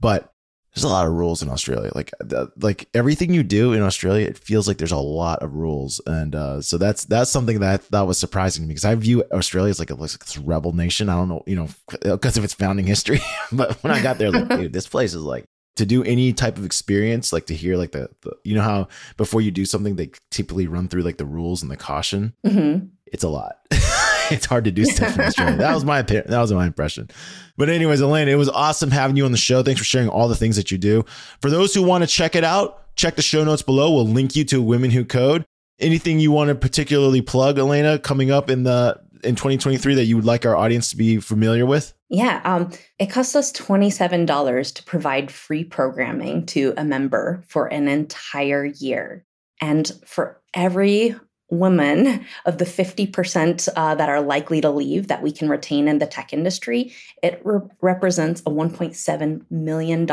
but 0.00 0.32
there's 0.76 0.84
a 0.84 0.88
lot 0.88 1.06
of 1.06 1.14
rules 1.14 1.42
in 1.42 1.48
Australia. 1.48 1.90
Like 1.94 2.10
the, 2.20 2.52
like 2.58 2.86
everything 2.92 3.32
you 3.32 3.42
do 3.42 3.72
in 3.72 3.80
Australia, 3.80 4.26
it 4.26 4.36
feels 4.36 4.68
like 4.68 4.76
there's 4.76 4.92
a 4.92 4.98
lot 4.98 5.42
of 5.42 5.54
rules, 5.54 6.02
and 6.06 6.34
uh, 6.34 6.60
so 6.60 6.76
that's 6.76 7.06
that's 7.06 7.30
something 7.30 7.60
that 7.60 7.90
that 7.92 8.02
was 8.02 8.18
surprising 8.18 8.62
to 8.62 8.68
me 8.68 8.74
because 8.74 8.84
I 8.84 8.94
view 8.94 9.24
Australia 9.32 9.70
as 9.70 9.78
like 9.78 9.88
a 9.88 9.94
like 9.94 10.10
this 10.10 10.36
rebel 10.36 10.74
nation. 10.74 11.08
I 11.08 11.14
don't 11.14 11.30
know, 11.30 11.42
you 11.46 11.56
know, 11.56 11.68
because 12.02 12.36
of 12.36 12.44
its 12.44 12.52
founding 12.52 12.86
history. 12.86 13.20
but 13.52 13.82
when 13.82 13.90
I 13.90 14.02
got 14.02 14.18
there, 14.18 14.30
like, 14.30 14.48
dude, 14.48 14.74
this 14.74 14.86
place 14.86 15.14
is 15.14 15.22
like 15.22 15.46
to 15.76 15.86
do 15.86 16.04
any 16.04 16.34
type 16.34 16.58
of 16.58 16.66
experience, 16.66 17.32
like 17.32 17.46
to 17.46 17.54
hear 17.54 17.78
like 17.78 17.92
the, 17.92 18.10
the 18.20 18.32
you 18.44 18.54
know 18.54 18.62
how 18.62 18.88
before 19.16 19.40
you 19.40 19.50
do 19.50 19.64
something 19.64 19.96
they 19.96 20.10
typically 20.30 20.66
run 20.66 20.88
through 20.88 21.02
like 21.02 21.16
the 21.16 21.24
rules 21.24 21.62
and 21.62 21.70
the 21.70 21.78
caution. 21.78 22.34
Mm-hmm. 22.44 22.88
It's 23.06 23.24
a 23.24 23.30
lot. 23.30 23.60
it's 24.30 24.46
hard 24.46 24.64
to 24.64 24.70
do 24.70 24.84
stuff 24.84 25.14
in 25.14 25.22
Australia. 25.22 25.56
That 25.56 25.74
was 25.74 25.84
my 25.84 26.02
that 26.02 26.28
was 26.28 26.52
my 26.52 26.66
impression. 26.66 27.10
But 27.56 27.68
anyways, 27.68 28.00
Alaina, 28.00 28.30
it 28.30 28.36
was 28.36 28.48
awesome 28.48 28.90
having 28.90 29.16
you 29.16 29.24
on 29.24 29.32
the 29.32 29.38
show. 29.38 29.62
Thanks 29.62 29.80
for 29.80 29.84
sharing 29.84 30.08
all 30.08 30.28
the 30.28 30.36
things 30.36 30.56
that 30.56 30.70
you 30.70 30.78
do. 30.78 31.04
For 31.40 31.50
those 31.50 31.74
who 31.74 31.82
want 31.82 32.04
to 32.04 32.08
check 32.08 32.36
it 32.36 32.44
out, 32.44 32.94
check 32.96 33.16
the 33.16 33.22
show 33.22 33.44
notes 33.44 33.62
below. 33.62 33.92
We'll 33.92 34.06
link 34.06 34.36
you 34.36 34.44
to 34.46 34.62
Women 34.62 34.90
Who 34.90 35.04
Code. 35.04 35.44
Anything 35.78 36.20
you 36.20 36.32
want 36.32 36.48
to 36.48 36.54
particularly 36.54 37.20
plug, 37.22 37.58
Alaina, 37.58 37.98
coming 37.98 38.30
up 38.30 38.50
in 38.50 38.62
the 38.62 38.98
in 39.24 39.34
2023 39.34 39.94
that 39.94 40.04
you 40.04 40.16
would 40.16 40.24
like 40.24 40.46
our 40.46 40.56
audience 40.56 40.90
to 40.90 40.96
be 40.96 41.18
familiar 41.18 41.66
with? 41.66 41.94
Yeah, 42.08 42.40
um, 42.44 42.70
it 42.98 43.06
costs 43.06 43.34
us 43.34 43.52
$27 43.52 44.74
to 44.74 44.82
provide 44.84 45.30
free 45.30 45.64
programming 45.64 46.46
to 46.46 46.72
a 46.76 46.84
member 46.84 47.42
for 47.48 47.66
an 47.66 47.88
entire 47.88 48.64
year. 48.64 49.24
And 49.60 49.90
for 50.04 50.40
every 50.54 51.16
woman 51.50 52.24
of 52.44 52.58
the 52.58 52.64
50% 52.64 53.68
uh, 53.76 53.94
that 53.94 54.08
are 54.08 54.20
likely 54.20 54.60
to 54.60 54.70
leave 54.70 55.08
that 55.08 55.22
we 55.22 55.30
can 55.30 55.48
retain 55.48 55.88
in 55.88 55.98
the 55.98 56.06
tech 56.06 56.32
industry, 56.32 56.92
it 57.22 57.40
re- 57.44 57.60
represents 57.80 58.40
a 58.40 58.50
$1.7 58.50 59.42
million 59.50 60.06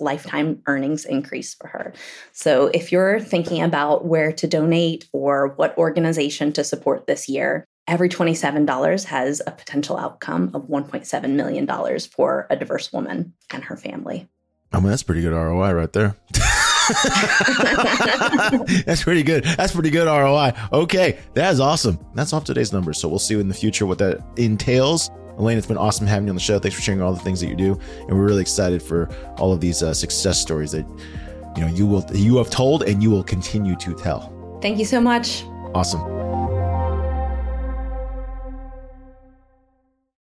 lifetime 0.00 0.62
earnings 0.66 1.04
increase 1.04 1.54
for 1.54 1.68
her. 1.68 1.92
So 2.32 2.68
if 2.68 2.92
you're 2.92 3.20
thinking 3.20 3.62
about 3.62 4.04
where 4.04 4.32
to 4.32 4.46
donate 4.46 5.08
or 5.12 5.48
what 5.56 5.76
organization 5.76 6.52
to 6.52 6.64
support 6.64 7.06
this 7.06 7.28
year, 7.28 7.64
every 7.88 8.08
$27 8.08 9.04
has 9.04 9.42
a 9.46 9.50
potential 9.50 9.96
outcome 9.96 10.50
of 10.54 10.68
$1.7 10.68 11.30
million 11.30 11.66
for 12.00 12.46
a 12.50 12.56
diverse 12.56 12.92
woman 12.92 13.32
and 13.50 13.64
her 13.64 13.76
family. 13.76 14.28
I 14.72 14.80
mean, 14.80 14.90
that's 14.90 15.02
pretty 15.02 15.22
good 15.22 15.32
ROI 15.32 15.72
right 15.72 15.92
there. 15.92 16.16
that's 18.84 19.02
pretty 19.02 19.22
good. 19.22 19.44
That's 19.44 19.72
pretty 19.72 19.90
good 19.90 20.06
ROI. 20.06 20.52
Okay, 20.72 21.18
that 21.34 21.52
is 21.52 21.60
awesome. 21.60 21.98
That's 22.14 22.32
off 22.32 22.44
today's 22.44 22.72
numbers. 22.72 22.98
So 22.98 23.08
we'll 23.08 23.18
see 23.18 23.38
in 23.38 23.48
the 23.48 23.54
future 23.54 23.86
what 23.86 23.98
that 23.98 24.22
entails. 24.36 25.10
Elaine, 25.36 25.56
it's 25.56 25.66
been 25.66 25.78
awesome 25.78 26.06
having 26.06 26.26
you 26.26 26.30
on 26.30 26.36
the 26.36 26.40
show. 26.40 26.58
Thanks 26.58 26.74
for 26.74 26.82
sharing 26.82 27.00
all 27.00 27.12
the 27.12 27.20
things 27.20 27.40
that 27.40 27.48
you 27.48 27.54
do, 27.54 27.78
and 28.00 28.10
we're 28.10 28.26
really 28.26 28.42
excited 28.42 28.82
for 28.82 29.08
all 29.36 29.52
of 29.52 29.60
these 29.60 29.82
uh, 29.82 29.94
success 29.94 30.40
stories 30.40 30.72
that 30.72 30.86
you 31.56 31.62
know 31.62 31.68
you 31.68 31.86
will 31.86 32.04
you 32.12 32.36
have 32.38 32.50
told 32.50 32.82
and 32.82 33.02
you 33.02 33.10
will 33.10 33.24
continue 33.24 33.76
to 33.76 33.94
tell. 33.94 34.32
Thank 34.60 34.78
you 34.78 34.84
so 34.84 35.00
much. 35.00 35.44
Awesome. 35.74 36.27